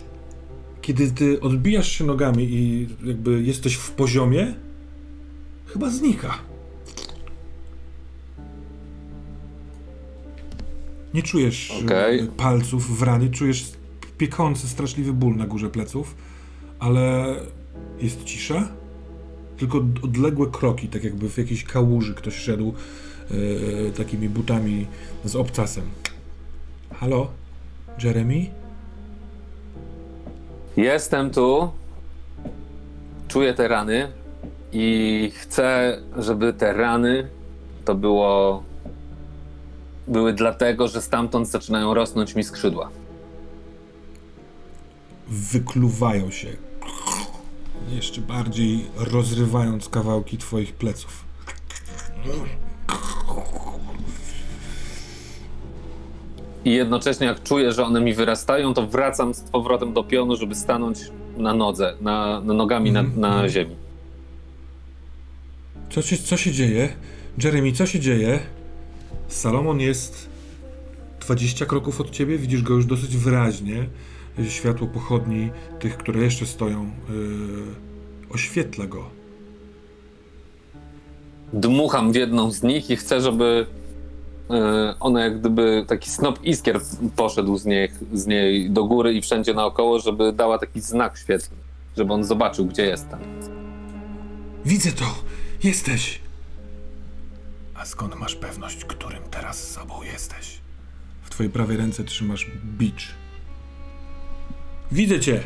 kiedy 0.82 1.10
ty 1.10 1.40
odbijasz 1.40 1.92
się 1.92 2.04
nogami 2.04 2.44
i 2.44 2.88
jakby 3.04 3.42
jesteś 3.42 3.74
w 3.74 3.90
poziomie, 3.90 4.54
chyba 5.66 5.90
znika. 5.90 6.38
Nie 11.14 11.22
czujesz 11.22 11.72
Okej. 11.84 12.20
e, 12.20 12.26
palców 12.26 12.98
w 12.98 13.02
ranie, 13.02 13.28
czujesz 13.28 13.72
piekący, 14.18 14.68
straszliwy 14.68 15.12
ból 15.12 15.36
na 15.36 15.46
górze 15.46 15.70
pleców, 15.70 16.14
ale 16.78 17.34
jest 18.00 18.24
cisza. 18.24 18.68
Tylko 19.58 19.78
od- 19.78 20.04
odległe 20.04 20.46
kroki, 20.52 20.88
tak 20.88 21.04
jakby 21.04 21.28
w 21.30 21.38
jakiejś 21.38 21.64
kałuży 21.64 22.14
ktoś 22.14 22.34
szedł 22.34 22.72
e, 23.30 23.90
takimi 23.90 24.28
butami 24.28 24.86
z 25.24 25.36
obcasem. 25.36 25.84
Halo? 26.94 27.28
Jeremy? 28.04 28.46
Jestem 30.76 31.30
tu, 31.30 31.70
czuję 33.28 33.54
te 33.54 33.68
rany 33.68 34.08
i 34.72 35.30
chcę, 35.34 35.98
żeby 36.18 36.52
te 36.52 36.72
rany 36.72 37.28
to 37.84 37.94
było. 37.94 38.62
były 40.08 40.32
dlatego, 40.32 40.88
że 40.88 41.02
stamtąd 41.02 41.48
zaczynają 41.48 41.94
rosnąć 41.94 42.34
mi 42.34 42.44
skrzydła. 42.44 42.90
Wykluwają 45.30 46.30
się. 46.30 46.48
Jeszcze 47.88 48.20
bardziej 48.20 48.84
rozrywając 48.96 49.88
kawałki 49.88 50.38
twoich 50.38 50.72
pleców. 50.72 51.24
I 56.64 56.72
jednocześnie, 56.72 57.26
jak 57.26 57.42
czuję, 57.42 57.72
że 57.72 57.84
one 57.84 58.00
mi 58.00 58.14
wyrastają, 58.14 58.74
to 58.74 58.86
wracam 58.86 59.34
z 59.34 59.40
powrotem 59.40 59.92
do 59.92 60.04
pionu, 60.04 60.36
żeby 60.36 60.54
stanąć 60.54 60.98
na 61.36 61.54
nodze, 61.54 61.94
na, 62.00 62.40
na 62.40 62.54
nogami 62.54 62.92
na, 62.92 63.02
na 63.02 63.48
ziemi. 63.48 63.76
Co 65.90 66.02
się, 66.02 66.16
co 66.16 66.36
się 66.36 66.52
dzieje? 66.52 66.88
Jeremy, 67.44 67.72
co 67.72 67.86
się 67.86 68.00
dzieje? 68.00 68.40
Salomon 69.28 69.80
jest 69.80 70.28
20 71.20 71.66
kroków 71.66 72.00
od 72.00 72.10
ciebie, 72.10 72.38
widzisz 72.38 72.62
go 72.62 72.74
już 72.74 72.86
dosyć 72.86 73.16
wyraźnie. 73.16 73.86
Światło 74.48 74.86
pochodni, 74.86 75.50
tych, 75.78 75.96
które 75.96 76.20
jeszcze 76.20 76.46
stoją, 76.46 76.84
yy, 76.84 78.30
oświetla 78.30 78.86
go. 78.86 79.18
Dmucham 81.52 82.12
w 82.12 82.14
jedną 82.14 82.50
z 82.50 82.62
nich 82.62 82.90
i 82.90 82.96
chcę, 82.96 83.20
żeby 83.20 83.66
e, 84.50 84.94
ona 85.00 85.24
jak 85.24 85.40
gdyby 85.40 85.84
taki 85.88 86.10
snop 86.10 86.44
iskier 86.44 86.80
poszedł 87.16 87.56
z 87.58 87.66
niej, 87.66 87.88
z 88.12 88.26
niej 88.26 88.70
do 88.70 88.84
góry 88.84 89.14
i 89.14 89.22
wszędzie 89.22 89.54
naokoło, 89.54 89.98
żeby 89.98 90.32
dała 90.32 90.58
taki 90.58 90.80
znak 90.80 91.18
świetlny, 91.18 91.56
żeby 91.96 92.12
on 92.12 92.24
zobaczył, 92.24 92.66
gdzie 92.66 92.86
jestem. 92.86 93.18
Widzę 94.64 94.92
to! 94.92 95.04
Jesteś! 95.62 96.20
A 97.74 97.84
skąd 97.84 98.16
masz 98.16 98.34
pewność, 98.34 98.84
którym 98.84 99.22
teraz 99.30 99.70
sobą 99.70 100.02
jesteś? 100.02 100.58
W 101.22 101.30
twojej 101.30 101.52
prawej 101.52 101.76
ręce 101.76 102.04
trzymasz 102.04 102.50
bicz. 102.78 103.14
Widzę 104.92 105.20
cię! 105.20 105.42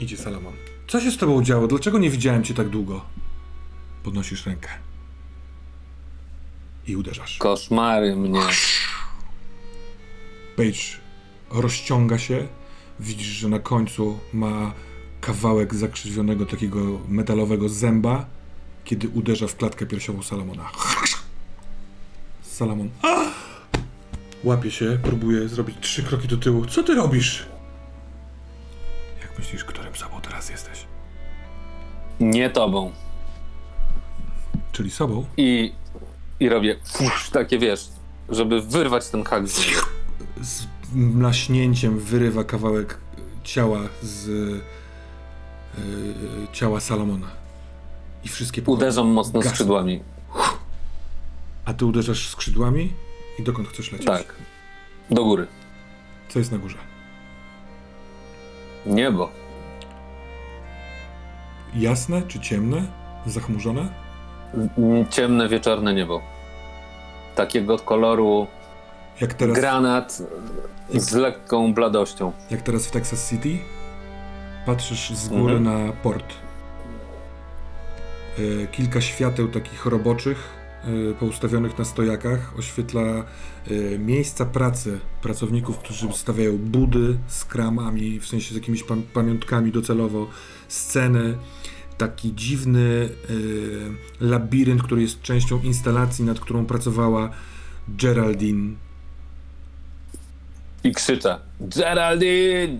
Idzie 0.00 0.16
Salomon. 0.16 0.52
Co 0.88 1.00
się 1.00 1.10
z 1.10 1.16
tobą 1.16 1.42
działo? 1.42 1.66
Dlaczego 1.66 1.98
nie 1.98 2.10
widziałem 2.10 2.44
cię 2.44 2.54
tak 2.54 2.68
długo? 2.68 3.04
Podnosisz 4.02 4.46
rękę. 4.46 4.68
I 6.86 6.96
uderzasz. 6.96 7.38
Koszmary 7.38 8.16
mnie. 8.16 8.40
Page 10.56 10.78
rozciąga 11.50 12.18
się. 12.18 12.48
Widzisz, 13.00 13.26
że 13.26 13.48
na 13.48 13.58
końcu 13.58 14.18
ma 14.32 14.72
kawałek 15.20 15.74
zakrzywionego 15.74 16.46
takiego 16.46 17.00
metalowego 17.08 17.68
zęba, 17.68 18.26
kiedy 18.84 19.08
uderza 19.08 19.46
w 19.46 19.56
klatkę 19.56 19.86
piersiową 19.86 20.22
Salomona. 20.22 20.70
Salomon 22.42 22.90
"A!" 23.02 23.24
łapie 24.44 24.70
się, 24.70 24.98
próbuje 25.02 25.48
zrobić 25.48 25.76
trzy 25.80 26.02
kroki 26.02 26.28
do 26.28 26.36
tyłu. 26.36 26.66
Co 26.66 26.82
ty 26.82 26.94
robisz? 26.94 27.46
Myślisz, 29.38 29.64
którym 29.64 29.94
sobą 29.96 30.20
teraz 30.20 30.50
jesteś? 30.50 30.84
Nie 32.20 32.50
tobą. 32.50 32.92
Czyli 34.72 34.90
sobą? 34.90 35.24
I, 35.36 35.72
i 36.40 36.48
robię 36.48 36.76
fusz, 36.84 37.30
takie 37.30 37.58
wiesz, 37.58 37.88
żeby 38.28 38.62
wyrwać 38.62 39.08
ten 39.08 39.24
hak 39.24 39.48
z. 39.48 39.60
Z 40.42 40.66
mlaśnięciem 40.94 41.98
wyrywa 41.98 42.44
kawałek 42.44 42.98
ciała 43.44 43.80
z 44.02 44.26
yy, 44.28 44.62
ciała 46.52 46.80
Salomona. 46.80 47.26
I 48.24 48.28
wszystkie 48.28 48.62
pochodnie 48.62 48.82
Uderzam 48.84 49.06
mocno 49.08 49.40
gasną. 49.40 49.50
skrzydłami. 49.50 50.00
A 51.64 51.74
ty 51.74 51.86
uderzasz 51.86 52.28
skrzydłami? 52.28 52.92
I 53.38 53.42
dokąd 53.42 53.68
chcesz 53.68 53.92
lecieć? 53.92 54.06
Tak. 54.06 54.34
Do 55.10 55.24
góry. 55.24 55.46
Co 56.28 56.38
jest 56.38 56.52
na 56.52 56.58
górze? 56.58 56.78
Niebo. 58.88 59.30
Jasne 61.74 62.22
czy 62.22 62.40
ciemne? 62.40 62.82
Zachmurzone? 63.26 63.88
Ciemne, 65.10 65.48
wieczorne 65.48 65.94
niebo. 65.94 66.22
Takiego 67.34 67.78
koloru 67.78 68.46
Jak 69.20 69.34
teraz, 69.34 69.56
granat 69.58 70.22
z 70.94 71.12
lekką 71.12 71.74
bladością. 71.74 72.32
jak 72.50 72.62
teraz 72.62 72.86
w 72.86 72.90
Texas 72.90 73.30
City? 73.30 73.58
Patrzysz 74.66 75.10
z 75.10 75.28
góry 75.28 75.54
Mhm. 75.56 75.86
na 75.88 75.92
port. 75.92 76.34
E, 78.38 78.66
kilka 78.66 79.00
świateł 79.00 79.48
takich 79.48 79.86
roboczych 79.86 80.48
poustawionych 81.20 81.78
na 81.78 81.84
stojakach, 81.84 82.58
oświetla 82.58 83.24
y, 83.70 83.98
miejsca 83.98 84.46
pracy 84.46 84.98
pracowników, 85.22 85.78
którzy 85.78 86.12
stawiają 86.12 86.58
budy 86.58 87.18
z 87.26 87.44
kramami, 87.44 88.20
w 88.20 88.26
sensie 88.26 88.52
z 88.52 88.54
jakimiś 88.54 88.84
pam- 88.84 89.02
pamiątkami 89.02 89.72
docelowo, 89.72 90.26
sceny. 90.68 91.38
Taki 91.98 92.34
dziwny 92.34 92.78
y, 92.80 93.10
labirynt, 94.20 94.82
który 94.82 95.02
jest 95.02 95.22
częścią 95.22 95.60
instalacji, 95.62 96.24
nad 96.24 96.40
którą 96.40 96.66
pracowała 96.66 97.30
Geraldine. 97.88 98.74
I 100.84 100.92
krzyczę: 100.92 101.38
Geraldine! 101.60 102.78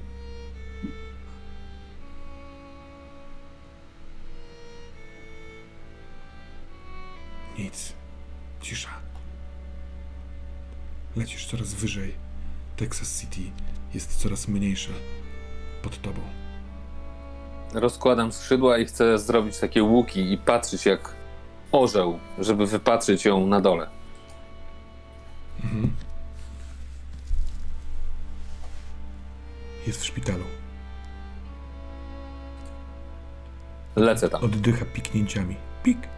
Nic. 7.59 7.93
Cisza. 8.61 8.89
Lecisz 11.17 11.47
coraz 11.47 11.75
wyżej. 11.75 12.15
Texas 12.77 13.21
City 13.21 13.41
jest 13.95 14.17
coraz 14.17 14.49
mniejsze 14.49 14.91
pod 15.83 16.03
tobą. 16.03 16.21
Rozkładam 17.75 18.33
skrzydła 18.33 18.79
i 18.79 18.85
chcę 18.85 19.19
zrobić 19.19 19.59
takie 19.59 19.83
łuki 19.83 20.33
i 20.33 20.39
patrzeć 20.39 20.87
jak 20.87 21.15
orzeł, 21.73 22.19
żeby 22.39 22.67
wypatrzyć 22.67 23.25
ją 23.25 23.47
na 23.47 23.61
dole. 23.61 23.89
Mhm. 25.65 25.97
Jest 29.87 30.01
w 30.01 30.05
szpitalu. 30.05 30.45
Lecę 33.97 34.29
tam. 34.29 34.45
Oddycha 34.45 34.85
piknięciami. 34.85 35.57
Pik. 35.83 36.18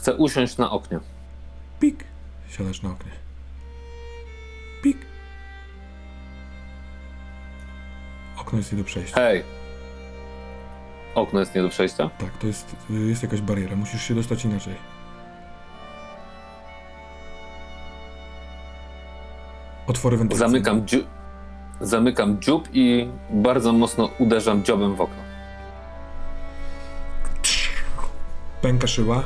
Chcę 0.00 0.14
usiąść 0.14 0.56
na 0.56 0.70
oknie. 0.70 1.00
Pik. 1.80 2.04
Siadasz 2.50 2.82
na 2.82 2.90
oknie. 2.90 3.12
Pik. 4.82 4.98
Okno 8.38 8.58
jest 8.58 8.72
nie 8.72 8.78
do 8.78 8.84
przejścia. 8.84 9.14
Hej! 9.14 9.44
Okno 11.14 11.40
jest 11.40 11.54
nie 11.54 11.62
do 11.62 11.68
przejścia? 11.68 12.10
Tak, 12.18 12.38
to 12.38 12.46
jest, 12.46 12.76
jest 12.90 13.22
jakaś 13.22 13.40
bariera. 13.40 13.76
Musisz 13.76 14.02
się 14.02 14.14
dostać 14.14 14.44
inaczej. 14.44 14.74
Otwory 19.86 20.16
wentylacyjne. 20.16 20.50
Zamykam, 20.50 20.86
dziu- 20.86 21.06
zamykam 21.80 22.40
dziób 22.40 22.68
i 22.72 23.08
bardzo 23.30 23.72
mocno 23.72 24.10
uderzam 24.18 24.64
dziobem 24.64 24.96
w 24.96 25.00
okno. 25.00 25.22
Pęka 28.62 28.86
szyba. 28.86 29.22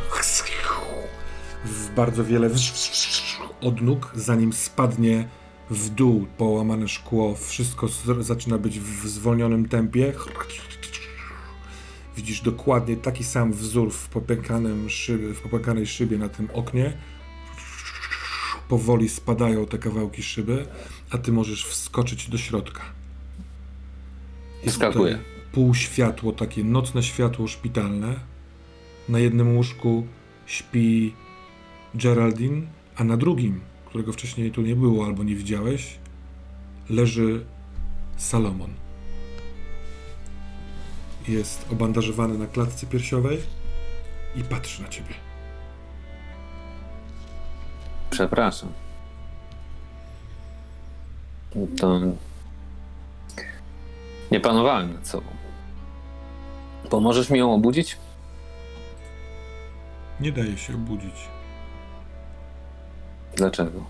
W 1.65 1.95
bardzo 1.95 2.25
wiele 2.25 2.51
odnóg, 3.61 4.13
zanim 4.15 4.53
spadnie 4.53 5.29
w 5.71 5.91
dół 5.91 6.27
połamane 6.39 6.89
szkło. 6.89 7.35
Wszystko 7.35 7.89
zaczyna 8.21 8.59
być 8.59 8.81
w 8.81 9.09
zwolnionym 9.09 9.69
tempie. 9.69 10.13
Widzisz 12.17 12.41
dokładnie 12.41 12.97
taki 12.97 13.25
sam 13.25 13.53
wzór 13.53 13.93
w, 13.93 14.09
popękanym 14.09 14.89
w 15.35 15.41
popękanej 15.43 15.87
szybie 15.87 16.19
na 16.19 16.29
tym 16.29 16.49
oknie. 16.53 16.93
Powoli 18.69 19.09
spadają 19.09 19.67
te 19.67 19.79
kawałki 19.79 20.23
szyby, 20.23 20.67
a 21.11 21.19
ty 21.19 21.33
możesz 21.33 21.67
wskoczyć 21.67 22.29
do 22.29 22.39
środka. 22.39 22.83
Jest 24.63 24.77
Wskakuję. 24.77 25.13
tutaj 25.15 25.35
półświatło, 25.53 26.33
takie 26.33 26.65
nocne 26.65 27.03
światło 27.03 27.49
szpitalne. 27.49 28.21
Na 29.09 29.19
jednym 29.19 29.57
łóżku 29.57 30.07
śpi 30.47 31.15
Geraldine, 31.95 32.67
a 32.97 33.05
na 33.05 33.17
drugim, 33.17 33.61
którego 33.87 34.13
wcześniej 34.13 34.51
tu 34.51 34.63
nie 34.63 34.77
było 34.77 35.07
albo 35.07 35.25
nie 35.25 35.35
widziałeś, 35.35 35.99
leży 36.91 37.45
Salomon. 38.17 38.71
Jest 41.29 41.67
obandażowany 41.73 42.39
na 42.39 42.47
klatce 42.47 42.87
piersiowej 42.87 43.39
i 44.37 44.45
patrzy 44.45 44.83
na 44.83 44.89
ciebie. 44.89 45.15
Przepraszam. 48.11 48.73
To. 51.77 52.01
Nie 54.31 54.41
panowałem 54.41 54.95
nad 54.95 55.09
sobą. 55.09 55.27
Pomożesz 56.91 57.31
mi 57.31 57.39
ją 57.39 57.55
obudzić? 57.55 57.97
Nie 60.21 60.33
daje 60.33 60.59
się 60.59 60.75
obudzić, 60.75 61.15
Dlaczego? 63.37 63.85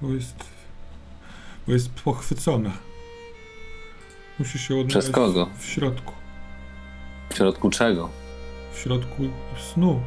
bo 0.00 0.08
jest, 0.10 0.44
bo 1.66 1.72
jest 1.72 1.90
pochwycona. 1.90 2.70
Musisz 4.38 4.60
się 4.68 4.74
odnaleźć 4.74 4.96
Przez 4.96 5.10
kogo? 5.10 5.48
w 5.58 5.64
środku. 5.64 6.12
W 7.30 7.34
środku 7.34 7.70
czego? 7.70 8.08
W 8.72 8.78
środku 8.78 9.22
snu. 9.72 10.00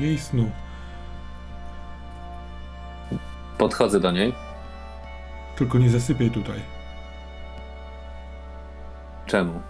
Jej 0.00 0.18
snu. 0.18 0.50
Podchodzę 3.58 4.00
do 4.00 4.10
niej. 4.12 4.34
Tylko 5.56 5.78
nie 5.78 5.90
zasypiaj 5.90 6.30
tutaj. 6.30 6.60
Czemu? 9.26 9.60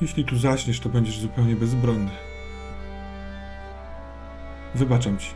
Jeśli 0.00 0.24
tu 0.24 0.38
zaśniesz, 0.38 0.80
to 0.80 0.88
będziesz 0.88 1.18
zupełnie 1.18 1.56
bezbronny. 1.56 2.10
Wybaczam 4.74 5.18
ci. 5.18 5.30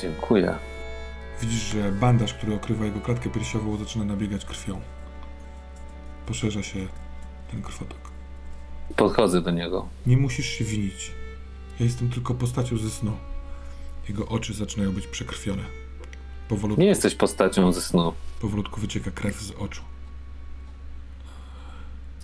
Dziękuję. 0.00 0.54
Widzisz, 1.40 1.62
że 1.62 1.92
bandaż, 1.92 2.34
który 2.34 2.54
okrywa 2.54 2.84
jego 2.84 3.00
klatkę 3.00 3.30
piersiową, 3.30 3.76
zaczyna 3.76 4.04
nabiegać 4.04 4.44
krwią. 4.44 4.80
Poszerza 6.26 6.62
się 6.62 6.78
ten 7.50 7.62
krwotok. 7.62 7.98
Podchodzę 8.96 9.40
do 9.42 9.50
niego. 9.50 9.88
Nie 10.06 10.16
musisz 10.16 10.46
się 10.46 10.64
winić. 10.64 11.10
Ja 11.80 11.84
jestem 11.86 12.10
tylko 12.10 12.34
postacią 12.34 12.76
ze 12.78 12.90
snu. 12.90 13.12
Jego 14.08 14.26
oczy 14.28 14.54
zaczynają 14.54 14.92
być 14.92 15.06
przekrwione. 15.06 15.62
Powolutku, 16.48 16.80
Nie 16.82 16.88
jesteś 16.88 17.14
postacią 17.14 17.72
ze 17.72 17.80
snu. 17.82 18.12
powolutku 18.40 18.80
wycieka 18.80 19.10
krew 19.10 19.40
z 19.40 19.50
oczu. 19.50 19.82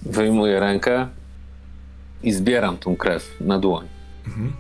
Wyjmuję 0.03 0.61
rękę 0.61 1.09
i 2.23 2.33
zbieram 2.33 2.77
tą 2.77 2.97
krew 2.97 3.37
na 3.41 3.59
dłoń. 3.59 3.89
Mhm. 4.27 4.53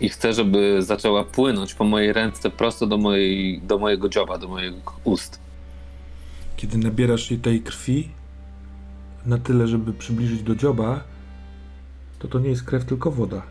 I 0.00 0.08
chcę, 0.08 0.32
żeby 0.32 0.82
zaczęła 0.82 1.24
płynąć 1.24 1.74
po 1.74 1.84
mojej 1.84 2.12
ręce 2.12 2.50
prosto 2.50 2.86
do, 2.86 2.98
mojej, 2.98 3.60
do 3.62 3.78
mojego 3.78 4.08
dzioba, 4.08 4.38
do 4.38 4.48
moich 4.48 5.06
ust. 5.06 5.40
Kiedy 6.56 6.78
nabierasz 6.78 7.30
jej 7.30 7.40
tej 7.40 7.60
krwi 7.60 8.08
na 9.26 9.38
tyle, 9.38 9.68
żeby 9.68 9.92
przybliżyć 9.92 10.42
do 10.42 10.54
dzioba, 10.56 11.04
to 12.18 12.28
to 12.28 12.38
nie 12.38 12.48
jest 12.48 12.62
krew, 12.64 12.84
tylko 12.84 13.10
woda. 13.10 13.42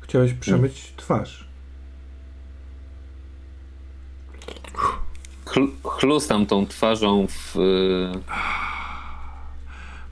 Chciałeś 0.00 0.34
przemyć 0.34 0.92
twarz. 0.96 1.48
Chl- 5.44 5.72
chlustam 5.84 6.46
tą 6.46 6.66
twarzą 6.66 7.26
w. 7.26 7.56
y, 7.56 8.20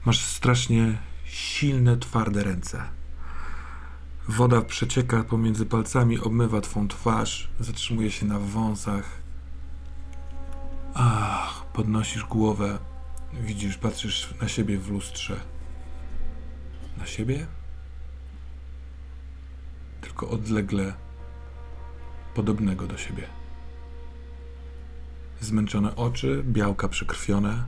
Masz 0.05 0.19
strasznie 0.19 0.97
silne, 1.37 1.97
twarde 1.97 2.43
ręce. 2.43 2.83
Woda 4.27 4.61
przecieka 4.61 5.23
pomiędzy 5.23 5.65
palcami, 5.65 6.19
obmywa 6.19 6.61
twą 6.61 6.87
twarz, 6.87 7.49
zatrzymuje 7.59 8.11
się 8.11 8.25
na 8.25 8.39
wąsach. 8.39 9.21
Ach, 10.93 11.65
podnosisz 11.73 12.23
głowę. 12.23 12.79
Widzisz, 13.33 13.77
patrzysz 13.77 14.33
na 14.41 14.47
siebie 14.47 14.77
w 14.77 14.91
lustrze. 14.91 15.39
Na 16.97 17.05
siebie? 17.05 17.47
Tylko 20.01 20.29
odlegle 20.29 20.93
podobnego 22.35 22.87
do 22.87 22.97
siebie. 22.97 23.27
Zmęczone 25.41 25.95
oczy, 25.95 26.43
białka 26.47 26.87
przekrwione, 26.87 27.63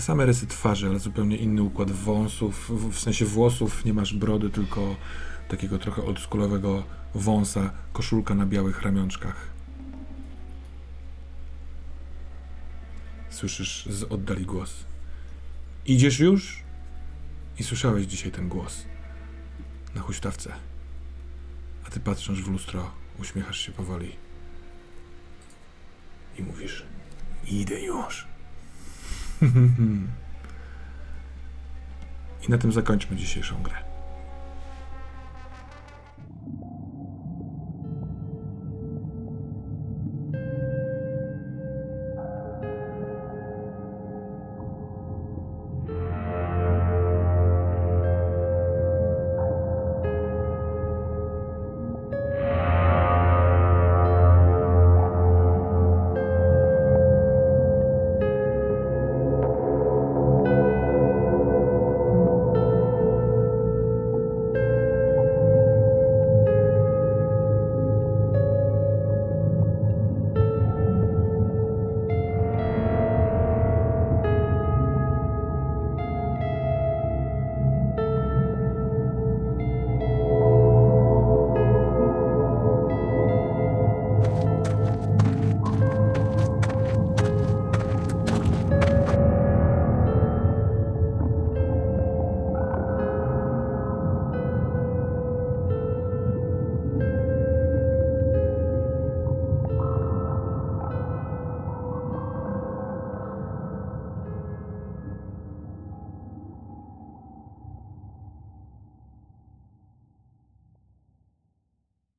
te 0.00 0.04
same 0.04 0.26
rysy 0.26 0.46
twarzy, 0.46 0.86
ale 0.86 0.98
zupełnie 0.98 1.36
inny 1.36 1.62
układ 1.62 1.90
wąsów, 1.90 2.70
w, 2.90 2.98
sensie 2.98 3.24
włosów, 3.24 3.84
nie 3.84 3.94
masz 3.94 4.14
brody, 4.14 4.50
tylko 4.50 4.96
takiego 5.48 5.78
trochę 5.78 6.02
oldschoolowego 6.02 6.84
wąsa, 7.14 7.72
koszulka 7.92 8.34
na 8.34 8.46
białych 8.46 8.82
ramionczkach. 8.82 9.50
Słyszysz 13.30 13.86
z 13.86 14.02
oddali 14.02 14.46
głos. 14.46 14.84
Idziesz 15.86 16.20
już? 16.20 16.62
I 17.58 17.64
słyszałeś 17.64 18.06
dzisiaj 18.06 18.32
ten 18.32 18.48
głos. 18.48 18.84
Na 19.94 20.00
huśtawce. 20.00 20.52
A 21.86 21.90
ty 21.90 22.00
patrząc 22.00 22.38
w 22.38 22.48
lustro, 22.48 22.90
uśmiechasz 23.18 23.58
się 23.58 23.72
powoli. 23.72 24.16
I 26.38 26.42
mówisz: 26.42 26.84
Idę 27.46 27.80
już. 27.80 28.29
I 32.48 32.50
na 32.50 32.58
tym 32.58 32.72
zakończmy 32.72 33.16
dzisiejszą 33.16 33.62
grę. 33.62 33.89